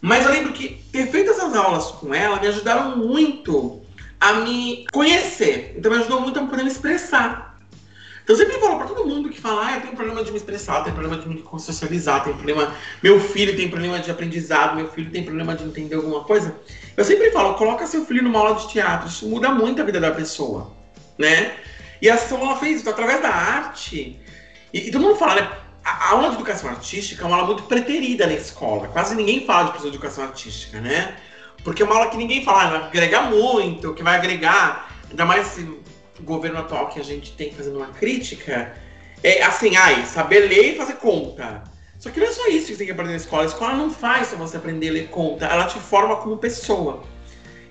Mas 0.00 0.24
eu 0.24 0.32
lembro 0.32 0.52
que 0.52 0.84
ter 0.90 1.06
feito 1.06 1.30
essas 1.30 1.54
aulas 1.54 1.86
com 1.92 2.12
ela 2.12 2.40
me 2.40 2.48
ajudaram 2.48 2.96
muito 2.96 3.80
a 4.18 4.32
me 4.34 4.84
conhecer. 4.92 5.74
Então 5.76 5.92
me 5.92 5.98
ajudou 5.98 6.20
muito 6.20 6.38
a 6.40 6.46
poder 6.46 6.64
me 6.64 6.70
expressar. 6.70 7.60
Então 8.22 8.36
eu 8.36 8.40
sempre 8.40 8.60
falo 8.60 8.78
para 8.78 8.86
todo 8.86 9.06
mundo 9.06 9.28
que 9.28 9.40
fala, 9.40 9.66
ah, 9.66 9.74
eu 9.76 9.80
tenho 9.80 9.94
problema 9.94 10.22
de 10.22 10.30
me 10.30 10.36
expressar, 10.36 10.82
tenho 10.82 10.94
problema 10.94 11.20
de 11.20 11.28
me 11.28 11.44
socializar, 11.58 12.22
tenho 12.22 12.36
problema. 12.36 12.74
Meu 13.02 13.20
filho 13.20 13.56
tem 13.56 13.68
problema 13.68 13.98
de 13.98 14.10
aprendizado, 14.10 14.76
meu 14.76 14.88
filho 14.88 15.10
tem 15.10 15.24
problema 15.24 15.54
de 15.54 15.64
entender 15.64 15.96
alguma 15.96 16.22
coisa. 16.24 16.56
Eu 16.96 17.04
sempre 17.04 17.30
falo, 17.30 17.54
coloca 17.54 17.86
seu 17.86 18.04
filho 18.04 18.22
numa 18.22 18.38
aula 18.38 18.54
de 18.56 18.68
teatro, 18.68 19.08
isso 19.08 19.26
muda 19.26 19.50
muito 19.50 19.80
a 19.80 19.84
vida 19.84 19.98
da 19.98 20.10
pessoa, 20.10 20.72
né? 21.18 21.56
E 22.00 22.10
a 22.10 22.16
ela 22.16 22.56
fez 22.56 22.80
isso 22.80 22.90
através 22.90 23.22
da 23.22 23.30
arte. 23.30 24.20
E, 24.72 24.88
e 24.88 24.90
todo 24.90 25.02
mundo 25.02 25.16
fala, 25.16 25.36
né? 25.36 25.52
A, 25.84 25.90
a 25.90 26.10
aula 26.10 26.30
de 26.30 26.34
educação 26.34 26.68
artística 26.68 27.22
é 27.22 27.26
uma 27.26 27.36
aula 27.36 27.46
muito 27.46 27.62
preterida 27.64 28.26
na 28.26 28.34
escola. 28.34 28.88
Quase 28.88 29.14
ninguém 29.14 29.46
fala 29.46 29.64
de 29.64 29.70
professor 29.70 29.90
de 29.90 29.96
educação 29.96 30.24
artística, 30.24 30.80
né? 30.80 31.16
Porque 31.64 31.82
é 31.82 31.86
uma 31.86 31.94
aula 31.94 32.10
que 32.10 32.16
ninguém 32.16 32.44
fala, 32.44 32.64
ah, 32.64 32.68
vai 32.70 32.88
agregar 32.88 33.30
muito, 33.30 33.94
que 33.94 34.02
vai 34.02 34.16
agregar, 34.16 34.90
ainda 35.08 35.24
mais 35.24 35.56
o 35.58 36.22
governo 36.22 36.58
atual 36.58 36.88
que 36.88 37.00
a 37.00 37.04
gente 37.04 37.32
tem 37.32 37.52
fazendo 37.52 37.76
uma 37.76 37.88
crítica, 37.88 38.74
é 39.22 39.42
assim, 39.44 39.76
ai, 39.76 40.04
saber 40.04 40.48
ler 40.48 40.74
e 40.74 40.76
fazer 40.76 40.94
conta. 40.94 41.62
Só 42.02 42.10
que 42.10 42.18
não 42.18 42.26
é 42.26 42.32
só 42.32 42.48
isso 42.48 42.66
que 42.66 42.72
você 42.72 42.78
tem 42.78 42.86
que 42.86 42.92
aprender 42.92 43.12
na 43.12 43.16
escola. 43.16 43.44
A 43.44 43.46
escola 43.46 43.74
não 43.74 43.88
faz 43.88 44.26
só 44.26 44.36
você 44.36 44.56
aprender 44.56 44.88
a 44.88 44.92
ler 44.92 45.08
conta, 45.08 45.46
ela 45.46 45.66
te 45.66 45.78
forma 45.78 46.16
como 46.16 46.36
pessoa. 46.36 47.04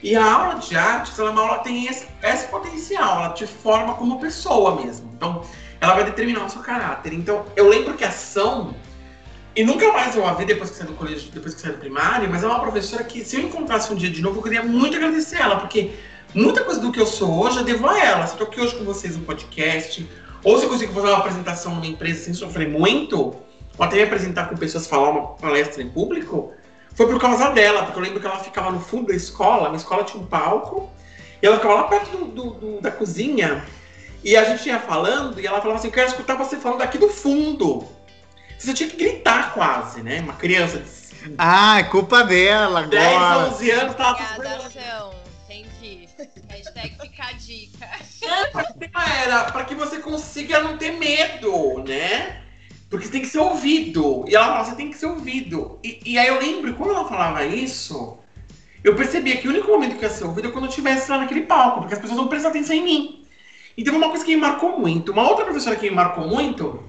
E 0.01 0.15
a 0.15 0.23
aula 0.23 0.55
de 0.55 0.73
artes, 0.77 1.19
ela 1.19 1.29
é 1.29 1.31
uma 1.33 1.41
aula 1.41 1.57
que 1.57 1.65
tem 1.65 1.87
esse, 1.87 2.07
esse 2.23 2.47
potencial, 2.47 3.17
ela 3.17 3.33
te 3.33 3.45
forma 3.45 3.95
como 3.95 4.21
pessoa 4.21 4.81
mesmo. 4.81 5.11
Então, 5.17 5.43
ela 5.81 5.95
vai 5.95 6.05
determinar 6.05 6.45
o 6.45 6.49
seu 6.49 6.61
caráter. 6.61 7.11
Então, 7.11 7.45
eu 7.57 7.67
lembro 7.67 7.95
que 7.95 8.05
a 8.05 8.07
ação, 8.07 8.73
e 9.53 9.65
nunca 9.65 9.91
mais 9.91 10.15
eu 10.15 10.25
a 10.25 10.33
vi 10.33 10.45
depois 10.45 10.69
que 10.69 10.77
saí 10.77 10.87
do 10.87 10.93
colégio, 10.93 11.29
depois 11.31 11.53
que 11.53 11.59
saí 11.59 11.73
do 11.73 11.79
primário, 11.79 12.29
mas 12.29 12.41
é 12.41 12.47
uma 12.47 12.61
professora 12.61 13.03
que, 13.03 13.25
se 13.25 13.35
eu 13.35 13.41
encontrasse 13.41 13.91
um 13.91 13.97
dia 13.97 14.09
de 14.09 14.21
novo, 14.21 14.39
eu 14.39 14.43
queria 14.43 14.63
muito 14.63 14.95
agradecer 14.95 15.41
ela, 15.41 15.57
porque 15.57 15.91
Muita 16.33 16.63
coisa 16.63 16.79
do 16.79 16.93
que 16.93 16.99
eu 17.01 17.05
sou 17.05 17.43
hoje 17.43 17.57
eu 17.57 17.65
devo 17.65 17.89
a 17.89 17.99
ela. 17.99 18.25
Se 18.25 18.33
eu 18.35 18.37
tô 18.37 18.43
aqui 18.45 18.61
hoje 18.61 18.75
com 18.77 18.85
vocês 18.85 19.17
no 19.17 19.23
podcast, 19.23 20.09
ou 20.45 20.57
se 20.57 20.63
eu 20.63 20.69
consigo 20.69 20.93
fazer 20.93 21.07
uma 21.07 21.17
apresentação 21.17 21.75
numa 21.75 21.85
empresa 21.85 22.23
sem 22.23 22.33
sofrer 22.33 22.69
muito, 22.69 23.35
ou 23.81 23.87
até 23.87 23.95
me 23.95 24.03
apresentar 24.03 24.47
com 24.47 24.55
pessoas, 24.55 24.85
falar 24.85 25.09
uma 25.09 25.27
palestra 25.29 25.81
em 25.81 25.89
público, 25.89 26.53
foi 26.93 27.07
por 27.07 27.19
causa 27.19 27.49
dela, 27.49 27.83
porque 27.83 27.97
eu 27.97 28.03
lembro 28.03 28.19
que 28.19 28.27
ela 28.27 28.37
ficava 28.37 28.69
no 28.69 28.79
fundo 28.79 29.07
da 29.07 29.15
escola, 29.15 29.69
minha 29.69 29.79
escola 29.79 30.03
tinha 30.03 30.21
um 30.21 30.25
palco, 30.27 30.91
e 31.41 31.47
ela 31.47 31.55
ficava 31.55 31.73
lá 31.73 31.83
perto 31.85 32.15
do, 32.15 32.25
do, 32.25 32.49
do, 32.51 32.81
da 32.81 32.91
cozinha, 32.91 33.65
e 34.23 34.37
a 34.37 34.43
gente 34.43 34.69
ia 34.69 34.79
falando, 34.79 35.39
e 35.39 35.47
ela 35.47 35.59
falava 35.59 35.79
assim, 35.79 35.87
eu 35.87 35.93
quero 35.93 36.09
escutar 36.09 36.35
você 36.35 36.57
falando 36.57 36.77
daqui 36.77 36.99
do 36.99 37.09
fundo. 37.09 37.87
Você 38.59 38.71
tinha 38.71 38.87
que 38.87 38.97
gritar 38.97 39.55
quase, 39.55 40.03
né? 40.03 40.19
Uma 40.19 40.33
criança 40.33 40.77
de... 40.77 41.33
Ah, 41.39 41.79
é 41.79 41.83
culpa 41.83 42.23
dela 42.23 42.81
agora. 42.81 43.49
10, 43.49 43.53
11 43.53 43.71
anos, 43.71 43.95
tava... 43.95 44.23
Obrigada, 44.35 44.69
Hashtag 46.49 46.97
fica 47.01 47.23
a 47.25 47.31
dica. 47.33 47.89
Era 49.23 49.45
para 49.45 49.65
que 49.65 49.73
você 49.73 49.97
consiga 49.97 50.61
não 50.61 50.77
ter 50.77 50.91
medo, 50.91 51.83
né? 51.83 52.43
Porque 52.91 53.07
tem 53.07 53.21
que 53.21 53.27
ser 53.27 53.39
ouvido. 53.39 54.25
E 54.27 54.35
ela 54.35 54.47
fala, 54.47 54.65
você 54.65 54.75
tem 54.75 54.91
que 54.91 54.97
ser 54.97 55.05
ouvido. 55.05 55.79
E, 55.81 56.01
e 56.05 56.19
aí 56.19 56.27
eu 56.27 56.39
lembro, 56.39 56.73
quando 56.75 56.91
ela 56.91 57.07
falava 57.07 57.45
isso, 57.45 58.19
eu 58.83 58.93
percebia 58.95 59.37
que 59.37 59.47
o 59.47 59.51
único 59.51 59.71
momento 59.71 59.97
que 59.97 60.03
eu 60.03 60.09
ia 60.09 60.15
ser 60.15 60.25
ouvido 60.25 60.49
é 60.49 60.51
quando 60.51 60.65
eu 60.65 60.69
estivesse 60.69 61.09
lá 61.09 61.19
naquele 61.19 61.43
palco, 61.43 61.79
porque 61.79 61.93
as 61.93 61.99
pessoas 62.01 62.19
vão 62.19 62.27
prestar 62.27 62.49
atenção 62.49 62.75
em 62.75 62.83
mim. 62.83 63.25
Então 63.77 63.95
uma 63.95 64.09
coisa 64.09 64.25
que 64.25 64.35
me 64.35 64.41
marcou 64.41 64.77
muito. 64.77 65.13
Uma 65.13 65.27
outra 65.27 65.45
professora 65.45 65.77
que 65.77 65.89
me 65.89 65.95
marcou 65.95 66.27
muito 66.27 66.83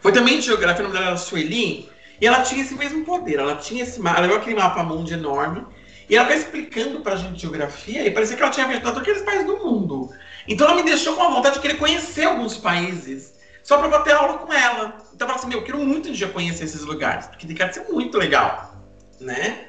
foi 0.00 0.12
também 0.12 0.38
de 0.38 0.46
geografia, 0.46 0.84
o 0.84 0.88
nome 0.88 0.96
dela 0.96 1.10
era 1.10 1.16
Sueli, 1.16 1.88
e 2.20 2.26
ela 2.26 2.42
tinha 2.42 2.62
esse 2.62 2.74
mesmo 2.76 3.04
poder. 3.04 3.40
Ela 3.40 3.56
tinha 3.56 3.82
esse 3.82 3.98
ela 3.98 4.20
levou 4.20 4.36
aquele 4.36 4.54
mapa 4.54 4.84
mundo 4.84 5.12
enorme 5.12 5.66
e 6.08 6.14
ela 6.14 6.28
vai 6.28 6.36
explicando 6.36 7.00
pra 7.00 7.16
gente 7.16 7.42
geografia 7.42 8.06
e 8.06 8.12
parecia 8.12 8.36
que 8.36 8.42
ela 8.42 8.52
tinha 8.52 8.68
visitado 8.68 9.00
aqueles 9.00 9.22
países 9.22 9.46
do 9.46 9.56
mundo. 9.56 10.10
Então 10.46 10.68
ela 10.68 10.76
me 10.76 10.84
deixou 10.84 11.16
com 11.16 11.22
a 11.24 11.30
vontade 11.30 11.56
de 11.56 11.62
querer 11.62 11.78
conhecer 11.78 12.24
alguns 12.24 12.56
países, 12.56 13.33
só 13.64 13.78
pra 13.78 13.88
bater 13.88 14.14
aula 14.14 14.38
com 14.38 14.52
ela. 14.52 14.98
Então 15.12 15.26
eu 15.26 15.34
falei 15.34 15.34
assim, 15.34 15.48
meu, 15.48 15.58
eu 15.58 15.64
quero 15.64 15.78
muito 15.78 16.10
um 16.10 16.12
dia 16.12 16.28
conhecer 16.28 16.64
esses 16.64 16.82
lugares, 16.82 17.26
porque 17.26 17.46
tem 17.46 17.56
que 17.56 17.72
ser 17.72 17.84
muito 17.90 18.16
legal, 18.16 18.76
né? 19.18 19.68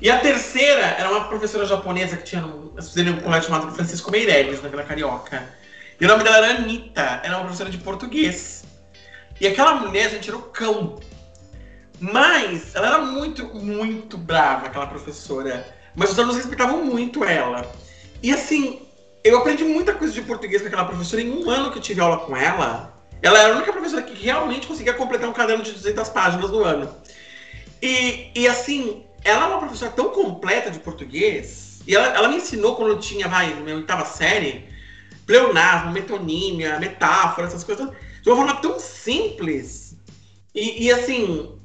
E 0.00 0.10
a 0.10 0.18
terceira 0.18 0.80
era 0.80 1.10
uma 1.10 1.28
professora 1.28 1.66
japonesa 1.66 2.16
que 2.16 2.24
tinha 2.24 2.44
um, 2.44 2.74
um 2.74 3.20
colégio 3.20 3.50
chamado 3.50 3.70
Francisco 3.72 4.10
Meirelles, 4.10 4.62
na 4.62 4.70
Vila 4.70 4.82
Carioca. 4.82 5.46
E 6.00 6.04
o 6.06 6.08
nome 6.08 6.24
dela 6.24 6.38
era 6.38 6.56
Anitta, 6.56 7.20
era 7.22 7.36
uma 7.36 7.44
professora 7.44 7.68
de 7.68 7.76
português. 7.76 8.64
E 9.38 9.46
aquela 9.46 9.74
mulher, 9.74 10.06
a 10.06 10.08
gente 10.08 10.30
era 10.30 10.38
o 10.38 10.42
cão. 10.42 10.98
Mas 12.00 12.74
ela 12.74 12.86
era 12.86 12.98
muito, 13.00 13.44
muito 13.54 14.16
brava, 14.16 14.66
aquela 14.66 14.86
professora. 14.86 15.66
Mas 15.94 16.12
os 16.12 16.18
alunos 16.18 16.36
respeitavam 16.36 16.82
muito 16.82 17.22
ela. 17.22 17.70
E 18.22 18.32
assim, 18.32 18.88
eu 19.22 19.36
aprendi 19.36 19.64
muita 19.64 19.92
coisa 19.92 20.14
de 20.14 20.22
português 20.22 20.62
com 20.62 20.68
aquela 20.68 20.86
professora 20.86 21.20
em 21.20 21.30
um 21.30 21.50
ano 21.50 21.70
que 21.70 21.76
eu 21.76 21.82
tive 21.82 22.00
aula 22.00 22.20
com 22.20 22.34
ela. 22.34 22.89
Ela 23.22 23.38
era 23.38 23.52
a 23.52 23.56
única 23.56 23.72
professora 23.72 24.02
que 24.02 24.14
realmente 24.14 24.66
conseguia 24.66 24.94
completar 24.94 25.28
um 25.28 25.32
caderno 25.32 25.62
de 25.62 25.72
200 25.72 26.08
páginas 26.08 26.50
no 26.50 26.64
ano. 26.64 26.94
E, 27.82 28.30
e 28.34 28.48
assim, 28.48 29.04
ela 29.24 29.44
é 29.44 29.48
uma 29.48 29.58
professora 29.58 29.90
tão 29.90 30.10
completa 30.10 30.70
de 30.70 30.78
português. 30.78 31.80
E 31.86 31.94
ela, 31.94 32.08
ela 32.08 32.28
me 32.28 32.36
ensinou 32.36 32.76
quando 32.76 32.90
eu 32.90 32.98
tinha, 32.98 33.28
vai, 33.28 33.54
na 33.54 33.60
minha 33.60 33.76
oitava 33.76 34.04
série, 34.04 34.66
pleonasmo, 35.26 35.92
metonímia, 35.92 36.78
metáfora, 36.78 37.46
essas 37.46 37.64
coisas, 37.64 37.88
de 38.22 38.28
uma 38.28 38.36
forma 38.36 38.56
tão 38.60 38.78
simples. 38.78 39.96
E, 40.54 40.86
e 40.86 40.92
assim, 40.92 41.58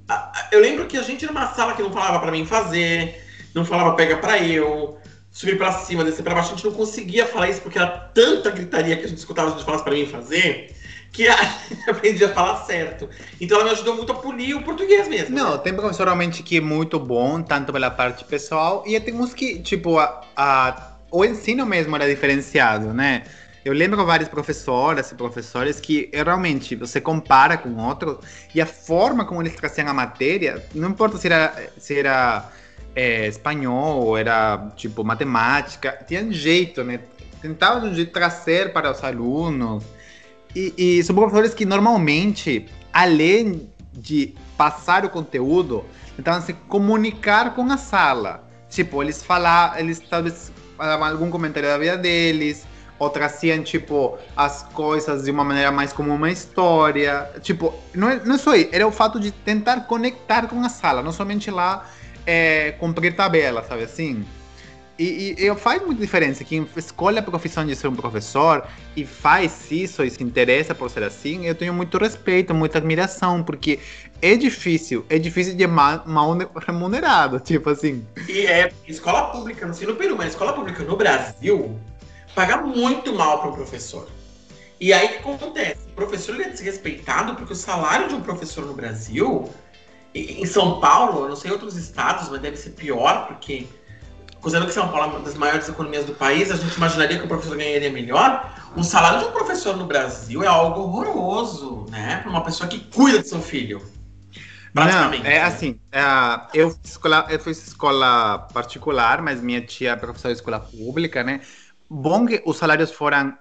eu 0.51 0.59
lembro 0.59 0.87
que 0.87 0.97
a 0.97 1.03
gente 1.03 1.23
era 1.23 1.31
uma 1.31 1.53
sala 1.53 1.73
que 1.73 1.81
não 1.81 1.91
falava 1.91 2.19
para 2.19 2.31
mim 2.31 2.45
fazer, 2.45 3.23
não 3.53 3.65
falava 3.65 3.95
pega 3.95 4.17
para 4.17 4.39
eu, 4.39 4.97
subir 5.31 5.57
para 5.57 5.71
cima, 5.71 6.03
descer 6.03 6.23
para 6.23 6.35
baixo. 6.35 6.53
A 6.53 6.55
gente 6.55 6.65
não 6.65 6.73
conseguia 6.73 7.25
falar 7.25 7.49
isso 7.49 7.61
porque 7.61 7.77
era 7.77 7.87
tanta 7.87 8.51
gritaria 8.51 8.97
que 8.97 9.05
a 9.05 9.07
gente 9.07 9.17
escutava 9.17 9.49
a 9.49 9.51
gente 9.51 9.65
falasse 9.65 9.83
para 9.83 9.93
mim 9.93 10.05
fazer 10.05 10.75
que 11.15 11.27
a 11.27 11.35
gente 11.69 11.89
aprendia 11.89 12.27
a 12.27 12.33
falar 12.33 12.65
certo. 12.65 13.09
Então 13.39 13.57
ela 13.57 13.65
me 13.65 13.71
ajudou 13.71 13.95
muito 13.95 14.11
a 14.11 14.15
polir 14.15 14.57
o 14.57 14.63
português 14.63 15.07
mesmo. 15.07 15.35
Não, 15.35 15.53
né? 15.53 15.57
tem 15.59 15.73
professor 15.73 16.05
realmente 16.05 16.43
que 16.43 16.57
é 16.57 16.61
muito 16.61 16.99
bom, 16.99 17.41
tanto 17.41 17.71
pela 17.71 17.89
parte 17.89 18.23
pessoal, 18.25 18.83
e 18.85 18.99
tem 18.99 19.13
uns 19.13 19.33
que, 19.33 19.59
tipo, 19.59 19.97
a, 19.97 20.21
a, 20.35 20.91
o 21.09 21.23
ensino 21.23 21.65
mesmo 21.65 21.95
era 21.95 22.07
diferenciado, 22.07 22.93
né? 22.93 23.23
Eu 23.63 23.73
lembro 23.73 24.05
várias 24.05 24.29
professoras 24.29 25.11
e 25.11 25.15
professores 25.15 25.79
que 25.79 26.07
realmente 26.13 26.75
você 26.75 27.01
compara 27.01 27.57
com 27.57 27.75
outros 27.77 28.17
e 28.53 28.61
a 28.61 28.65
forma 28.65 29.25
como 29.25 29.41
eles 29.41 29.55
traziam 29.55 29.87
a 29.87 29.93
matéria, 29.93 30.63
não 30.75 30.89
importa 30.89 31.17
se 31.17 31.25
era, 31.25 31.71
se 31.75 31.97
era 31.97 32.47
é, 32.95 33.25
espanhol, 33.25 34.15
era 34.15 34.71
tipo 34.75 35.03
matemática, 35.03 35.97
tinha 36.07 36.21
um 36.21 36.31
jeito, 36.31 36.83
né? 36.83 36.99
Tentavam 37.41 37.91
de 37.91 38.03
um 38.03 38.05
trazer 38.05 38.71
para 38.71 38.91
os 38.91 39.03
alunos. 39.03 39.83
E, 40.55 40.73
e 40.77 41.03
são 41.03 41.15
professores 41.15 41.53
que 41.53 41.65
normalmente, 41.65 42.65
além 42.93 43.69
de 43.93 44.33
passar 44.57 45.03
o 45.03 45.09
conteúdo, 45.09 45.83
tentavam 46.15 46.41
se 46.41 46.53
comunicar 46.53 47.53
com 47.53 47.69
a 47.71 47.77
sala. 47.77 48.43
Tipo, 48.69 49.03
eles 49.03 49.21
falavam, 49.21 49.79
eles 49.79 49.99
talvez 49.99 50.51
algum 50.77 51.29
comentário 51.29 51.69
da 51.69 51.77
vida 51.77 51.97
deles, 51.97 52.65
ou 52.97 53.09
traziam, 53.09 53.61
tipo, 53.63 54.17
as 54.35 54.63
coisas 54.63 55.25
de 55.25 55.31
uma 55.31 55.43
maneira 55.43 55.71
mais 55.71 55.91
como 55.91 56.13
uma 56.13 56.31
história. 56.31 57.29
Tipo, 57.41 57.73
não 57.93 58.09
é, 58.09 58.23
não 58.23 58.35
é 58.35 58.37
só 58.37 58.55
isso, 58.55 58.69
era 58.71 58.87
o 58.87 58.91
fato 58.91 59.19
de 59.19 59.31
tentar 59.31 59.81
conectar 59.81 60.47
com 60.47 60.61
a 60.61 60.69
sala, 60.69 61.01
não 61.01 61.11
somente 61.11 61.51
lá 61.51 61.85
é, 62.25 62.71
cumprir 62.79 63.15
tabela, 63.15 63.63
sabe 63.63 63.83
assim? 63.83 64.25
E, 64.97 65.35
e, 65.37 65.47
e, 65.47 65.55
faz 65.55 65.81
muita 65.81 65.99
diferença. 65.99 66.43
Quem 66.43 66.67
escolhe 66.75 67.19
a 67.19 67.21
profissão 67.21 67.65
de 67.65 67.75
ser 67.75 67.87
um 67.87 67.95
professor 67.95 68.65
e 68.95 69.05
faz 69.05 69.69
isso 69.69 70.03
e 70.03 70.09
se 70.09 70.23
interessa 70.23 70.73
por 70.73 70.89
ser 70.89 71.03
assim, 71.03 71.45
eu 71.45 71.53
tenho 71.53 71.73
muito 71.73 71.97
respeito, 71.97 72.53
muita 72.53 72.77
admiração, 72.77 73.43
porque 73.43 73.79
é 74.21 74.35
difícil, 74.37 75.05
é 75.09 75.19
difícil 75.19 75.55
de 75.55 75.67
mal, 75.67 76.01
mal 76.05 76.37
remunerado, 76.65 77.41
tipo 77.41 77.69
assim. 77.69 78.05
E 78.29 78.45
é 78.45 78.71
escola 78.87 79.31
pública, 79.31 79.65
não 79.65 79.73
sei 79.73 79.85
no 79.85 79.95
Peru, 79.95 80.15
mas 80.15 80.29
escola 80.29 80.53
pública 80.53 80.81
no 80.83 80.95
Brasil 80.95 81.77
paga 82.33 82.57
muito 82.57 83.13
mal 83.13 83.41
para 83.41 83.51
um 83.51 83.53
professor. 83.53 84.07
E 84.79 84.91
aí 84.93 85.05
o 85.05 85.09
que 85.09 85.17
acontece? 85.17 85.87
O 85.87 85.93
professor 85.93 86.39
é 86.39 86.49
desrespeitado 86.49 87.35
porque 87.35 87.53
o 87.53 87.55
salário 87.55 88.09
de 88.09 88.15
um 88.15 88.21
professor 88.21 88.65
no 88.65 88.73
Brasil, 88.73 89.49
em 90.13 90.45
São 90.45 90.79
Paulo, 90.79 91.23
eu 91.23 91.29
não 91.29 91.35
sei 91.35 91.51
outros 91.51 91.75
estados, 91.77 92.29
mas 92.29 92.41
deve 92.41 92.57
ser 92.57 92.71
pior, 92.71 93.27
porque 93.27 93.67
considerando 94.45 94.67
que 94.67 94.75
São 94.75 94.87
Paulo 94.89 95.05
é 95.05 95.07
uma 95.07 95.19
das 95.21 95.33
maiores 95.33 95.67
economias 95.67 96.05
do 96.05 96.13
país, 96.13 96.51
a 96.51 96.55
gente 96.55 96.75
imaginaria 96.75 97.17
que 97.17 97.25
o 97.25 97.27
professor 97.27 97.57
ganharia 97.57 97.91
melhor. 97.91 98.53
O 98.75 98.83
salário 98.83 99.21
de 99.21 99.25
um 99.25 99.31
professor 99.31 99.75
no 99.75 99.87
Brasil 99.87 100.43
é 100.43 100.47
algo 100.47 100.81
horroroso, 100.81 101.87
né? 101.89 102.17
Para 102.17 102.29
uma 102.29 102.43
pessoa 102.43 102.69
que 102.69 102.77
cuida 102.77 103.17
do 103.17 103.27
seu 103.27 103.41
filho. 103.41 103.81
Não, 104.71 104.83
é 104.83 105.19
né? 105.19 105.41
assim, 105.41 105.79
é, 105.91 106.03
eu, 106.53 106.69
fiz 106.69 106.91
escola, 106.91 107.25
eu 107.27 107.39
fiz 107.39 107.65
escola 107.69 108.47
particular, 108.53 109.19
mas 109.19 109.41
minha 109.41 109.65
tia 109.65 109.93
é 109.93 109.95
professora 109.95 110.31
de 110.31 110.39
escola 110.39 110.59
pública, 110.59 111.23
né? 111.23 111.41
Bom 111.89 112.27
que 112.27 112.43
os 112.45 112.57
salários 112.57 112.91
foram 112.91 113.35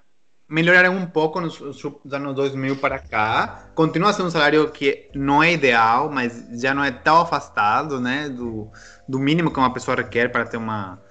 melhoraram 0.47 0.95
um 0.95 1.05
pouco 1.05 1.41
nos, 1.41 1.59
nos 1.59 2.13
anos 2.13 2.35
2000 2.35 2.77
para 2.77 2.99
cá. 2.99 3.69
Continua 3.73 4.13
sendo 4.13 4.27
um 4.27 4.31
salário 4.31 4.69
que 4.71 5.09
não 5.13 5.41
é 5.41 5.53
ideal, 5.53 6.09
mas 6.11 6.45
já 6.61 6.73
não 6.73 6.83
é 6.83 6.91
tão 6.91 7.21
afastado, 7.21 7.99
né, 7.99 8.29
do, 8.29 8.69
do 9.07 9.19
mínimo 9.19 9.51
que 9.51 9.59
uma 9.59 9.73
pessoa 9.73 9.97
requer 9.97 10.31
para 10.31 10.45
ter 10.45 10.57
uma 10.57 11.03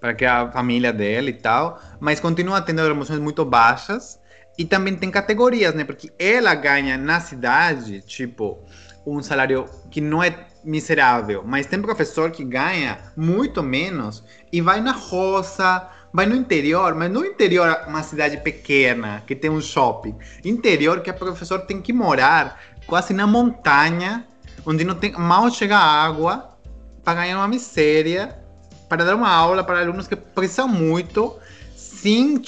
para 0.00 0.14
criar 0.14 0.46
a 0.46 0.50
família 0.50 0.94
dela 0.94 1.28
e 1.28 1.34
tal, 1.34 1.78
mas 2.00 2.18
continua 2.18 2.62
tendo 2.62 2.80
remunerações 2.80 3.20
muito 3.20 3.44
baixas 3.44 4.18
e 4.56 4.64
também 4.64 4.96
tem 4.96 5.10
categorias, 5.10 5.74
né? 5.74 5.84
Porque 5.84 6.10
ela 6.18 6.54
ganha 6.54 6.96
na 6.96 7.20
cidade, 7.20 8.00
tipo, 8.00 8.64
um 9.06 9.22
salário 9.22 9.66
que 9.90 10.00
não 10.00 10.22
é 10.22 10.46
miserável, 10.64 11.42
mas 11.44 11.66
tem 11.66 11.80
professor 11.80 12.30
que 12.30 12.44
ganha 12.44 12.98
muito 13.16 13.62
menos. 13.62 14.24
E 14.52 14.60
vai 14.60 14.80
na 14.80 14.92
roça, 14.92 15.88
vai 16.12 16.26
no 16.26 16.34
interior, 16.34 16.94
mas 16.94 17.10
no 17.10 17.24
interior 17.24 17.84
uma 17.86 18.02
cidade 18.02 18.36
pequena 18.38 19.22
que 19.26 19.34
tem 19.34 19.50
um 19.50 19.60
shopping, 19.60 20.14
interior 20.44 21.00
que 21.00 21.10
o 21.10 21.14
professor 21.14 21.60
tem 21.60 21.80
que 21.80 21.92
morar 21.92 22.60
quase 22.86 23.14
na 23.14 23.26
montanha, 23.26 24.26
onde 24.66 24.84
não 24.84 24.94
tem 24.94 25.12
mal 25.12 25.50
chega 25.50 25.76
água 25.76 26.56
para 27.04 27.14
ganhar 27.14 27.38
uma 27.38 27.48
miséria, 27.48 28.38
para 28.88 29.04
dar 29.04 29.14
uma 29.14 29.30
aula 29.30 29.62
para 29.62 29.80
alunos 29.80 30.08
que 30.08 30.16
precisam 30.16 30.68
muito. 30.68 31.36
Sim, 31.76 32.40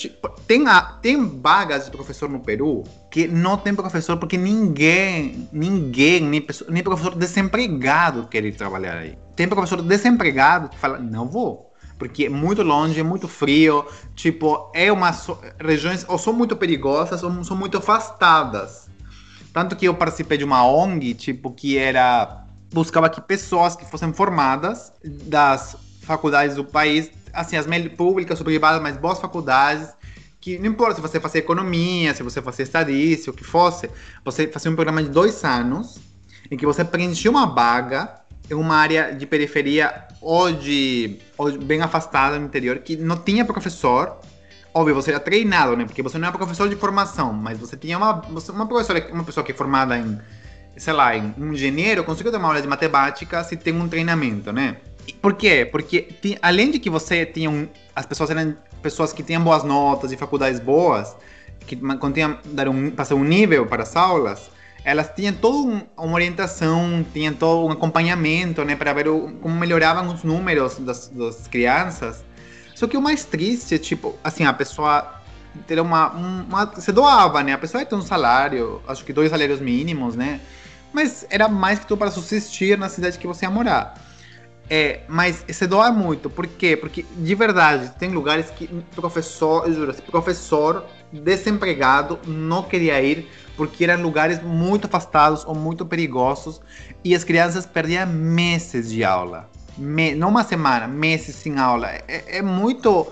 tem, 0.46 0.64
tem 1.02 1.40
vagas 1.40 1.84
de 1.84 1.90
professor 1.90 2.28
no 2.28 2.40
Peru 2.40 2.84
que 3.10 3.28
não 3.28 3.58
tem 3.58 3.74
professor 3.74 4.16
porque 4.16 4.38
ninguém, 4.38 5.46
ninguém, 5.52 6.22
nem, 6.22 6.46
nem 6.70 6.82
professor 6.82 7.14
desempregado 7.14 8.26
quer 8.28 8.44
ir 8.44 8.56
trabalhar 8.56 8.96
aí. 8.96 9.18
Tem 9.36 9.46
professor 9.46 9.82
desempregado 9.82 10.70
que 10.70 10.78
fala, 10.78 10.98
não 10.98 11.28
vou, 11.28 11.71
porque 12.02 12.24
é 12.24 12.28
muito 12.28 12.64
longe, 12.64 12.98
é 12.98 13.02
muito 13.04 13.28
frio, 13.28 13.86
tipo, 14.16 14.68
é 14.74 14.90
uma 14.90 15.16
regiões 15.60 16.04
ou 16.08 16.18
são 16.18 16.32
muito 16.32 16.56
perigosas 16.56 17.22
ou 17.22 17.44
são 17.44 17.56
muito 17.56 17.78
afastadas. 17.78 18.90
Tanto 19.52 19.76
que 19.76 19.86
eu 19.86 19.94
participei 19.94 20.36
de 20.36 20.42
uma 20.42 20.66
ONG, 20.66 21.14
tipo, 21.14 21.52
que 21.52 21.78
era 21.78 22.44
buscava 22.72 23.08
que 23.08 23.20
pessoas 23.20 23.76
que 23.76 23.84
fossem 23.84 24.12
formadas 24.12 24.92
das 25.04 25.76
faculdades 26.02 26.56
do 26.56 26.64
país, 26.64 27.08
assim, 27.32 27.56
as 27.56 27.66
públicas 27.96 28.40
ou 28.40 28.44
privadas, 28.44 28.82
mas 28.82 28.96
boas 28.96 29.20
faculdades, 29.20 29.90
que 30.40 30.58
não 30.58 30.66
importa 30.66 30.96
se 30.96 31.00
você 31.00 31.20
fazer 31.20 31.38
economia, 31.38 32.12
se 32.14 32.24
você 32.24 32.42
fazer 32.42 32.64
estadística, 32.64 33.30
o 33.30 33.34
que 33.34 33.44
fosse, 33.44 33.88
você 34.24 34.48
fazia 34.48 34.72
um 34.72 34.74
programa 34.74 35.04
de 35.04 35.08
dois 35.08 35.44
anos, 35.44 36.00
em 36.50 36.56
que 36.56 36.66
você 36.66 36.84
preenchia 36.84 37.30
uma 37.30 37.46
vaga 37.46 38.21
uma 38.50 38.76
área 38.76 39.14
de 39.14 39.26
periferia 39.26 40.06
ou, 40.20 40.52
de, 40.52 41.18
ou 41.38 41.52
bem 41.58 41.80
afastada 41.80 42.38
no 42.38 42.46
interior, 42.46 42.78
que 42.78 42.96
não 42.96 43.16
tinha 43.16 43.44
professor, 43.44 44.18
óbvio, 44.74 44.94
você 44.94 45.10
era 45.10 45.20
treinado, 45.20 45.76
né? 45.76 45.84
Porque 45.84 46.02
você 46.02 46.18
não 46.18 46.28
era 46.28 46.36
professor 46.36 46.68
de 46.68 46.76
formação, 46.76 47.32
mas 47.32 47.58
você 47.58 47.76
tinha 47.76 47.96
uma, 47.96 48.22
uma 48.50 48.66
professora, 48.66 49.08
uma 49.12 49.24
pessoa 49.24 49.44
que 49.44 49.52
é 49.52 49.54
formada 49.54 49.96
em 49.98 50.18
sei 50.76 50.92
lá, 50.92 51.12
um 51.38 51.52
engenheiro 51.52 52.02
conseguiu 52.04 52.32
dar 52.32 52.38
uma 52.38 52.48
aula 52.48 52.62
de 52.62 52.68
matemática 52.68 53.44
se 53.44 53.56
tem 53.56 53.74
um 53.74 53.88
treinamento, 53.88 54.52
né? 54.52 54.76
Por 55.20 55.34
quê? 55.34 55.68
Porque 55.70 56.08
além 56.40 56.70
de 56.70 56.78
que 56.78 56.88
você 56.88 57.26
tinha 57.26 57.50
um, 57.50 57.68
as 57.94 58.06
pessoas 58.06 58.30
eram 58.30 58.56
pessoas 58.80 59.12
que 59.12 59.22
tinham 59.22 59.42
boas 59.42 59.64
notas 59.64 60.12
e 60.12 60.16
faculdades 60.16 60.60
boas, 60.60 61.14
que 61.66 61.76
continham 61.76 62.38
dar 62.44 62.68
um 62.68 62.90
passar 62.90 63.14
um 63.14 63.24
nível 63.24 63.66
para 63.66 63.82
as 63.82 63.94
aulas, 63.96 64.50
elas 64.84 65.10
tinham 65.14 65.32
toda 65.34 65.56
um, 65.56 65.82
uma 65.96 66.14
orientação, 66.14 67.04
tinham 67.12 67.34
todo 67.34 67.66
um 67.66 67.70
acompanhamento, 67.70 68.64
né, 68.64 68.74
para 68.76 68.92
ver 68.92 69.08
o, 69.08 69.32
como 69.40 69.54
melhoravam 69.54 70.12
os 70.12 70.24
números 70.24 70.78
das, 70.78 71.08
das 71.08 71.46
crianças. 71.46 72.24
Só 72.74 72.86
que 72.86 72.96
o 72.96 73.02
mais 73.02 73.24
triste 73.24 73.74
é 73.74 73.78
tipo, 73.78 74.18
assim, 74.24 74.44
a 74.44 74.52
pessoa 74.52 75.20
ter 75.66 75.78
uma, 75.80 76.10
uma, 76.10 76.64
você 76.66 76.90
doava, 76.90 77.42
né? 77.42 77.52
A 77.52 77.58
pessoa 77.58 77.82
ia 77.82 77.86
ter 77.86 77.94
um 77.94 78.02
salário, 78.02 78.80
acho 78.88 79.04
que 79.04 79.12
dois 79.12 79.30
salários 79.30 79.60
mínimos, 79.60 80.16
né? 80.16 80.40
mas 80.92 81.26
era 81.30 81.48
mais 81.48 81.80
que 81.80 81.86
tudo 81.86 81.98
para 81.98 82.10
subsistir 82.10 82.78
na 82.78 82.88
cidade 82.88 83.18
que 83.18 83.26
você 83.26 83.46
ia 83.46 83.50
morar. 83.50 83.94
É, 84.70 85.00
mas 85.08 85.44
se 85.48 85.66
doa 85.66 85.90
muito, 85.90 86.30
por 86.30 86.46
quê? 86.46 86.76
Porque 86.76 87.04
de 87.16 87.34
verdade 87.34 87.92
tem 87.98 88.10
lugares 88.10 88.48
que 88.50 88.68
professor, 88.94 89.66
eu 89.66 89.74
juro, 89.74 89.94
professor 90.10 90.86
desempregado 91.12 92.18
não 92.26 92.62
queria 92.62 93.02
ir 93.02 93.28
porque 93.56 93.84
eram 93.84 94.02
lugares 94.02 94.42
muito 94.42 94.86
afastados 94.86 95.44
ou 95.44 95.54
muito 95.54 95.84
perigosos 95.84 96.60
e 97.04 97.14
as 97.14 97.24
crianças 97.24 97.66
perdiam 97.66 98.06
meses 98.06 98.90
de 98.90 99.04
aula, 99.04 99.48
Me, 99.76 100.14
não 100.14 100.28
uma 100.28 100.44
semana, 100.44 100.86
meses 100.86 101.36
sem 101.36 101.58
aula. 101.58 101.88
É, 101.90 102.38
é 102.38 102.42
muito 102.42 103.10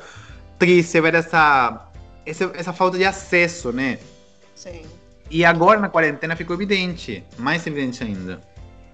triste 0.59 1.01
ver 1.01 1.15
essa, 1.15 1.89
essa 2.25 2.51
essa 2.55 2.73
falta 2.73 2.99
de 2.99 3.05
acesso, 3.05 3.73
né? 3.73 3.99
Sim. 4.55 4.83
E 5.31 5.45
agora 5.45 5.79
na 5.79 5.89
quarentena 5.89 6.35
ficou 6.35 6.55
evidente, 6.55 7.25
mais 7.39 7.67
evidente 7.67 8.03
ainda. 8.03 8.41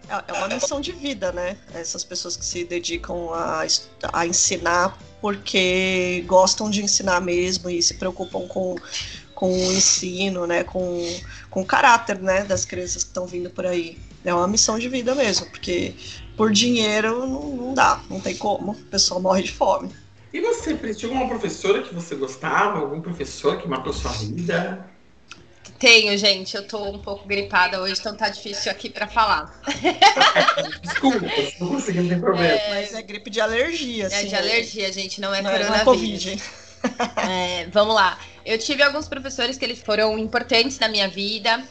É, 0.09 0.23
é 0.29 0.33
uma 0.35 0.49
missão 0.49 0.81
de 0.81 0.93
vida, 0.93 1.33
né? 1.33 1.57
Essas 1.75 2.05
pessoas 2.05 2.37
que 2.37 2.45
se 2.45 2.65
dedicam 2.65 3.33
a, 3.33 3.67
a 4.13 4.27
ensinar 4.27 4.97
porque 5.21 6.23
gostam 6.27 6.71
de 6.71 6.83
ensinar 6.83 7.21
mesmo 7.21 7.69
e 7.69 7.83
se 7.83 7.95
preocupam 7.95 8.47
com, 8.47 8.77
com 9.37 9.53
o 9.53 9.73
ensino, 9.73 10.47
né? 10.47 10.65
Com, 10.65 11.07
com 11.51 11.61
o 11.61 11.65
caráter 11.65 12.19
né? 12.19 12.43
das 12.43 12.65
crianças 12.65 13.05
que 13.05 13.11
estão 13.11 13.27
vindo 13.27 13.51
por 13.51 13.67
aí. 13.67 13.97
É 14.25 14.35
uma 14.35 14.49
missão 14.49 14.77
de 14.77 14.89
vida 14.89 15.15
mesmo, 15.15 15.47
porque 15.51 15.95
por 16.37 16.51
dinheiro 16.51 17.25
não, 17.27 17.43
não 17.57 17.75
dá, 17.75 18.01
não 18.11 18.19
tem 18.19 18.35
como, 18.35 18.73
o 18.73 18.75
pessoal 18.75 19.21
morre 19.21 19.43
de 19.43 19.53
fome. 19.53 19.95
E 20.33 20.41
você, 20.41 20.75
Pris, 20.75 20.99
tinha 20.99 21.13
alguma 21.13 21.29
professora 21.29 21.83
que 21.83 21.95
você 21.95 22.17
gostava? 22.17 22.81
Algum 22.81 23.01
professor 23.01 23.59
que 23.59 23.69
matou 23.69 23.93
sua 23.93 24.11
vida? 24.13 24.85
Tenho, 25.79 26.17
gente. 26.17 26.57
Eu 26.57 26.67
tô 26.67 26.91
um 26.91 26.99
pouco 26.99 27.29
gripada 27.29 27.81
hoje, 27.81 28.01
então 28.01 28.17
tá 28.17 28.29
difícil 28.29 28.73
aqui 28.73 28.91
para 28.91 29.07
falar. 29.07 29.61
Desculpa, 30.83 31.27
não 31.61 31.69
consegui, 31.69 32.01
não 32.01 32.09
tem 32.09 32.21
problema. 32.21 32.55
É... 32.55 32.71
Mas 32.71 32.95
é 32.95 33.03
gripe 33.03 33.31
de 33.31 33.41
alergia, 33.41 34.07
assim. 34.09 34.17
É 34.17 34.25
de 34.25 34.35
alergia, 34.35 34.93
gente, 34.93 35.21
não 35.21 35.33
é 35.33 35.43
não 35.43 35.51
coronavírus. 35.51 35.85
Não 35.85 35.93
é 35.93 35.97
Covid. 35.97 36.43
É, 37.29 37.67
vamos 37.67 37.95
lá. 37.95 38.19
Eu 38.45 38.59
tive 38.59 38.83
alguns 38.83 39.09
professores 39.09 39.59
que 39.59 39.65
eles 39.65 39.83
foram 39.83 40.19
importantes 40.19 40.79
na 40.79 40.89
minha 40.89 41.09
vida. 41.09 41.63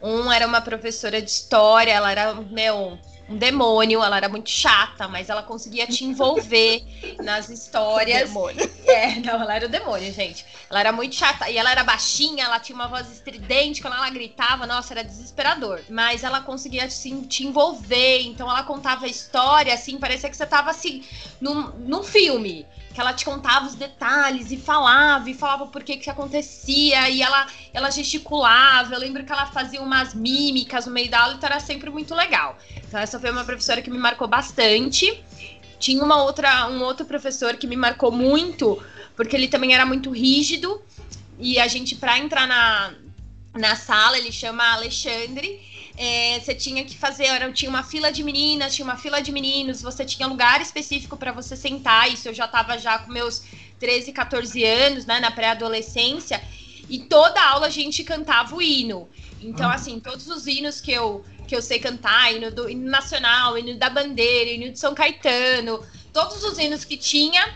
Um 0.00 0.32
era 0.32 0.46
uma 0.46 0.60
professora 0.60 1.20
de 1.20 1.28
história, 1.30 1.90
ela 1.92 2.10
era, 2.10 2.34
meu, 2.34 2.98
um 3.30 3.36
demônio, 3.36 4.02
ela 4.02 4.16
era 4.16 4.28
muito 4.28 4.50
chata, 4.50 5.06
mas 5.06 5.30
ela 5.30 5.42
conseguia 5.42 5.86
te 5.86 6.04
envolver 6.04 6.82
nas 7.22 7.48
histórias. 7.48 8.30
É, 8.90 9.20
não, 9.20 9.40
ela 9.40 9.54
era 9.54 9.66
o 9.66 9.68
demônio, 9.68 10.12
gente. 10.12 10.44
Ela 10.68 10.80
era 10.80 10.92
muito 10.92 11.14
chata. 11.14 11.48
E 11.48 11.56
ela 11.56 11.70
era 11.70 11.84
baixinha, 11.84 12.44
ela 12.44 12.58
tinha 12.58 12.74
uma 12.74 12.88
voz 12.88 13.08
estridente. 13.08 13.80
Quando 13.80 13.94
ela 13.94 14.10
gritava, 14.10 14.66
nossa, 14.66 14.92
era 14.92 15.04
desesperador. 15.04 15.80
Mas 15.88 16.24
ela 16.24 16.40
conseguia, 16.40 16.86
assim, 16.86 17.22
te 17.22 17.46
envolver. 17.46 18.22
Então 18.22 18.50
ela 18.50 18.64
contava 18.64 19.06
a 19.06 19.08
história, 19.08 19.72
assim, 19.72 19.96
parecia 19.96 20.28
que 20.28 20.36
você 20.36 20.44
tava, 20.44 20.70
assim, 20.70 21.04
num, 21.40 21.68
num 21.78 22.02
filme 22.02 22.66
que 22.92 23.00
ela 23.00 23.12
te 23.12 23.24
contava 23.24 23.66
os 23.66 23.74
detalhes 23.74 24.50
e 24.50 24.56
falava 24.56 25.30
e 25.30 25.34
falava 25.34 25.66
por 25.66 25.82
que 25.82 25.96
que 25.96 26.10
acontecia 26.10 27.08
e 27.08 27.22
ela 27.22 27.46
ela 27.72 27.90
gesticulava. 27.90 28.94
Eu 28.94 28.98
lembro 28.98 29.24
que 29.24 29.32
ela 29.32 29.46
fazia 29.46 29.80
umas 29.80 30.12
mímicas 30.12 30.86
no 30.86 30.92
meio 30.92 31.10
da 31.10 31.20
aula, 31.20 31.34
então 31.34 31.48
era 31.48 31.60
sempre 31.60 31.88
muito 31.90 32.14
legal. 32.14 32.58
Então 32.76 32.98
essa 32.98 33.18
foi 33.18 33.30
uma 33.30 33.44
professora 33.44 33.80
que 33.80 33.90
me 33.90 33.98
marcou 33.98 34.26
bastante. 34.26 35.22
Tinha 35.78 36.02
uma 36.02 36.22
outra 36.22 36.68
um 36.68 36.82
outro 36.82 37.06
professor 37.06 37.56
que 37.56 37.66
me 37.66 37.76
marcou 37.76 38.10
muito, 38.10 38.82
porque 39.16 39.36
ele 39.36 39.48
também 39.48 39.74
era 39.74 39.86
muito 39.86 40.10
rígido 40.10 40.82
e 41.38 41.58
a 41.58 41.68
gente 41.68 41.94
para 41.94 42.18
entrar 42.18 42.46
na 42.46 42.92
na 43.52 43.74
sala, 43.74 44.16
ele 44.16 44.30
chama 44.30 44.74
Alexandre, 44.74 45.60
é, 46.02 46.40
você 46.40 46.54
tinha 46.54 46.82
que 46.82 46.96
fazer, 46.96 47.26
era, 47.26 47.52
tinha 47.52 47.68
uma 47.68 47.82
fila 47.82 48.10
de 48.10 48.24
meninas, 48.24 48.74
tinha 48.74 48.86
uma 48.86 48.96
fila 48.96 49.20
de 49.20 49.30
meninos, 49.30 49.82
você 49.82 50.02
tinha 50.02 50.26
lugar 50.26 50.62
específico 50.62 51.14
para 51.14 51.30
você 51.30 51.54
sentar. 51.54 52.10
Isso 52.10 52.26
eu 52.26 52.32
já 52.32 52.46
estava 52.46 52.78
já 52.78 53.00
com 53.00 53.12
meus 53.12 53.42
13, 53.78 54.10
14 54.10 54.64
anos, 54.64 55.04
né, 55.04 55.20
na 55.20 55.30
pré-adolescência, 55.30 56.42
e 56.88 57.00
toda 57.00 57.38
aula 57.42 57.66
a 57.66 57.70
gente 57.70 58.02
cantava 58.02 58.56
o 58.56 58.62
hino. 58.62 59.10
Então, 59.42 59.68
ah. 59.68 59.74
assim, 59.74 60.00
todos 60.00 60.26
os 60.28 60.46
hinos 60.46 60.80
que 60.80 60.90
eu, 60.90 61.22
que 61.46 61.54
eu 61.54 61.60
sei 61.60 61.78
cantar, 61.78 62.34
hino, 62.34 62.50
do, 62.50 62.70
hino 62.70 62.90
nacional, 62.90 63.58
hino 63.58 63.78
da 63.78 63.90
bandeira, 63.90 64.52
hino 64.52 64.72
de 64.72 64.78
São 64.78 64.94
Caetano, 64.94 65.84
todos 66.14 66.42
os 66.44 66.58
hinos 66.58 66.82
que 66.82 66.96
tinha, 66.96 67.54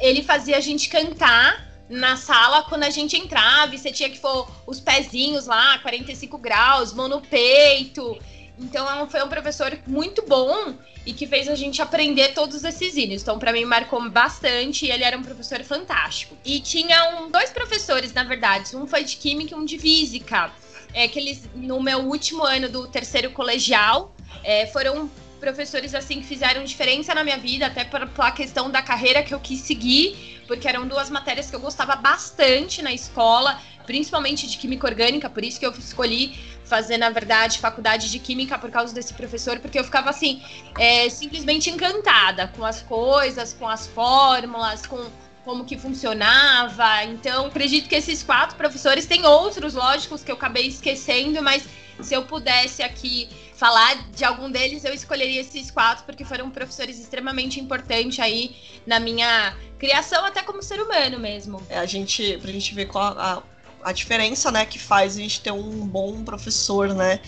ele 0.00 0.22
fazia 0.22 0.56
a 0.56 0.60
gente 0.60 0.88
cantar 0.88 1.71
na 1.92 2.16
sala 2.16 2.62
quando 2.62 2.84
a 2.84 2.90
gente 2.90 3.16
entrava 3.16 3.74
e 3.74 3.78
você 3.78 3.92
tinha 3.92 4.08
que 4.08 4.18
pôr 4.18 4.48
os 4.66 4.80
pezinhos 4.80 5.46
lá, 5.46 5.78
45 5.78 6.38
graus, 6.38 6.92
mão 6.92 7.06
no 7.06 7.20
peito. 7.20 8.18
Então 8.58 8.88
é 8.90 9.06
foi 9.06 9.22
um 9.22 9.28
professor 9.28 9.78
muito 9.86 10.24
bom 10.26 10.74
e 11.04 11.12
que 11.12 11.26
fez 11.26 11.48
a 11.48 11.54
gente 11.54 11.82
aprender 11.82 12.32
todos 12.32 12.64
esses 12.64 12.96
hinos. 12.96 13.22
Então, 13.22 13.38
para 13.38 13.52
mim, 13.52 13.64
marcou 13.64 14.08
bastante 14.08 14.86
e 14.86 14.90
ele 14.90 15.04
era 15.04 15.18
um 15.18 15.22
professor 15.22 15.62
fantástico. 15.64 16.36
E 16.44 16.60
tinha 16.60 17.18
um, 17.20 17.30
dois 17.30 17.50
professores, 17.50 18.12
na 18.12 18.24
verdade. 18.24 18.74
Um 18.76 18.86
foi 18.86 19.04
de 19.04 19.16
Química 19.16 19.54
e 19.54 19.58
um 19.58 19.64
de 19.64 19.78
Física. 19.78 20.52
É, 20.94 21.08
que 21.08 21.18
eles, 21.18 21.48
no 21.54 21.82
meu 21.82 22.00
último 22.00 22.44
ano 22.44 22.68
do 22.68 22.86
terceiro 22.86 23.30
colegial, 23.30 24.14
é, 24.44 24.66
foram 24.66 25.10
professores 25.40 25.92
assim 25.94 26.20
que 26.20 26.26
fizeram 26.26 26.62
diferença 26.62 27.12
na 27.14 27.24
minha 27.24 27.38
vida, 27.38 27.66
até 27.66 27.82
pela 27.84 28.30
questão 28.30 28.70
da 28.70 28.80
carreira 28.80 29.22
que 29.24 29.34
eu 29.34 29.40
quis 29.40 29.60
seguir 29.60 30.31
porque 30.46 30.68
eram 30.68 30.86
duas 30.86 31.10
matérias 31.10 31.50
que 31.50 31.56
eu 31.56 31.60
gostava 31.60 31.96
bastante 31.96 32.82
na 32.82 32.92
escola, 32.92 33.60
principalmente 33.86 34.46
de 34.46 34.56
química 34.56 34.86
orgânica, 34.86 35.28
por 35.28 35.44
isso 35.44 35.58
que 35.58 35.66
eu 35.66 35.72
escolhi 35.72 36.38
fazer, 36.64 36.96
na 36.96 37.10
verdade, 37.10 37.58
faculdade 37.58 38.10
de 38.10 38.18
química 38.18 38.58
por 38.58 38.70
causa 38.70 38.94
desse 38.94 39.12
professor, 39.14 39.58
porque 39.58 39.78
eu 39.78 39.84
ficava 39.84 40.10
assim, 40.10 40.42
é, 40.78 41.08
simplesmente 41.10 41.68
encantada 41.68 42.48
com 42.56 42.64
as 42.64 42.82
coisas, 42.82 43.52
com 43.52 43.68
as 43.68 43.86
fórmulas, 43.88 44.86
com 44.86 45.06
como 45.44 45.64
que 45.64 45.76
funcionava. 45.78 47.04
Então, 47.04 47.46
acredito 47.46 47.88
que 47.88 47.94
esses 47.94 48.22
quatro 48.22 48.56
professores 48.56 49.06
têm 49.06 49.26
outros, 49.26 49.74
lógicos, 49.74 50.22
que 50.22 50.30
eu 50.30 50.36
acabei 50.36 50.66
esquecendo, 50.66 51.42
mas 51.42 51.64
se 52.00 52.14
eu 52.14 52.22
pudesse 52.24 52.82
aqui 52.82 53.28
falar 53.54 54.10
de 54.10 54.24
algum 54.24 54.50
deles, 54.50 54.84
eu 54.84 54.92
escolheria 54.92 55.40
esses 55.40 55.70
quatro, 55.70 56.04
porque 56.04 56.24
foram 56.24 56.50
professores 56.50 56.98
extremamente 56.98 57.60
importantes 57.60 58.18
aí 58.18 58.56
na 58.86 58.98
minha 58.98 59.56
criação, 59.78 60.24
até 60.24 60.42
como 60.42 60.62
ser 60.62 60.80
humano 60.80 61.18
mesmo. 61.18 61.62
É, 61.68 61.78
a 61.78 61.86
gente, 61.86 62.38
pra 62.38 62.50
gente 62.50 62.74
ver 62.74 62.86
qual 62.86 63.16
a, 63.18 63.42
a 63.84 63.92
diferença, 63.92 64.50
né, 64.50 64.64
que 64.66 64.78
faz 64.78 65.16
a 65.16 65.20
gente 65.20 65.40
ter 65.40 65.52
um 65.52 65.86
bom 65.86 66.24
professor, 66.24 66.88
né? 66.94 67.20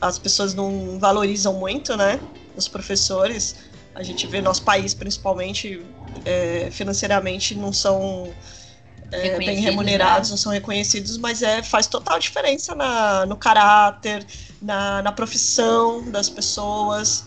As 0.00 0.18
pessoas 0.18 0.54
não 0.54 0.98
valorizam 0.98 1.54
muito, 1.54 1.96
né, 1.96 2.20
os 2.56 2.68
professores. 2.68 3.56
A 3.94 4.02
gente 4.02 4.26
vê 4.26 4.40
nosso 4.40 4.62
país, 4.62 4.92
principalmente, 4.92 5.84
é, 6.24 6.68
financeiramente, 6.70 7.54
não 7.54 7.72
são 7.72 8.34
é, 9.12 9.38
bem 9.38 9.60
remunerados, 9.60 10.28
né? 10.28 10.32
não 10.32 10.36
são 10.36 10.52
reconhecidos, 10.52 11.16
mas 11.16 11.42
é, 11.42 11.62
faz 11.62 11.86
total 11.86 12.18
diferença 12.18 12.74
na, 12.74 13.24
no 13.26 13.36
caráter, 13.36 14.26
na, 14.60 15.02
na 15.02 15.12
profissão 15.12 16.10
das 16.10 16.28
pessoas. 16.28 17.24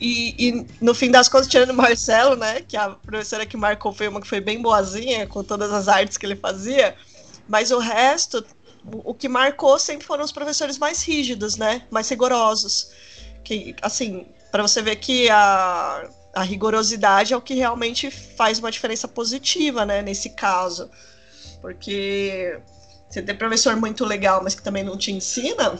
E, 0.00 0.34
e, 0.38 0.66
no 0.80 0.94
fim 0.94 1.10
das 1.10 1.28
contas, 1.28 1.46
tirando 1.46 1.70
o 1.70 1.74
Marcelo, 1.74 2.34
né? 2.34 2.62
Que 2.62 2.76
a 2.76 2.88
professora 2.88 3.44
que 3.44 3.56
marcou 3.56 3.92
foi 3.92 4.08
uma 4.08 4.20
que 4.20 4.26
foi 4.26 4.40
bem 4.40 4.62
boazinha, 4.62 5.26
com 5.26 5.44
todas 5.44 5.70
as 5.70 5.88
artes 5.88 6.16
que 6.16 6.24
ele 6.24 6.36
fazia. 6.36 6.96
Mas 7.46 7.70
o 7.70 7.78
resto, 7.78 8.42
o, 8.82 9.10
o 9.10 9.14
que 9.14 9.28
marcou 9.28 9.78
sempre 9.78 10.06
foram 10.06 10.24
os 10.24 10.32
professores 10.32 10.78
mais 10.78 11.02
rígidos, 11.02 11.56
né? 11.56 11.82
Mais 11.90 12.08
rigorosos. 12.08 12.90
Que, 13.44 13.76
assim, 13.82 14.26
para 14.50 14.62
você 14.62 14.82
ver 14.82 14.96
que 14.96 15.28
a, 15.30 16.08
a 16.34 16.42
rigorosidade 16.42 17.32
é 17.32 17.36
o 17.36 17.40
que 17.40 17.54
realmente 17.54 18.10
faz 18.10 18.58
uma 18.58 18.70
diferença 18.70 19.06
positiva, 19.06 19.84
né? 19.86 20.02
Nesse 20.02 20.30
caso. 20.30 20.90
Porque 21.60 22.58
você 23.08 23.22
tem 23.22 23.34
professor 23.34 23.76
muito 23.76 24.04
legal, 24.04 24.42
mas 24.42 24.54
que 24.54 24.62
também 24.62 24.82
não 24.82 24.96
te 24.96 25.12
ensina, 25.12 25.78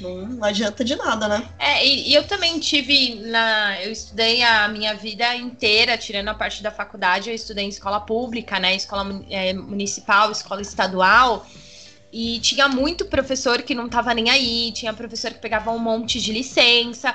não 0.00 0.42
adianta 0.42 0.84
de 0.84 0.96
nada, 0.96 1.28
né? 1.28 1.48
É, 1.58 1.86
e, 1.86 2.10
e, 2.10 2.14
eu 2.14 2.26
também 2.26 2.58
tive 2.58 3.14
na. 3.16 3.80
Eu 3.82 3.92
estudei 3.92 4.42
a 4.42 4.68
minha 4.68 4.94
vida 4.94 5.34
inteira, 5.36 5.96
tirando 5.96 6.28
a 6.28 6.34
parte 6.34 6.62
da 6.62 6.70
faculdade, 6.70 7.30
eu 7.30 7.34
estudei 7.34 7.64
em 7.64 7.68
escola 7.68 8.00
pública, 8.00 8.58
né? 8.58 8.74
Escola 8.74 9.24
é, 9.30 9.52
municipal, 9.52 10.30
escola 10.30 10.60
estadual. 10.60 11.46
E 12.12 12.38
tinha 12.40 12.68
muito 12.68 13.06
professor 13.06 13.62
que 13.62 13.74
não 13.74 13.88
tava 13.88 14.14
nem 14.14 14.30
aí, 14.30 14.70
tinha 14.72 14.92
professor 14.92 15.32
que 15.32 15.40
pegava 15.40 15.72
um 15.72 15.78
monte 15.78 16.20
de 16.20 16.32
licença, 16.32 17.14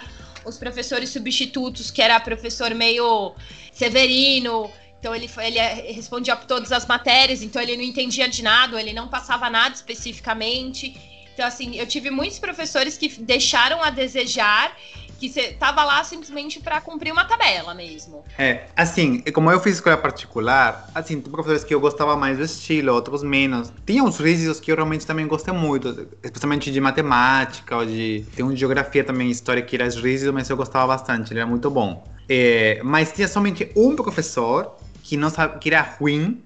os 0.49 0.57
professores 0.57 1.09
substitutos, 1.09 1.89
que 1.89 2.01
era 2.01 2.19
professor 2.19 2.73
meio 2.75 3.33
severino, 3.71 4.69
então 4.99 5.15
ele, 5.15 5.29
ele 5.37 5.57
é, 5.57 5.91
respondia 5.91 6.35
por 6.35 6.45
todas 6.45 6.71
as 6.71 6.85
matérias, 6.85 7.41
então 7.41 7.61
ele 7.61 7.77
não 7.77 7.83
entendia 7.83 8.27
de 8.27 8.43
nada, 8.43 8.79
ele 8.79 8.91
não 8.91 9.07
passava 9.07 9.49
nada 9.49 9.73
especificamente. 9.73 10.99
Então, 11.33 11.47
assim, 11.47 11.77
eu 11.77 11.87
tive 11.87 12.11
muitos 12.11 12.37
professores 12.37 12.97
que 12.97 13.07
deixaram 13.07 13.81
a 13.81 13.89
desejar 13.89 14.75
que 15.19 15.29
você 15.29 15.53
tava 15.53 15.83
lá 15.83 16.03
simplesmente 16.03 16.59
para 16.59 16.79
cumprir 16.79 17.11
uma 17.11 17.25
tabela 17.25 17.73
mesmo. 17.73 18.23
É, 18.37 18.67
assim, 18.75 19.19
como 19.33 19.51
eu 19.51 19.59
fiz 19.59 19.75
escola 19.75 19.97
particular, 19.97 20.89
assim, 20.95 21.19
tem 21.19 21.31
professores 21.31 21.63
que 21.63 21.73
eu 21.73 21.79
gostava 21.79 22.15
mais 22.15 22.37
do 22.37 22.43
estilo, 22.43 22.93
outros 22.93 23.21
menos. 23.21 23.71
Tinha 23.85 24.03
uns 24.03 24.17
rígidos 24.17 24.59
que 24.59 24.71
eu 24.71 24.75
realmente 24.75 25.05
também 25.05 25.27
gostei 25.27 25.53
muito, 25.53 26.07
especialmente 26.23 26.71
de 26.71 26.79
matemática 26.79 27.77
ou 27.77 27.85
de... 27.85 28.25
Tem 28.35 28.45
um 28.45 28.53
de 28.53 28.59
geografia 28.59 29.03
também, 29.03 29.29
história 29.29 29.61
que 29.61 29.75
era 29.75 29.89
rígido, 29.89 30.31
mas 30.31 30.49
eu 30.49 30.55
gostava 30.55 30.87
bastante, 30.87 31.33
ele 31.33 31.39
era 31.39 31.47
muito 31.47 31.69
bom. 31.69 32.07
É, 32.29 32.79
mas 32.83 33.11
tinha 33.11 33.27
somente 33.27 33.71
um 33.75 33.95
professor 33.95 34.75
que 35.03 35.17
não 35.17 35.29
sabe, 35.29 35.59
que 35.59 35.69
era 35.69 35.81
ruim, 35.81 36.41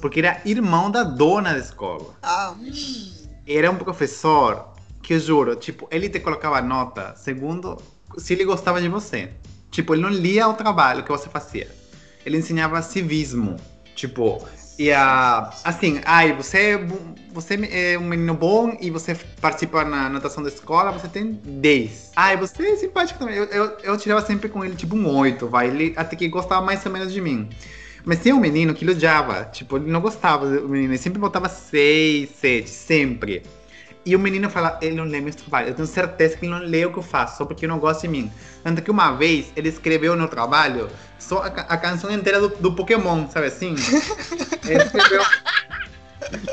porque 0.00 0.20
era 0.20 0.40
irmão 0.44 0.90
da 0.90 1.02
dona 1.02 1.52
da 1.52 1.58
escola. 1.58 2.14
Ah, 2.22 2.54
era 3.46 3.70
um 3.70 3.76
professor 3.76 4.68
que 5.02 5.14
eu 5.14 5.20
juro, 5.20 5.56
tipo, 5.56 5.88
ele 5.90 6.08
te 6.08 6.20
colocava 6.20 6.60
nota 6.62 7.14
segundo 7.16 7.76
se 8.18 8.32
ele 8.34 8.44
gostava 8.44 8.80
de 8.80 8.88
você. 8.88 9.30
Tipo, 9.70 9.94
ele 9.94 10.02
não 10.02 10.10
lia 10.10 10.48
o 10.48 10.54
trabalho 10.54 11.04
que 11.04 11.10
você 11.10 11.28
fazia. 11.28 11.68
Ele 12.24 12.38
ensinava 12.38 12.82
civismo. 12.82 13.56
Tipo, 13.94 14.46
e 14.78 14.90
a 14.90 15.52
assim, 15.62 16.00
ai, 16.04 16.32
você, 16.32 16.58
é 16.58 16.86
você 17.32 17.54
é 17.70 17.98
um 17.98 18.04
menino 18.04 18.32
bom 18.34 18.76
e 18.80 18.90
você 18.90 19.14
participa 19.40 19.84
na 19.84 20.08
natação 20.08 20.42
da 20.42 20.48
escola, 20.48 20.90
você 20.90 21.06
tem 21.06 21.32
10. 21.44 22.12
Ai, 22.16 22.36
você 22.36 22.62
é 22.62 22.76
simpático 22.76 23.18
também. 23.18 23.36
Eu, 23.36 23.44
eu, 23.44 23.78
eu 23.82 23.96
tirava 23.98 24.24
sempre 24.24 24.48
com 24.48 24.64
ele, 24.64 24.74
tipo, 24.74 24.96
um 24.96 25.06
8, 25.16 25.46
vai. 25.48 25.68
Ele 25.68 25.92
até 25.96 26.16
que 26.16 26.26
gostava 26.28 26.64
mais 26.64 26.84
ou 26.86 26.92
menos 26.92 27.12
de 27.12 27.20
mim. 27.20 27.48
Mas 28.04 28.20
tem 28.20 28.32
um 28.32 28.40
menino 28.40 28.72
que 28.74 28.84
ele 28.84 28.92
odiava. 28.92 29.44
Tipo, 29.44 29.76
ele 29.76 29.90
não 29.90 30.00
gostava 30.00 30.48
do 30.48 30.68
menino. 30.68 30.92
Ele 30.92 30.98
sempre 30.98 31.18
botava 31.18 31.48
seis, 31.48 32.30
sete, 32.40 32.70
sempre. 32.70 33.42
E 34.04 34.16
o 34.16 34.18
menino 34.18 34.48
fala, 34.48 34.78
ele 34.80 34.96
não 34.96 35.04
lê 35.04 35.20
meus 35.20 35.36
trabalhos. 35.36 35.70
Eu 35.70 35.76
tenho 35.76 35.88
certeza 35.88 36.36
que 36.36 36.46
ele 36.46 36.52
não 36.52 36.60
lê 36.60 36.86
o 36.86 36.92
que 36.92 36.98
eu 36.98 37.02
faço, 37.02 37.38
só 37.38 37.44
porque 37.44 37.66
não 37.66 37.78
gosta 37.78 38.02
de 38.02 38.08
mim. 38.08 38.32
Tanto 38.64 38.80
que 38.80 38.90
uma 38.90 39.12
vez 39.12 39.52
ele 39.54 39.68
escreveu 39.68 40.16
no 40.16 40.26
trabalho 40.26 40.88
só 41.18 41.42
a, 41.42 41.46
a 41.46 41.76
canção 41.76 42.10
inteira 42.10 42.40
do, 42.40 42.48
do, 42.48 42.72
Pokémon, 42.72 43.28
sabe 43.28 43.46
assim? 43.46 43.74
ele 44.66 44.82
escreveu. 44.82 45.22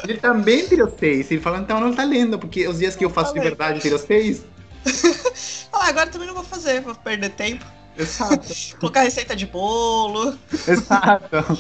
Ele 0.04 0.18
também 0.18 0.68
tirou 0.68 0.94
seis. 1.00 1.32
Ele 1.32 1.40
falou, 1.40 1.60
então 1.60 1.80
não 1.80 1.94
tá 1.94 2.04
lendo, 2.04 2.38
porque 2.38 2.68
os 2.68 2.80
dias 2.80 2.96
que 2.96 3.06
eu 3.06 3.10
faço 3.10 3.34
de 3.34 3.40
verdade 3.40 3.80
tirou 3.80 4.00
seis. 4.00 4.46
ah, 5.72 5.88
agora 5.88 6.10
também 6.10 6.28
não 6.28 6.36
vou 6.36 6.44
fazer, 6.44 6.82
vou 6.82 6.96
perder 6.96 7.30
tempo. 7.30 7.66
Exato. 7.98 8.54
Colocar 8.80 9.02
receita 9.02 9.36
de 9.36 9.46
bolo. 9.46 10.38
Exato. 10.68 11.58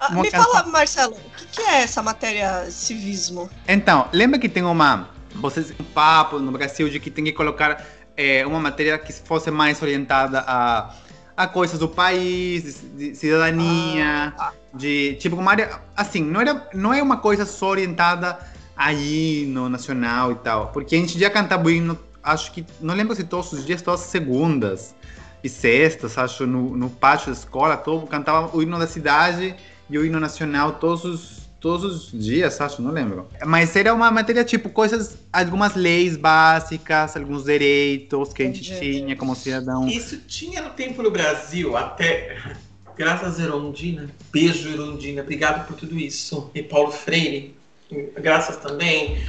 Ah, 0.00 0.10
me 0.12 0.30
fala, 0.30 0.64
Marcelo, 0.66 1.14
o 1.14 1.30
que, 1.36 1.46
que, 1.46 1.62
é 1.62 1.82
essa 1.82 2.02
matéria 2.02 2.70
civismo? 2.70 3.48
Então, 3.66 4.08
lembra 4.12 4.38
que 4.38 4.48
tem 4.48 4.62
uma. 4.62 5.08
Vocês, 5.34 5.72
um 5.78 5.84
papo 5.84 6.38
no 6.38 6.52
Brasil 6.52 6.88
de 6.88 7.00
que 7.00 7.10
tem 7.10 7.24
que 7.24 7.32
colocar 7.32 7.84
é, 8.16 8.46
uma 8.46 8.60
matéria 8.60 8.98
que 8.98 9.12
fosse 9.12 9.50
mais 9.50 9.82
orientada 9.82 10.44
a, 10.46 10.94
a 11.36 11.46
coisas 11.46 11.78
do 11.78 11.88
país, 11.88 12.62
de, 12.94 13.10
de 13.10 13.16
cidadania, 13.16 14.32
Ah, 14.36 14.50
tá. 14.50 14.52
de 14.72 15.14
tipo 15.16 15.36
uma 15.36 15.50
área 15.50 15.80
assim, 15.96 16.22
não 16.22 16.40
era 16.40 16.68
não 16.72 16.94
é 16.94 17.02
uma 17.02 17.16
coisa 17.16 17.44
só 17.44 17.70
orientada 17.70 18.38
a 18.76 18.92
hino 18.92 19.68
nacional 19.68 20.32
e 20.32 20.36
tal, 20.36 20.68
porque 20.68 20.94
a 20.94 20.98
gente 20.98 21.18
já 21.18 21.30
cantava 21.30 21.66
o 21.66 21.70
hino, 21.70 21.98
acho 22.22 22.52
que 22.52 22.64
não 22.80 22.94
lembro 22.94 23.14
se 23.14 23.24
todos 23.24 23.52
os 23.52 23.64
dias, 23.64 23.82
todas 23.82 24.02
as 24.02 24.06
segundas 24.06 24.94
e 25.42 25.48
sextas, 25.48 26.16
acho 26.16 26.46
no, 26.46 26.76
no 26.76 26.88
pátio 26.90 27.26
da 27.26 27.32
escola, 27.32 27.76
todo 27.76 28.06
cantava 28.06 28.56
o 28.56 28.62
hino 28.62 28.78
da 28.78 28.86
cidade 28.86 29.54
e 29.90 29.98
o 29.98 30.04
hino 30.04 30.18
nacional 30.18 30.72
todos 30.72 31.04
os 31.04 31.43
todos 31.64 32.12
os 32.12 32.22
dias, 32.22 32.60
acho, 32.60 32.82
não 32.82 32.90
lembro. 32.90 33.26
Mas 33.42 33.74
era 33.74 33.94
uma 33.94 34.10
matéria 34.10 34.44
tipo 34.44 34.68
coisas, 34.68 35.16
algumas 35.32 35.74
leis 35.74 36.14
básicas, 36.14 37.16
alguns 37.16 37.44
direitos 37.44 38.34
que 38.34 38.42
a 38.42 38.46
gente 38.46 38.70
Entendi. 38.70 39.00
tinha 39.00 39.16
como 39.16 39.34
cidadão. 39.34 39.88
Isso 39.88 40.18
tinha 40.28 40.60
no 40.60 40.68
tempo 40.68 41.02
no 41.02 41.10
Brasil, 41.10 41.74
até. 41.74 42.36
Graças 42.98 43.40
a 43.40 43.44
Erundina. 43.44 44.10
Beijo, 44.30 44.68
Erundina. 44.68 45.22
Obrigado 45.22 45.66
por 45.66 45.74
tudo 45.74 45.98
isso. 45.98 46.50
E 46.54 46.62
Paulo 46.62 46.92
Freire. 46.92 47.56
Graças 48.20 48.58
também. 48.58 49.24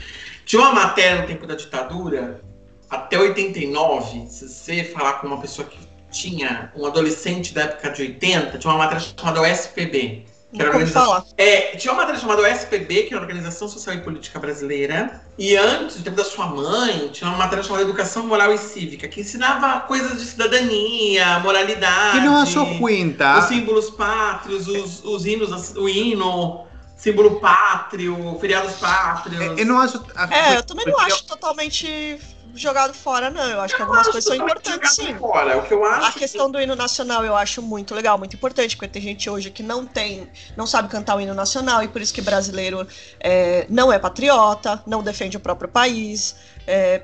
Tinha 0.46 0.62
uma 0.62 0.74
matéria 0.74 1.22
no 1.22 1.28
tempo 1.28 1.48
da 1.48 1.56
ditadura, 1.56 2.42
até 2.90 3.18
89. 3.18 4.28
Se 4.28 4.50
você 4.50 4.84
falar 4.84 5.22
com 5.22 5.28
uma 5.28 5.40
pessoa 5.40 5.66
que 5.66 5.80
tinha 6.12 6.70
um 6.76 6.86
adolescente 6.86 7.54
da 7.54 7.62
época 7.62 7.92
de 7.92 8.02
80, 8.02 8.58
tinha 8.58 8.74
uma 8.74 8.80
matéria 8.80 9.06
chamada 9.18 9.40
OSPB. 9.40 10.35
Que 10.56 10.62
era 10.62 10.72
organização- 10.72 11.06
falar. 11.06 11.26
É, 11.38 11.76
tinha 11.78 11.92
uma 11.94 12.02
matéria 12.02 12.20
chamada 12.22 12.42
OSPB, 12.42 13.04
que 13.04 13.14
era 13.14 13.18
a 13.18 13.22
Organização 13.22 13.68
Social 13.68 13.96
e 13.96 14.00
Política 14.02 14.40
Brasileira. 14.40 15.22
E 15.38 15.56
antes, 15.56 15.98
no 15.98 16.04
tempo 16.04 16.16
da 16.16 16.24
sua 16.24 16.48
mãe, 16.48 17.10
tinha 17.10 17.30
uma 17.30 17.38
matéria 17.38 17.64
chamada 17.64 17.84
Educação 17.84 18.26
Moral 18.28 18.54
e 18.54 18.58
Cívica, 18.58 19.08
que 19.08 19.22
ensinava 19.22 19.82
coisas 19.82 20.18
de 20.20 20.26
cidadania, 20.26 21.40
moralidade. 21.40 22.20
Que 22.20 22.26
não 22.26 22.38
achou 22.38 22.64
ruim, 22.64 23.12
tá? 23.12 23.40
Os 23.40 23.46
símbolos 23.46 23.90
pátrios, 23.90 24.68
os, 24.68 25.04
os 25.04 25.26
hinos, 25.26 25.76
o 25.76 25.90
hino, 25.90 26.66
símbolo 26.96 27.40
pátrio, 27.40 28.38
feriados 28.40 28.74
pátrios. 28.74 29.58
Eu 29.58 29.66
não 29.66 29.80
acho. 29.80 30.02
É, 30.32 30.58
eu 30.58 30.64
também 30.64 30.86
não 30.86 31.00
acho 31.00 31.26
totalmente 31.26 32.18
jogado 32.56 32.94
fora, 32.94 33.30
não. 33.30 33.50
Eu 33.50 33.62
acho 33.62 33.76
que 33.76 33.82
algumas 33.82 34.06
coisas 34.06 34.24
são 34.24 34.36
importantes, 34.36 34.92
sim. 34.94 35.16
Fora. 35.16 35.58
O 35.58 35.64
que 35.64 35.74
eu 35.74 35.86
acho 35.86 36.08
A 36.08 36.12
questão 36.12 36.50
do 36.50 36.60
hino 36.60 36.76
nacional 36.76 37.24
eu 37.26 37.36
acho 37.36 37.62
muito 37.62 37.94
legal, 37.94 38.18
muito 38.18 38.36
importante, 38.36 38.76
porque 38.76 38.88
tem 38.88 39.02
gente 39.02 39.30
hoje 39.30 39.50
que 39.50 39.64
não 39.64 39.86
tem, 39.86 40.28
não 40.56 40.66
sabe 40.66 40.90
cantar 40.90 41.16
o 41.16 41.22
hino 41.22 41.34
nacional 41.34 41.84
e 41.84 41.88
por 41.88 42.02
isso 42.02 42.14
que 42.14 42.22
brasileiro 42.22 42.88
é, 43.20 43.66
não 43.70 43.92
é 43.92 44.00
patriota, 44.00 44.82
não 44.86 45.04
defende 45.04 45.38
o 45.38 45.40
próprio 45.40 45.70
país, 45.70 46.36
é, 46.68 47.02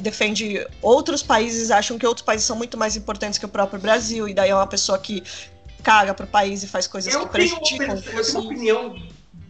defende 0.00 0.66
outros 0.80 1.22
países, 1.22 1.70
acham 1.70 1.98
que 1.98 2.06
outros 2.06 2.24
países 2.24 2.46
são 2.46 2.56
muito 2.56 2.78
mais 2.78 2.96
importantes 2.96 3.38
que 3.38 3.44
o 3.44 3.48
próprio 3.48 3.80
Brasil, 3.80 4.28
e 4.28 4.34
daí 4.34 4.50
é 4.50 4.54
uma 4.54 4.66
pessoa 4.66 4.98
que 4.98 5.22
caga 5.82 6.14
pro 6.14 6.26
país 6.26 6.62
e 6.62 6.68
faz 6.68 6.86
coisas 6.86 7.12
Eu 7.12 7.26
que 7.26 7.32
prejudicam. 7.32 7.96
eu 7.96 8.02
tenho 8.02 8.30
uma 8.30 8.40
opinião 8.40 8.96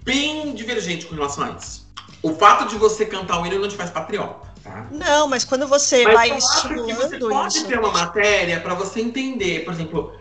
bem 0.02 0.54
divergente 0.54 1.06
com 1.06 1.14
relação 1.14 1.44
a 1.44 1.50
isso. 1.50 1.86
O 2.22 2.34
fato 2.34 2.68
de 2.68 2.76
você 2.76 3.04
cantar 3.04 3.40
o 3.40 3.46
hino 3.46 3.58
não 3.58 3.68
te 3.68 3.76
faz 3.76 3.90
patriota, 3.90 4.51
tá? 4.62 4.86
Não, 4.90 5.28
mas 5.28 5.44
quando 5.44 5.66
você 5.66 6.04
Mas 6.04 6.14
vai 6.14 6.30
que 6.30 6.40
você 6.40 6.56
estimulando 6.56 7.28
pode 7.28 7.56
isso. 7.58 7.66
ter 7.66 7.78
uma 7.78 7.90
matéria 7.92 8.60
para 8.60 8.74
você 8.74 9.00
entender, 9.00 9.64
por 9.64 9.74
exemplo, 9.74 10.14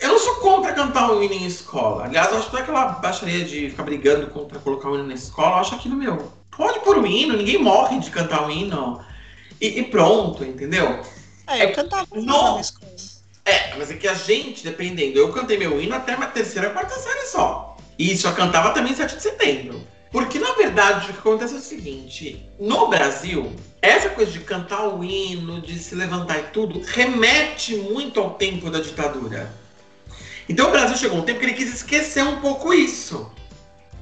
eu 0.00 0.08
não 0.08 0.18
sou 0.18 0.36
contra 0.36 0.72
cantar 0.72 1.10
o 1.10 1.22
hino 1.22 1.34
em 1.34 1.46
escola. 1.46 2.04
Aliás, 2.04 2.30
eu 2.30 2.38
acho 2.38 2.46
que 2.46 2.50
toda 2.52 2.62
aquela 2.62 2.86
baixaria 2.86 3.44
de 3.44 3.70
ficar 3.70 3.82
brigando 3.82 4.26
contra 4.28 4.58
colocar 4.58 4.88
o 4.88 4.94
hino 4.94 5.06
na 5.06 5.14
escola, 5.14 5.56
eu 5.56 5.60
acho 5.60 5.74
aquilo 5.74 5.96
meu. 5.96 6.32
Pode 6.56 6.80
pôr 6.80 6.98
o 6.98 7.06
hino, 7.06 7.36
ninguém 7.36 7.58
morre 7.58 7.98
de 7.98 8.10
cantar 8.10 8.46
o 8.46 8.50
hino. 8.50 9.00
E, 9.60 9.80
e 9.80 9.82
pronto, 9.84 10.44
entendeu? 10.44 11.00
É, 11.46 11.64
eu 11.64 11.72
cantava 11.74 12.06
Não. 12.14 12.54
na 12.54 12.60
escola. 12.60 12.92
É, 13.44 13.76
mas 13.76 13.90
é 13.90 13.94
que 13.94 14.08
a 14.08 14.14
gente, 14.14 14.64
dependendo, 14.64 15.18
eu 15.18 15.30
cantei 15.30 15.58
meu 15.58 15.78
hino 15.80 15.94
até 15.94 16.14
a 16.14 16.26
terceira, 16.26 16.70
quarta 16.70 16.94
série 16.98 17.26
só. 17.26 17.76
E 17.98 18.16
só 18.16 18.32
cantava 18.32 18.70
também 18.70 18.94
7 18.94 19.16
de 19.16 19.22
setembro. 19.22 19.86
Porque, 20.14 20.38
na 20.38 20.52
verdade, 20.52 21.10
o 21.10 21.12
que 21.12 21.18
acontece 21.18 21.54
é 21.54 21.58
o 21.58 21.60
seguinte: 21.60 22.48
no 22.56 22.86
Brasil, 22.86 23.52
essa 23.82 24.08
coisa 24.10 24.30
de 24.30 24.38
cantar 24.38 24.86
o 24.86 25.02
hino, 25.02 25.60
de 25.60 25.76
se 25.76 25.92
levantar 25.96 26.38
e 26.38 26.42
tudo, 26.44 26.80
remete 26.86 27.74
muito 27.74 28.20
ao 28.20 28.30
tempo 28.34 28.70
da 28.70 28.78
ditadura. 28.78 29.52
Então 30.48 30.68
o 30.68 30.70
Brasil 30.70 30.96
chegou 30.96 31.18
um 31.18 31.22
tempo 31.22 31.40
que 31.40 31.46
ele 31.46 31.54
quis 31.54 31.74
esquecer 31.74 32.22
um 32.22 32.40
pouco 32.40 32.72
isso. 32.72 33.28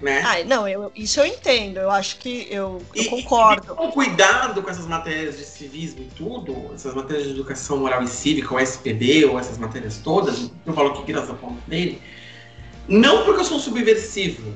Né? 0.02 0.20
Ah, 0.22 0.44
não, 0.44 0.68
eu, 0.68 0.92
isso 0.94 1.18
eu 1.18 1.24
entendo. 1.24 1.78
Eu 1.78 1.90
acho 1.90 2.18
que 2.18 2.46
eu, 2.50 2.82
eu 2.94 3.04
E- 3.04 3.08
concordo. 3.08 3.72
E 3.72 3.76
com 3.76 3.90
cuidado 3.90 4.62
com 4.62 4.68
essas 4.68 4.86
matérias 4.86 5.38
de 5.38 5.44
civismo 5.46 6.02
e 6.02 6.08
tudo, 6.14 6.72
essas 6.74 6.94
matérias 6.94 7.24
de 7.24 7.30
educação 7.30 7.78
moral 7.78 8.02
e 8.02 8.08
cívica, 8.08 8.52
o 8.54 8.60
SPB, 8.60 9.24
ou 9.24 9.38
essas 9.38 9.56
matérias 9.56 9.96
todas, 10.04 10.50
eu 10.66 10.74
falo 10.74 10.90
aqui 10.90 11.04
graças 11.10 11.30
a 11.30 11.34
ponto 11.34 11.62
dele, 11.66 12.02
não 12.86 13.24
porque 13.24 13.40
eu 13.40 13.44
sou 13.44 13.56
um 13.56 13.60
subversivo, 13.60 14.52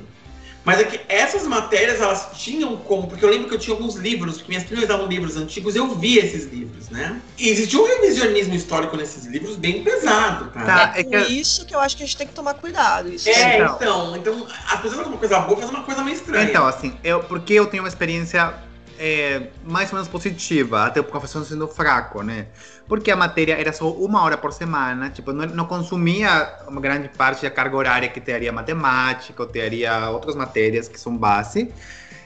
mas 0.67 0.79
é 0.81 0.83
que 0.83 0.99
essas 1.07 1.47
matérias 1.47 2.01
elas 2.01 2.27
tinham 2.33 2.75
como, 2.77 3.07
porque 3.07 3.23
eu 3.23 3.29
lembro 3.29 3.47
que 3.47 3.55
eu 3.55 3.59
tinha 3.59 3.73
alguns 3.75 3.95
livros, 3.95 4.35
porque 4.35 4.49
minhas 4.49 4.65
primas 4.65 4.85
davam 4.87 5.07
livros 5.07 5.37
antigos, 5.37 5.75
eu 5.77 5.87
via 5.95 6.23
esses 6.23 6.45
livros, 6.51 6.89
né? 6.89 7.21
E 7.37 7.47
existia 7.49 7.79
um 7.79 7.85
revisionismo 7.87 8.53
histórico 8.53 8.97
nesses 8.97 9.25
livros 9.25 9.55
bem 9.55 9.81
pesado, 9.81 10.51
tá? 10.51 10.63
Tá. 10.65 10.93
É 10.95 10.99
é 10.99 11.03
por 11.05 11.11
que- 11.25 11.31
isso 11.33 11.65
que 11.65 11.73
eu 11.73 11.79
acho 11.79 11.95
que 11.95 12.03
a 12.03 12.05
gente 12.05 12.17
tem 12.17 12.27
que 12.27 12.33
tomar 12.33 12.53
cuidado. 12.55 13.07
Isso 13.11 13.29
É, 13.29 13.55
Então. 13.55 13.75
então, 13.75 14.17
então, 14.17 14.47
as 14.65 14.81
pessoas 14.81 14.95
fazem 14.95 15.07
uma 15.13 15.17
coisa 15.17 15.39
boa, 15.39 15.57
fazem 15.59 15.75
uma 15.75 15.83
coisa 15.85 16.03
meio 16.03 16.15
estranha. 16.17 16.49
Então, 16.49 16.67
assim, 16.67 16.97
eu, 17.03 17.21
porque 17.23 17.53
eu 17.53 17.65
tenho 17.65 17.83
uma 17.83 17.89
experiência 17.89 18.53
é, 18.99 19.43
mais 19.63 19.89
ou 19.91 19.95
menos 19.95 20.09
positiva, 20.09 20.85
até 20.85 20.99
o 20.99 21.03
professor 21.03 21.45
sendo 21.45 21.67
fraco, 21.67 22.23
né? 22.23 22.47
Porque 22.87 23.11
a 23.11 23.15
matéria 23.15 23.53
era 23.53 23.73
só 23.73 23.91
uma 23.91 24.23
hora 24.23 24.37
por 24.37 24.53
semana, 24.53 25.09
tipo, 25.09 25.33
não, 25.33 25.45
não 25.47 25.65
consumia 25.65 26.55
uma 26.67 26.79
grande 26.79 27.09
parte 27.09 27.41
da 27.41 27.51
carga 27.51 27.75
horária 27.75 28.07
que 28.07 28.21
teria 28.21 28.51
matemática, 28.51 29.43
ou 29.43 29.49
teria 29.49 30.09
outras 30.09 30.35
matérias 30.35 30.87
que 30.87 30.99
são 30.99 31.17
base, 31.17 31.71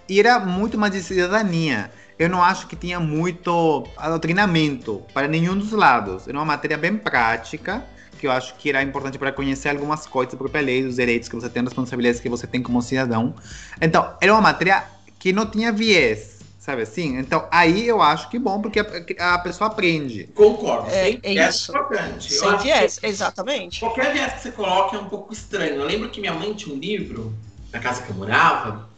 e 0.07 0.19
era 0.19 0.39
muito 0.39 0.77
mais 0.77 0.93
de 0.93 1.01
cidadania. 1.01 1.91
Eu 2.19 2.29
não 2.29 2.43
acho 2.43 2.67
que 2.67 2.75
tinha 2.75 2.99
muito 2.99 3.87
adoctrinamento 3.97 5.03
para 5.11 5.27
nenhum 5.27 5.57
dos 5.57 5.71
lados. 5.71 6.27
Era 6.27 6.37
uma 6.37 6.45
matéria 6.45 6.77
bem 6.77 6.95
prática, 6.95 7.83
que 8.19 8.27
eu 8.27 8.31
acho 8.31 8.53
que 8.55 8.69
era 8.69 8.83
importante 8.83 9.17
para 9.17 9.31
conhecer 9.31 9.69
algumas 9.69 10.05
coisas 10.05 10.33
da 10.33 10.37
própria 10.37 10.61
lei, 10.61 10.83
dos 10.83 10.97
direitos 10.97 11.27
que 11.27 11.35
você 11.35 11.49
tem, 11.49 11.63
responsabilidades 11.63 12.21
que 12.21 12.29
você 12.29 12.45
tem 12.45 12.61
como 12.61 12.79
cidadão. 12.79 13.33
Então, 13.81 14.13
era 14.21 14.31
uma 14.31 14.41
matéria 14.41 14.83
que 15.17 15.33
não 15.33 15.47
tinha 15.47 15.71
viés, 15.71 16.40
sabe 16.61 16.83
assim? 16.83 17.17
Então, 17.17 17.47
aí 17.51 17.87
eu 17.87 18.01
acho 18.01 18.29
que 18.29 18.37
bom, 18.37 18.61
porque 18.61 18.79
a, 19.19 19.33
a 19.33 19.39
pessoa 19.39 19.67
aprende. 19.69 20.29
Concordo, 20.35 20.89
É, 20.89 21.05
sem 21.05 21.19
é 21.23 21.33
viés 21.33 21.55
isso. 21.55 21.71
importante. 21.71 22.31
Sem 22.33 22.57
viés, 22.57 22.99
exatamente. 23.03 23.79
Qualquer 23.79 24.13
viés 24.13 24.33
que 24.33 24.41
você 24.41 24.51
coloque 24.51 24.95
é 24.95 24.99
um 24.99 25.09
pouco 25.09 25.33
estranho. 25.33 25.75
Eu 25.75 25.85
lembro 25.85 26.09
que 26.09 26.21
minha 26.21 26.33
mãe 26.33 26.53
tinha 26.53 26.73
um 26.73 26.77
livro, 26.79 27.33
na 27.73 27.79
casa 27.79 28.03
que 28.03 28.09
eu 28.11 28.15
morava, 28.15 28.89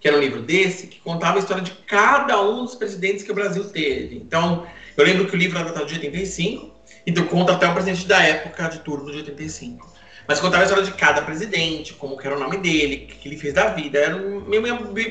que 0.00 0.08
era 0.08 0.16
um 0.16 0.20
livro 0.20 0.42
desse, 0.42 0.88
que 0.88 0.98
contava 1.00 1.36
a 1.36 1.38
história 1.38 1.62
de 1.62 1.70
cada 1.86 2.42
um 2.42 2.64
dos 2.64 2.74
presidentes 2.74 3.22
que 3.22 3.30
o 3.30 3.34
Brasil 3.34 3.64
teve. 3.70 4.16
Então, 4.16 4.66
eu 4.96 5.04
lembro 5.04 5.26
que 5.28 5.34
o 5.34 5.38
livro 5.38 5.58
era 5.58 5.68
datado 5.68 5.86
de 5.86 5.94
85, 5.94 6.72
então 7.06 7.24
conta 7.26 7.52
até 7.52 7.68
o 7.68 7.72
presidente 7.72 8.06
da 8.06 8.20
época 8.22 8.68
de 8.68 8.80
turno 8.80 9.10
de 9.12 9.18
85. 9.18 9.88
Mas 10.26 10.40
contava 10.40 10.62
a 10.62 10.66
história 10.66 10.84
de 10.84 10.92
cada 10.92 11.22
presidente, 11.22 11.94
como 11.94 12.16
que 12.16 12.26
era 12.26 12.36
o 12.36 12.40
nome 12.40 12.56
dele, 12.56 13.08
o 13.12 13.14
que 13.20 13.28
ele 13.28 13.36
fez 13.36 13.54
da 13.54 13.68
vida. 13.68 13.98
Era 13.98 14.16
um- 14.16 14.40
meio 14.40 14.62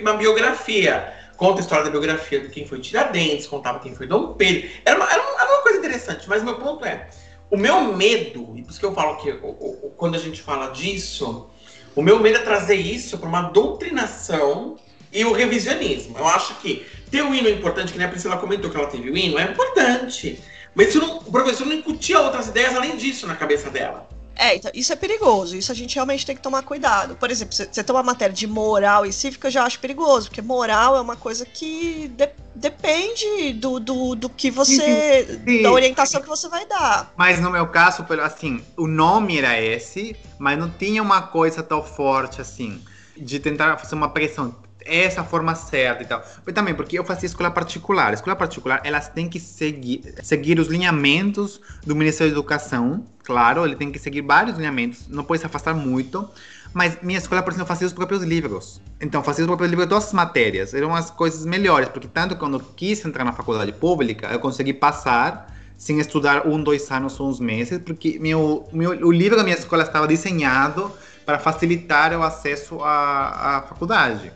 uma 0.02 0.14
biografia. 0.14 1.21
Conta 1.42 1.58
a 1.60 1.62
história 1.62 1.86
da 1.86 1.90
biografia 1.90 2.40
de 2.40 2.50
quem 2.50 2.68
foi 2.68 2.80
Tiradentes, 2.80 3.48
contava 3.48 3.80
quem 3.80 3.96
foi 3.96 4.06
Dom 4.06 4.34
Pedro. 4.34 4.70
Era 4.86 4.96
uma, 4.96 5.12
era 5.12 5.20
uma, 5.20 5.42
era 5.42 5.52
uma 5.54 5.64
coisa 5.64 5.80
interessante, 5.80 6.30
mas 6.30 6.44
meu 6.44 6.54
ponto 6.54 6.86
é, 6.86 7.10
o 7.50 7.58
meu 7.58 7.82
medo, 7.82 8.54
e 8.56 8.62
por 8.62 8.70
isso 8.70 8.80
que 8.80 8.86
eu 8.86 8.94
falo 8.94 9.18
que 9.18 9.32
o- 9.32 9.48
o- 9.48 9.94
quando 9.98 10.14
a 10.14 10.20
gente 10.20 10.40
fala 10.40 10.68
disso, 10.68 11.50
o 11.96 12.02
meu 12.04 12.20
medo 12.20 12.38
é 12.38 12.42
trazer 12.44 12.76
isso 12.76 13.18
para 13.18 13.28
uma 13.28 13.42
doutrinação 13.42 14.78
e 15.12 15.26
o 15.26 15.32
revisionismo. 15.32 16.16
Eu 16.16 16.28
acho 16.28 16.54
que 16.60 16.86
ter 17.10 17.24
o 17.24 17.34
hino 17.34 17.48
é 17.48 17.52
importante, 17.54 17.92
que 17.92 17.98
nem 17.98 18.06
a 18.06 18.12
Priscila 18.12 18.38
comentou 18.38 18.70
que 18.70 18.78
ela 18.78 18.86
teve 18.86 19.10
o 19.10 19.18
hino, 19.18 19.40
é 19.40 19.44
importante. 19.46 20.40
Mas 20.76 20.94
não- 20.94 21.18
o 21.18 21.32
professor 21.32 21.66
não 21.66 21.74
incutia 21.74 22.20
outras 22.20 22.50
ideias 22.50 22.76
além 22.76 22.96
disso 22.98 23.26
na 23.26 23.34
cabeça 23.34 23.68
dela. 23.72 24.08
É, 24.36 24.56
então, 24.56 24.72
isso 24.74 24.92
é 24.92 24.96
perigoso. 24.96 25.56
Isso 25.56 25.72
a 25.72 25.76
gente 25.76 25.96
realmente 25.96 26.26
tem 26.26 26.36
que 26.36 26.42
tomar 26.42 26.64
cuidado. 26.64 27.16
Por 27.16 27.30
exemplo, 27.30 27.54
você 27.54 27.84
tem 27.84 27.96
uma 27.96 28.04
matéria 28.04 28.34
de 28.34 28.48
moral 28.48 29.06
e 29.06 29.14
cívica, 29.14 29.48
eu 29.48 29.52
já 29.52 29.64
acho 29.64 29.80
perigoso, 29.80 30.28
porque 30.30 30.42
moral 30.42 30.96
é 30.96 31.02
uma 31.02 31.16
coisa 31.16 31.46
que 31.46 32.08
de- 32.10 32.30
depende 32.56 33.54
do, 33.54 33.80
do, 33.80 34.16
do 34.16 34.30
que 34.30 34.50
você. 34.50 35.42
Sim. 35.46 35.62
da 35.62 35.72
orientação 35.72 36.22
que 36.22 36.28
você 36.28 36.48
vai 36.50 36.66
dar. 36.66 37.12
Mas 37.16 37.40
no 37.40 37.50
meu 37.52 37.68
caso, 37.68 38.06
assim, 38.24 38.64
o 38.78 38.88
nome 38.88 39.38
era 39.38 39.60
esse, 39.62 40.16
mas 40.40 40.58
não 40.58 40.70
tinha 40.70 41.02
uma 41.02 41.22
coisa 41.22 41.62
tão 41.62 41.84
forte 41.84 42.42
assim, 42.42 42.82
de 43.18 43.40
tentar 43.40 43.78
fazer 43.78 43.96
uma 43.96 44.10
pressão. 44.10 44.56
Essa 44.86 45.24
forma 45.24 45.56
certa 45.56 46.04
e 46.04 46.06
tal. 46.06 46.24
Mas 46.46 46.56
também 46.56 46.74
porque 46.74 46.98
eu 46.98 47.04
fazia 47.04 47.28
escola 47.28 47.52
particular. 47.52 48.14
Escola 48.14 48.36
particular, 48.36 48.82
elas 48.84 49.10
têm 49.10 49.30
que 49.30 49.40
seguir, 49.40 50.16
seguir 50.24 50.60
os 50.60 50.68
lineamentos 50.68 51.62
do 51.86 51.96
Ministério 51.96 52.34
da 52.34 52.40
Educação. 52.40 53.06
Claro, 53.24 53.66
ele 53.66 53.76
tem 53.76 53.92
que 53.92 54.00
seguir 54.00 54.22
vários 54.22 54.56
lineamentos, 54.56 55.08
não 55.08 55.24
pode 55.24 55.40
se 55.40 55.46
afastar 55.46 55.74
muito. 55.74 56.28
Mas 56.74 56.98
minha 57.02 57.18
escola, 57.18 57.44
por 57.44 57.52
exemplo, 57.52 57.68
fazia 57.68 57.86
os 57.86 57.94
próprios 57.94 58.24
livros. 58.24 58.82
Então, 59.00 59.22
fazia 59.24 59.44
os 59.44 59.48
próprios 59.48 59.70
livros 59.70 59.88
de 59.88 59.90
todas 59.90 60.08
as 60.08 60.14
matérias. 60.14 60.74
Eram 60.74 60.96
as 60.96 61.12
coisas 61.12 61.46
melhores, 61.46 61.90
porque 61.90 62.08
tanto 62.08 62.36
quando 62.38 62.58
eu 62.58 62.66
quis 62.76 63.04
entrar 63.06 63.24
na 63.24 63.34
faculdade 63.34 63.74
pública, 63.74 64.28
eu 64.28 64.40
consegui 64.40 64.74
passar 64.74 65.52
sem 65.82 66.00
estudar 66.00 66.46
um, 66.48 66.62
dois 66.62 66.92
anos 66.92 67.20
ou 67.20 67.28
uns 67.28 67.40
meses, 67.40 67.80
porque 67.84 68.20
meu, 68.20 68.68
meu, 68.72 68.92
o 68.92 69.12
livro 69.12 69.36
da 69.36 69.44
minha 69.44 69.56
escola 69.56 69.82
estava 69.82 70.08
desenhado 70.08 70.92
para 71.26 71.40
facilitar 71.40 72.14
o 72.14 72.22
acesso 72.22 72.84
à, 72.84 73.58
à 73.58 73.62
faculdade. 73.64 74.32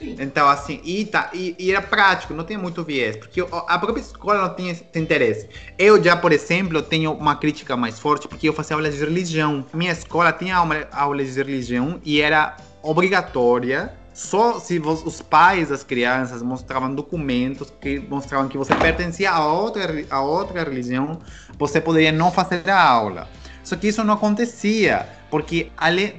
Então, 0.00 0.48
assim, 0.48 0.80
e, 0.84 1.04
tá, 1.04 1.30
e, 1.32 1.54
e, 1.58 1.70
era 1.70 1.82
prático, 1.82 2.34
não 2.34 2.44
tinha 2.44 2.58
muito 2.58 2.82
viés, 2.84 3.16
porque 3.16 3.40
a 3.40 3.78
própria 3.78 4.00
escola 4.00 4.48
não 4.48 4.54
tinha 4.54 4.72
esse 4.72 4.84
interesse. 4.94 5.48
Eu 5.78 6.02
já, 6.02 6.16
por 6.16 6.32
exemplo, 6.32 6.80
tenho 6.82 7.12
uma 7.12 7.36
crítica 7.36 7.76
mais 7.76 7.98
forte, 7.98 8.28
porque 8.28 8.48
eu 8.48 8.52
fazia 8.52 8.76
aula 8.76 8.90
de 8.90 8.98
religião. 8.98 9.64
Minha 9.72 9.92
escola 9.92 10.32
tinha 10.32 10.56
aula 10.56 11.24
de 11.24 11.32
religião 11.32 12.00
e 12.04 12.20
era 12.20 12.56
obrigatória 12.82 13.92
só 14.18 14.58
se 14.58 14.80
os 14.80 15.22
pais 15.22 15.68
das 15.68 15.84
crianças 15.84 16.42
mostravam 16.42 16.92
documentos 16.92 17.72
que 17.80 18.00
mostravam 18.00 18.48
que 18.48 18.58
você 18.58 18.74
pertencia 18.74 19.30
a 19.30 19.46
outra, 19.46 20.04
a 20.10 20.20
outra 20.20 20.64
religião, 20.64 21.20
você 21.56 21.80
poderia 21.80 22.10
não 22.10 22.32
fazer 22.32 22.68
a 22.68 22.82
aula. 22.82 23.28
Só 23.68 23.76
que 23.76 23.88
isso 23.88 24.02
não 24.02 24.14
acontecia, 24.14 25.06
porque, 25.28 25.70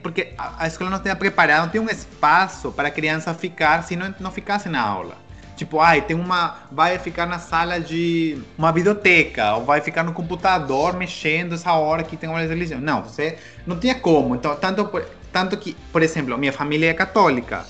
porque 0.03 0.35
a, 0.37 0.67
escola 0.67 0.91
não 0.91 0.99
tinha 0.99 1.15
preparado, 1.15 1.63
não 1.63 1.69
tinha 1.69 1.81
um 1.81 1.89
espaço 1.89 2.71
para 2.71 2.89
a 2.89 2.91
criança 2.91 3.33
ficar 3.33 3.81
se 3.81 3.95
não, 3.95 4.13
não 4.19 4.29
ficasse 4.29 4.69
na 4.69 4.79
aula. 4.79 5.17
Tipo, 5.55 5.79
ai, 5.79 6.03
tem 6.03 6.15
uma. 6.15 6.59
Vai 6.71 6.99
ficar 6.99 7.25
na 7.25 7.39
sala 7.39 7.79
de 7.79 8.39
uma 8.55 8.71
biblioteca, 8.71 9.55
ou 9.55 9.65
vai 9.65 9.81
ficar 9.81 10.03
no 10.03 10.13
computador 10.13 10.95
mexendo 10.95 11.55
essa 11.55 11.73
hora 11.73 12.03
que 12.03 12.15
tem 12.15 12.29
uma 12.29 12.39
religião. 12.39 12.79
Não, 12.79 13.01
você 13.01 13.39
não 13.65 13.79
tinha 13.79 13.95
como. 13.95 14.35
Então, 14.35 14.55
tanto, 14.55 14.87
tanto 15.33 15.57
que, 15.57 15.75
por 15.91 16.03
exemplo, 16.03 16.37
minha 16.37 16.53
família 16.53 16.91
é 16.91 16.93
católica 16.93 17.65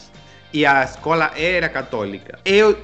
e 0.52 0.66
a 0.66 0.84
escola 0.84 1.32
era 1.38 1.70
católica. 1.70 2.38
Eu 2.44 2.78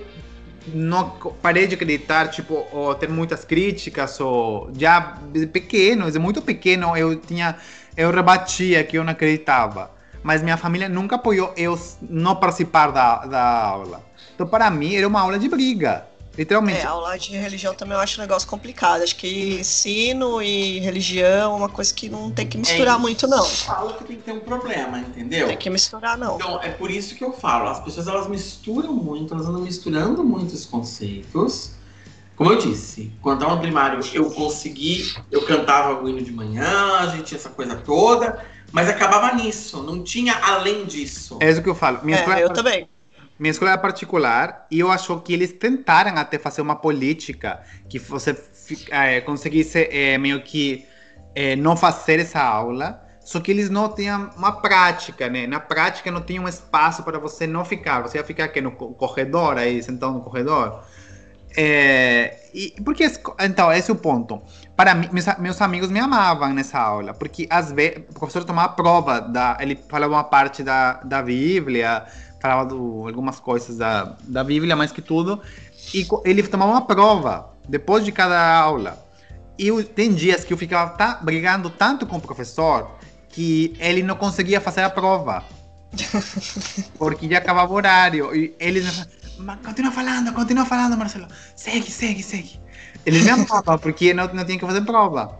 não 0.67 1.09
parei 1.41 1.67
de 1.67 1.75
acreditar, 1.75 2.29
tipo, 2.29 2.65
ou 2.71 2.93
ter 2.95 3.09
muitas 3.09 3.45
críticas, 3.45 4.19
ou 4.19 4.71
já 4.77 5.17
pequeno, 5.51 6.05
muito 6.19 6.41
pequeno, 6.41 6.95
eu 6.97 7.15
tinha, 7.15 7.55
eu 7.95 8.11
rebatia 8.11 8.83
que 8.83 8.97
eu 8.97 9.03
não 9.03 9.11
acreditava. 9.11 9.91
Mas 10.23 10.41
minha 10.41 10.57
família 10.57 10.89
nunca 10.89 11.15
apoiou 11.15 11.53
eu 11.55 11.79
não 12.01 12.35
participar 12.35 12.91
da, 12.91 13.25
da 13.25 13.63
aula. 13.67 14.03
Então, 14.33 14.47
para 14.47 14.69
mim, 14.71 14.95
era 14.95 15.07
uma 15.07 15.21
aula 15.21 15.37
de 15.37 15.47
briga. 15.47 16.05
Literalmente. 16.37 16.79
É, 16.79 16.85
aula 16.85 17.17
de 17.17 17.31
religião 17.31 17.73
também 17.73 17.95
eu 17.95 18.01
acho 18.01 18.19
um 18.19 18.23
negócio 18.23 18.47
complicado. 18.47 19.03
Acho 19.03 19.15
que 19.15 19.59
ensino 19.59 20.41
e 20.41 20.79
religião 20.79 21.53
é 21.53 21.57
uma 21.57 21.69
coisa 21.69 21.93
que 21.93 22.09
não 22.09 22.31
tem 22.31 22.45
que 22.45 22.57
misturar 22.57 22.95
é, 22.95 22.99
muito, 22.99 23.27
não. 23.27 23.43
Fala 23.43 23.93
que 23.93 24.03
tem 24.03 24.17
que 24.17 24.23
ter 24.23 24.33
um 24.33 24.39
problema, 24.39 24.99
entendeu? 24.99 25.47
Tem 25.47 25.57
que 25.57 25.69
misturar, 25.69 26.17
não. 26.17 26.35
Então, 26.35 26.61
é 26.61 26.69
por 26.69 26.91
isso 26.91 27.15
que 27.15 27.23
eu 27.23 27.31
falo. 27.31 27.69
As 27.69 27.79
pessoas, 27.79 28.07
elas 28.07 28.27
misturam 28.27 28.93
muito, 28.93 29.33
elas 29.33 29.47
andam 29.47 29.61
misturando 29.61 30.23
muitos 30.23 30.65
conceitos. 30.65 31.71
Como 32.35 32.51
eu 32.51 32.57
disse, 32.57 33.13
quando 33.21 33.39
estava 33.39 33.55
no 33.55 33.61
primário, 33.61 33.99
eu 34.13 34.29
consegui, 34.29 35.13
eu 35.31 35.45
cantava 35.45 36.03
o 36.03 36.09
hino 36.09 36.21
de 36.21 36.33
manhã, 36.33 36.97
a 36.99 37.07
gente 37.07 37.23
tinha 37.23 37.37
essa 37.37 37.49
coisa 37.49 37.77
toda, 37.77 38.45
mas 38.73 38.89
acabava 38.89 39.33
nisso, 39.33 39.81
não 39.81 40.03
tinha 40.03 40.35
além 40.41 40.85
disso. 40.85 41.37
É 41.39 41.49
isso 41.49 41.63
que 41.63 41.69
eu 41.69 41.75
falo. 41.75 42.01
Minha 42.03 42.17
é, 42.17 42.43
eu 42.43 42.49
também. 42.49 42.89
Minha 43.37 43.51
escola 43.51 43.71
é 43.71 43.77
particular 43.77 44.65
e 44.71 44.79
eu 44.79 44.89
acho 44.89 45.19
que 45.19 45.33
eles 45.33 45.51
tentaram 45.51 46.17
até 46.17 46.39
fazer 46.39 46.61
uma 46.61 46.75
política 46.75 47.61
que 47.89 47.99
você 47.99 48.35
é, 48.89 49.19
conseguisse 49.21 49.89
é, 49.91 50.17
meio 50.17 50.41
que 50.41 50.85
é, 51.35 51.55
não 51.55 51.75
fazer 51.75 52.19
essa 52.19 52.41
aula, 52.41 53.01
só 53.19 53.39
que 53.39 53.51
eles 53.51 53.69
não 53.69 53.93
tinham 53.93 54.29
uma 54.37 54.61
prática, 54.61 55.27
né? 55.27 55.47
Na 55.47 55.59
prática 55.59 56.09
não 56.11 56.21
tinha 56.21 56.41
um 56.41 56.47
espaço 56.47 57.03
para 57.03 57.19
você 57.19 57.45
não 57.45 57.65
ficar. 57.65 58.01
Você 58.01 58.17
ia 58.17 58.23
ficar 58.23 58.45
aqui 58.45 58.61
no 58.61 58.71
corredor, 58.71 59.57
aí 59.57 59.81
sentado 59.83 60.13
no 60.13 60.21
corredor. 60.21 60.83
É, 61.57 62.49
e 62.53 62.75
porque 62.83 63.09
então 63.39 63.71
esse 63.71 63.89
é 63.89 63.93
o 63.93 63.97
ponto. 63.97 64.41
Para 64.75 64.93
mim, 64.93 65.09
meus, 65.11 65.25
meus 65.39 65.61
amigos 65.61 65.89
me 65.89 65.99
amavam 65.99 66.53
nessa 66.53 66.77
aula, 66.77 67.13
porque 67.13 67.47
às 67.49 67.71
vezes 67.71 68.03
o 68.09 68.13
professor 68.13 68.43
tomava 68.43 68.73
prova 68.73 69.21
da, 69.21 69.57
ele 69.61 69.75
falava 69.89 70.13
uma 70.13 70.23
parte 70.23 70.61
da, 70.61 70.93
da 71.03 71.21
Bíblia, 71.21 72.05
falava 72.45 72.73
algumas 72.73 73.39
coisas 73.39 73.77
da, 73.77 74.15
da 74.23 74.43
Bíblia, 74.43 74.75
mais 74.75 74.91
que 74.91 75.01
tudo. 75.01 75.41
E 75.93 76.07
ele 76.23 76.43
tomava 76.43 76.71
uma 76.71 76.85
prova 76.85 77.53
depois 77.67 78.03
de 78.05 78.11
cada 78.11 78.57
aula. 78.57 79.03
E 79.57 79.67
eu, 79.67 79.83
tem 79.83 80.13
dias 80.13 80.43
que 80.43 80.53
eu 80.53 80.57
ficava 80.57 80.91
tá, 80.91 81.19
brigando 81.21 81.69
tanto 81.69 82.05
com 82.05 82.17
o 82.17 82.21
professor 82.21 82.91
que 83.29 83.75
ele 83.79 84.03
não 84.03 84.15
conseguia 84.15 84.61
fazer 84.61 84.81
a 84.81 84.89
prova. 84.89 85.43
porque 86.97 87.29
já 87.29 87.37
acabava 87.37 87.71
o 87.71 87.75
horário. 87.75 88.35
E 88.35 88.55
ele 88.59 88.83
continua 89.63 89.91
falando, 89.91 90.33
continua 90.33 90.65
falando, 90.65 90.97
Marcelo. 90.97 91.27
Segue, 91.55 91.89
segue, 91.89 92.21
segue. 92.21 92.59
Ele 93.05 93.21
me 93.21 93.29
amava 93.29 93.77
porque 93.79 94.13
não, 94.13 94.27
não 94.33 94.45
tinha 94.45 94.59
que 94.59 94.65
fazer 94.65 94.81
prova. 94.81 95.39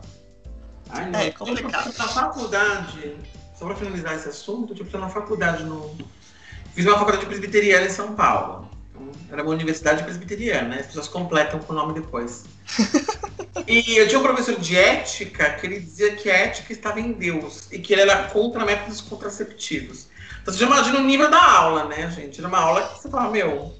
Ai, 0.89 1.09
não. 1.09 1.19
É 1.19 1.31
complicado. 1.31 1.93
Na 1.97 2.07
faculdade, 2.07 3.17
só 3.57 3.65
para 3.65 3.75
finalizar 3.75 4.15
esse 4.15 4.29
assunto, 4.29 4.73
tipo, 4.73 4.97
na 4.97 5.09
faculdade 5.09 5.63
no, 5.63 5.95
Fiz 6.75 6.85
uma 6.85 6.97
faculdade 6.97 7.25
presbiteriana 7.25 7.85
em 7.85 7.89
São 7.89 8.13
Paulo. 8.15 8.69
Então, 8.91 9.09
era 9.31 9.41
uma 9.41 9.51
universidade 9.51 10.03
presbiteriana, 10.03 10.67
né? 10.67 10.79
As 10.81 10.87
pessoas 10.87 11.07
completam 11.07 11.57
com 11.57 11.71
o 11.71 11.75
nome 11.75 11.93
depois. 11.93 12.43
e 13.65 13.97
eu 13.97 14.05
tinha 14.09 14.19
um 14.19 14.23
professor 14.23 14.59
de 14.59 14.75
ética 14.75 15.51
que 15.51 15.65
ele 15.65 15.79
dizia 15.79 16.13
que 16.17 16.29
a 16.29 16.35
ética 16.35 16.73
estava 16.73 16.99
em 16.99 17.13
Deus 17.13 17.71
e 17.71 17.79
que 17.79 17.93
ele 17.93 18.01
era 18.01 18.23
contra 18.23 18.65
métodos 18.65 18.99
contraceptivos. 18.99 20.07
Então 20.41 20.53
você 20.53 20.59
já 20.59 20.65
imagina 20.65 20.99
o 20.99 21.03
nível 21.03 21.31
da 21.31 21.41
aula, 21.41 21.85
né, 21.85 22.11
gente? 22.11 22.39
Era 22.39 22.49
uma 22.49 22.59
aula 22.59 22.89
que 22.89 23.01
você 23.01 23.09
fala, 23.09 23.31
meu, 23.31 23.73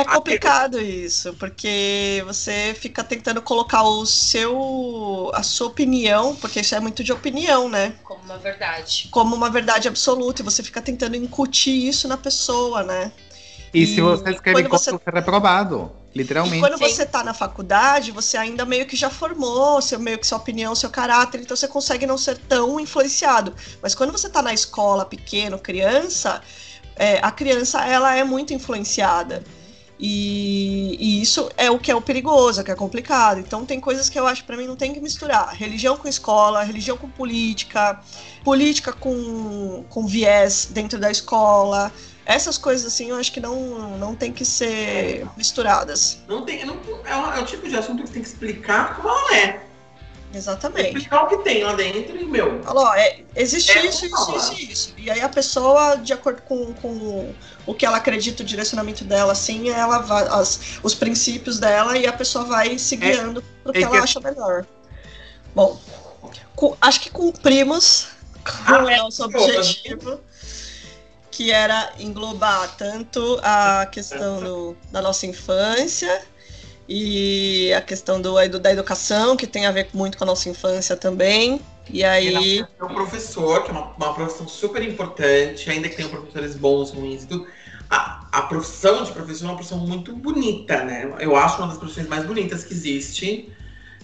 é 0.00 0.04
complicado 0.04 0.80
isso, 0.80 1.34
porque 1.34 2.22
você 2.26 2.74
fica 2.78 3.02
tentando 3.02 3.42
colocar 3.42 3.82
o 3.82 4.06
seu 4.06 5.30
a 5.34 5.42
sua 5.42 5.66
opinião, 5.66 6.36
porque 6.36 6.60
isso 6.60 6.74
é 6.74 6.80
muito 6.80 7.02
de 7.02 7.12
opinião, 7.12 7.68
né? 7.68 7.94
Como 8.04 8.22
uma 8.22 8.38
verdade. 8.38 9.08
Como 9.10 9.34
uma 9.34 9.50
verdade 9.50 9.88
absoluta, 9.88 10.42
e 10.42 10.44
você 10.44 10.62
fica 10.62 10.80
tentando 10.80 11.16
incutir 11.16 11.88
isso 11.88 12.06
na 12.06 12.16
pessoa, 12.16 12.82
né? 12.82 13.12
E, 13.72 13.82
e 13.82 13.86
se 13.86 14.00
você 14.00 14.30
escreve 14.30 14.62
como 14.62 14.78
você... 14.78 14.90
você 14.92 15.02
é 15.04 15.10
reprovado, 15.10 15.92
literalmente. 16.14 16.56
E 16.56 16.60
quando 16.60 16.78
Sim. 16.78 16.88
você 16.88 17.04
tá 17.04 17.22
na 17.22 17.34
faculdade, 17.34 18.12
você 18.12 18.36
ainda 18.36 18.64
meio 18.64 18.86
que 18.86 18.96
já 18.96 19.10
formou 19.10 19.82
seu 19.82 19.98
meio 19.98 20.18
que 20.18 20.26
sua 20.26 20.38
opinião, 20.38 20.74
seu 20.74 20.90
caráter, 20.90 21.40
então 21.40 21.56
você 21.56 21.68
consegue 21.68 22.06
não 22.06 22.16
ser 22.16 22.38
tão 22.38 22.80
influenciado. 22.80 23.54
Mas 23.82 23.94
quando 23.94 24.12
você 24.12 24.28
tá 24.28 24.40
na 24.40 24.54
escola, 24.54 25.04
pequeno, 25.04 25.58
criança, 25.58 26.40
é, 26.96 27.18
a 27.22 27.30
criança 27.30 27.84
ela 27.84 28.14
é 28.14 28.24
muito 28.24 28.52
influenciada. 28.54 29.44
E, 29.98 30.96
e, 31.00 31.20
isso 31.20 31.50
é 31.56 31.70
o 31.70 31.78
que 31.78 31.90
é 31.90 31.94
o 31.94 32.00
perigoso, 32.00 32.60
é 32.60 32.64
que 32.64 32.70
é 32.70 32.74
complicado. 32.74 33.40
Então 33.40 33.66
tem 33.66 33.80
coisas 33.80 34.08
que 34.08 34.18
eu 34.18 34.26
acho 34.26 34.44
para 34.44 34.56
mim 34.56 34.66
não 34.66 34.76
tem 34.76 34.94
que 34.94 35.00
misturar. 35.00 35.54
Religião 35.54 35.96
com 35.96 36.06
escola, 36.06 36.62
religião 36.62 36.96
com 36.96 37.08
política, 37.08 38.00
política 38.44 38.92
com, 38.92 39.84
com 39.88 40.06
viés 40.06 40.68
dentro 40.70 40.98
da 40.98 41.10
escola. 41.10 41.92
Essas 42.24 42.58
coisas 42.58 42.86
assim 42.86 43.10
eu 43.10 43.16
acho 43.16 43.32
que 43.32 43.40
não, 43.40 43.98
não 43.98 44.14
tem 44.14 44.32
que 44.32 44.44
ser 44.44 45.26
misturadas. 45.36 46.18
Não 46.28 46.44
tem, 46.44 46.64
não, 46.64 46.76
é, 47.04 47.16
um, 47.16 47.32
é 47.32 47.40
o 47.40 47.44
tipo 47.44 47.68
de 47.68 47.76
assunto 47.76 48.04
que 48.04 48.10
tem 48.10 48.22
que 48.22 48.28
explicar 48.28 48.96
como 49.00 49.34
é. 49.34 49.67
Exatamente. 50.32 50.88
Explicar 50.88 51.24
o 51.24 51.28
que 51.28 51.38
tem 51.38 51.64
lá 51.64 51.72
dentro 51.72 52.16
e, 52.16 52.24
meu. 52.24 52.62
Falou, 52.62 52.92
é, 52.94 53.20
existe 53.34 53.72
é 53.72 53.86
isso, 53.86 54.06
isso, 54.06 54.36
isso, 54.36 54.52
isso. 54.54 54.94
E 54.98 55.10
aí 55.10 55.20
a 55.20 55.28
pessoa, 55.28 55.96
de 55.96 56.12
acordo 56.12 56.42
com, 56.42 56.72
com 56.74 57.34
o 57.66 57.74
que 57.74 57.86
ela 57.86 57.96
acredita, 57.96 58.42
o 58.42 58.46
direcionamento 58.46 59.04
dela, 59.04 59.32
assim, 59.32 59.70
ela 59.70 59.98
vai, 59.98 60.26
as, 60.28 60.78
os 60.82 60.94
princípios 60.94 61.58
dela 61.58 61.96
e 61.96 62.06
a 62.06 62.12
pessoa 62.12 62.44
vai 62.44 62.78
se 62.78 62.94
é, 62.96 62.98
guiando 62.98 63.40
é, 63.40 63.62
pro 63.62 63.72
que 63.72 63.78
é 63.78 63.82
ela 63.82 63.92
que... 63.92 63.98
acha 63.98 64.20
melhor. 64.20 64.66
Bom, 65.54 65.80
cu, 66.54 66.76
acho 66.80 67.00
que 67.00 67.10
cumprimos 67.10 68.08
com 68.44 68.74
ah, 68.74 68.84
o 68.84 68.96
nosso 68.96 69.24
objetivo, 69.24 70.20
que 71.30 71.50
era 71.50 71.92
englobar 71.98 72.76
tanto 72.76 73.40
a 73.42 73.86
questão 73.86 74.40
do, 74.40 74.76
da 74.90 75.00
nossa 75.00 75.26
infância 75.26 76.22
e 76.88 77.72
a 77.74 77.82
questão 77.82 78.20
do, 78.20 78.34
da 78.58 78.72
educação, 78.72 79.36
que 79.36 79.46
tem 79.46 79.66
a 79.66 79.70
ver 79.70 79.88
muito 79.92 80.16
com 80.16 80.24
a 80.24 80.26
nossa 80.26 80.48
infância 80.48 80.96
também. 80.96 81.60
E 81.90 82.02
aí. 82.02 82.64
É 82.80 82.84
um 82.84 82.94
professor, 82.94 83.62
que 83.64 83.70
é 83.70 83.72
uma, 83.74 83.92
uma 83.94 84.14
profissão 84.14 84.48
super 84.48 84.82
importante, 84.82 85.70
ainda 85.70 85.88
que 85.88 85.96
tenham 85.96 86.10
professores 86.10 86.56
bons, 86.56 86.90
ruins 86.90 87.24
e 87.24 87.26
tudo. 87.26 87.46
A, 87.90 88.26
a 88.32 88.42
profissão 88.42 89.04
de 89.04 89.12
professor 89.12 89.44
é 89.44 89.48
uma 89.48 89.56
profissão 89.56 89.78
muito 89.78 90.14
bonita, 90.14 90.82
né? 90.84 91.14
Eu 91.20 91.36
acho 91.36 91.58
uma 91.58 91.68
das 91.68 91.78
profissões 91.78 92.08
mais 92.08 92.24
bonitas 92.24 92.64
que 92.64 92.72
existe. 92.72 93.52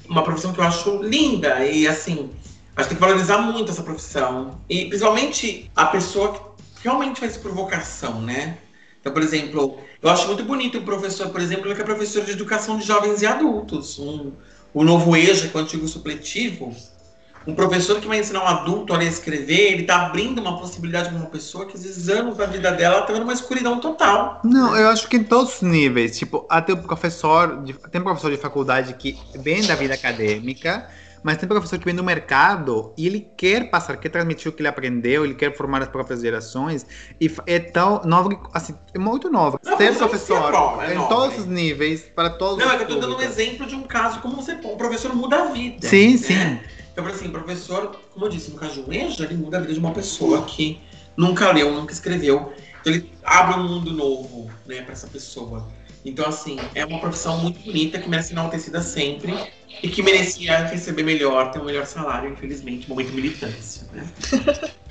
Uma 0.09 0.22
profissão 0.22 0.53
que 0.53 0.61
eu 0.61 0.64
acho 0.64 1.03
linda. 1.03 1.64
E 1.64 1.87
assim, 1.89 2.30
acho 2.76 2.89
que 2.89 2.95
tem 2.95 2.97
que 2.97 3.01
valorizar 3.01 3.39
muito 3.39 3.70
essa 3.70 3.82
profissão. 3.82 4.61
E 4.68 4.87
principalmente 4.87 5.70
a 5.74 5.87
pessoa 5.87 6.32
que 6.35 6.85
realmente 6.85 7.20
faz 7.20 7.37
provocação, 7.37 8.20
né? 8.20 8.59
Então, 9.01 9.12
por 9.12 9.22
exemplo, 9.22 9.78
eu 10.05 10.11
acho 10.11 10.26
muito 10.26 10.44
bonito 10.44 10.76
o 10.76 10.82
professor, 10.82 11.30
por 11.30 11.40
exemplo, 11.40 11.74
que 11.74 11.80
é 11.80 11.84
professor 11.84 12.22
de 12.22 12.32
educação 12.32 12.76
de 12.76 12.86
jovens 12.86 13.22
e 13.22 13.26
adultos. 13.26 13.98
Um, 13.98 14.32
o 14.74 14.84
novo 14.84 15.16
EJA, 15.16 15.50
é 15.52 15.57
o 15.57 15.61
antigo 15.61 15.88
supletivo. 15.88 16.76
Um 17.46 17.55
professor 17.55 17.98
que 17.98 18.07
vai 18.07 18.20
ensinar 18.20 18.44
um 18.44 18.46
adulto 18.46 18.92
a 18.92 18.98
ler 18.98 19.07
e 19.07 19.09
escrever, 19.09 19.72
ele 19.72 19.84
tá 19.84 20.07
abrindo 20.07 20.42
uma 20.42 20.59
possibilidade 20.59 21.09
para 21.09 21.16
uma 21.16 21.30
pessoa 21.30 21.64
que 21.64 21.74
às 21.74 21.84
vezes 21.84 22.11
anos 22.11 22.36
da 22.36 22.44
vida 22.44 22.70
dela 22.70 23.00
tá 23.02 23.14
vendo 23.14 23.22
uma 23.22 23.32
escuridão 23.32 23.80
total. 23.80 24.40
Não, 24.44 24.76
eu 24.76 24.88
acho 24.88 25.09
que 25.09 25.16
em 25.16 25.24
todos 25.24 25.57
os 25.57 25.62
níveis, 25.62 26.18
tipo, 26.18 26.44
até 26.50 26.74
o 26.74 26.82
professor, 26.82 27.62
de, 27.62 27.72
tem 27.90 28.02
professor 28.02 28.30
de 28.30 28.36
faculdade 28.36 28.92
que 28.94 29.18
vem 29.36 29.66
da 29.66 29.74
vida 29.74 29.94
acadêmica, 29.94 30.86
mas 31.25 31.39
tem 31.39 31.49
professor 31.49 31.79
que 31.79 31.87
vem 31.87 31.95
do 31.95 32.05
mercado 32.05 32.93
e 32.99 33.07
ele 33.07 33.27
quer 33.35 33.70
passar, 33.70 33.97
quer 33.97 34.11
transmitir 34.11 34.51
o 34.51 34.53
que 34.53 34.61
ele 34.61 34.68
aprendeu, 34.68 35.25
ele 35.25 35.35
quer 35.35 35.57
formar 35.57 35.81
as 35.81 35.89
próprias 35.89 36.20
gerações 36.20 36.85
e 37.18 37.35
é 37.47 37.59
tão 37.59 38.03
novo, 38.05 38.47
assim, 38.53 38.75
é 38.93 38.99
muito 38.99 39.31
novo. 39.31 39.59
Não, 39.64 39.79
Ser 39.79 39.91
isso 39.91 39.99
professor 40.01 40.51
é 40.51 40.53
bom, 40.53 40.83
é 40.83 40.93
em 40.93 40.97
novo, 40.97 41.09
todos 41.09 41.35
hein? 41.37 41.41
os 41.41 41.47
níveis, 41.47 42.03
para 42.14 42.29
todos 42.29 42.59
Não, 42.59 42.66
os 42.66 42.75
é 42.75 42.77
que 42.77 42.83
eu 42.85 42.89
tô 42.89 43.01
dando 43.01 43.16
um 43.16 43.22
exemplo 43.22 43.66
de 43.66 43.75
um 43.75 43.85
caso 43.85 44.20
como 44.20 44.37
você, 44.37 44.53
um 44.53 44.77
professor 44.77 45.16
muda 45.16 45.45
a 45.45 45.47
vida. 45.47 45.89
Sim, 45.89 46.12
né? 46.12 46.18
sim. 46.18 46.61
Então, 46.93 47.07
assim, 47.07 47.31
professor, 47.31 47.97
como 48.12 48.27
eu 48.27 48.29
disse, 48.29 48.51
no 48.51 48.59
caso 48.59 48.75
de 48.75 48.81
um 48.89 48.93
EJA, 48.93 49.25
ele 49.25 49.37
muda 49.37 49.57
a 49.57 49.61
vida 49.61 49.72
de 49.72 49.81
uma 49.81 49.93
pessoa 49.93 50.43
que 50.43 50.79
nunca 51.16 51.51
leu, 51.51 51.72
nunca 51.72 51.93
escreveu. 51.95 52.53
Então, 52.83 52.93
ele 52.93 53.11
abre 53.25 53.59
um 53.59 53.66
mundo 53.66 53.93
novo, 53.95 54.51
né, 54.66 54.83
para 54.83 54.93
essa 54.93 55.07
pessoa. 55.07 55.66
Então, 56.05 56.26
assim, 56.26 56.59
é 56.74 56.84
uma 56.84 57.00
profissão 57.00 57.38
muito 57.38 57.61
bonita, 57.61 57.98
que 57.98 58.09
merece 58.09 58.32
enaltecida 58.32 58.82
sempre 58.82 59.34
e 59.82 59.88
que 59.88 60.02
merecia 60.02 60.66
receber 60.66 61.02
melhor, 61.02 61.50
ter 61.50 61.61
um 61.61 61.64
melhor 61.64 61.86
salário, 61.86 62.30
infelizmente, 62.30 62.88
momento 62.88 63.12
militância, 63.12 63.86
né? 63.92 64.07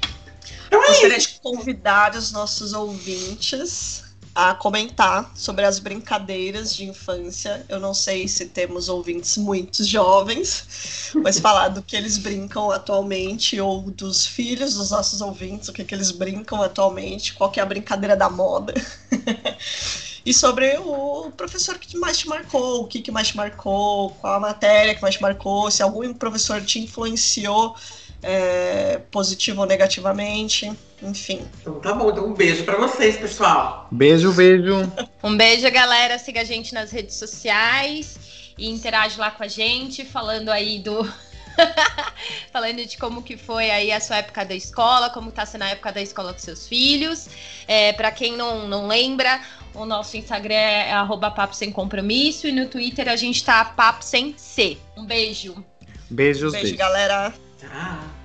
Então 0.67 0.83
é 0.85 0.87
Gostaria 0.87 1.17
isso. 1.17 1.33
de 1.33 1.39
convidar 1.39 2.15
os 2.15 2.31
nossos 2.31 2.73
ouvintes 2.73 4.03
a 4.33 4.55
comentar 4.55 5.31
sobre 5.35 5.63
as 5.63 5.77
brincadeiras 5.77 6.75
de 6.75 6.85
infância. 6.85 7.63
Eu 7.69 7.79
não 7.79 7.93
sei 7.93 8.27
se 8.27 8.47
temos 8.47 8.89
ouvintes 8.89 9.37
muito 9.37 9.83
jovens, 9.83 11.11
mas 11.13 11.39
falar 11.39 11.67
do 11.67 11.83
que 11.83 11.95
eles 11.95 12.17
brincam 12.17 12.71
atualmente 12.71 13.59
ou 13.61 13.83
dos 13.91 14.25
filhos 14.25 14.73
dos 14.73 14.89
nossos 14.89 15.21
ouvintes, 15.21 15.69
o 15.69 15.73
que, 15.73 15.83
que 15.83 15.93
eles 15.93 16.09
brincam 16.09 16.63
atualmente, 16.63 17.35
qual 17.35 17.51
que 17.51 17.59
é 17.59 17.63
a 17.63 17.67
brincadeira 17.67 18.15
da 18.15 18.29
moda. 18.29 18.73
E 20.25 20.33
sobre 20.33 20.77
o 20.77 21.31
professor 21.35 21.77
que 21.77 21.97
mais 21.97 22.17
te 22.17 22.27
marcou, 22.27 22.83
o 22.83 22.87
que, 22.87 23.01
que 23.01 23.11
mais 23.11 23.27
te 23.27 23.37
marcou, 23.37 24.11
qual 24.21 24.35
a 24.35 24.39
matéria 24.39 24.95
que 24.95 25.01
mais 25.01 25.15
te 25.15 25.21
marcou, 25.21 25.69
se 25.69 25.83
algum 25.83 26.13
professor 26.13 26.61
te 26.61 26.79
influenciou 26.79 27.75
é, 28.21 29.01
positivo 29.11 29.61
ou 29.61 29.67
negativamente, 29.67 30.71
enfim. 31.01 31.45
Então 31.59 31.79
tá 31.81 31.93
bom, 31.93 32.09
então 32.09 32.25
um 32.25 32.33
beijo 32.33 32.63
pra 32.63 32.77
vocês, 32.77 33.17
pessoal. 33.17 33.87
Beijo, 33.91 34.31
beijo. 34.31 34.91
Um 35.21 35.37
beijo, 35.37 35.69
galera. 35.71 36.19
Siga 36.19 36.41
a 36.41 36.43
gente 36.43 36.73
nas 36.73 36.91
redes 36.91 37.15
sociais 37.15 38.17
e 38.57 38.69
interage 38.69 39.17
lá 39.17 39.31
com 39.31 39.43
a 39.43 39.47
gente, 39.47 40.03
falando 40.03 40.49
aí 40.49 40.79
do. 40.79 41.09
falando 42.51 42.85
de 42.85 42.97
como 42.97 43.21
que 43.21 43.37
foi 43.37 43.69
aí 43.69 43.91
a 43.91 43.99
sua 43.99 44.17
época 44.17 44.45
da 44.45 44.55
escola, 44.55 45.09
como 45.09 45.31
tá 45.31 45.45
sendo 45.45 45.63
a 45.63 45.69
época 45.69 45.91
da 45.91 46.01
escola 46.01 46.33
dos 46.33 46.43
seus 46.43 46.67
filhos. 46.67 47.27
É, 47.67 47.93
para 47.93 48.11
quem 48.11 48.35
não, 48.35 48.67
não 48.67 48.87
lembra, 48.87 49.41
o 49.73 49.85
nosso 49.85 50.17
Instagram 50.17 50.55
é 50.55 50.91
arroba 50.91 51.31
papo 51.31 51.55
sem 51.55 51.71
compromisso 51.71 52.47
e 52.47 52.51
no 52.51 52.67
Twitter 52.67 53.09
a 53.09 53.15
gente 53.15 53.43
tá 53.43 53.63
papo 53.65 54.03
sem 54.03 54.33
C. 54.37 54.77
Um 54.97 55.05
beijo. 55.05 55.63
Beijos, 56.09 56.51
Beijo, 56.51 56.51
beijos. 56.51 56.77
galera. 56.77 57.33
Tchau. 57.59 58.22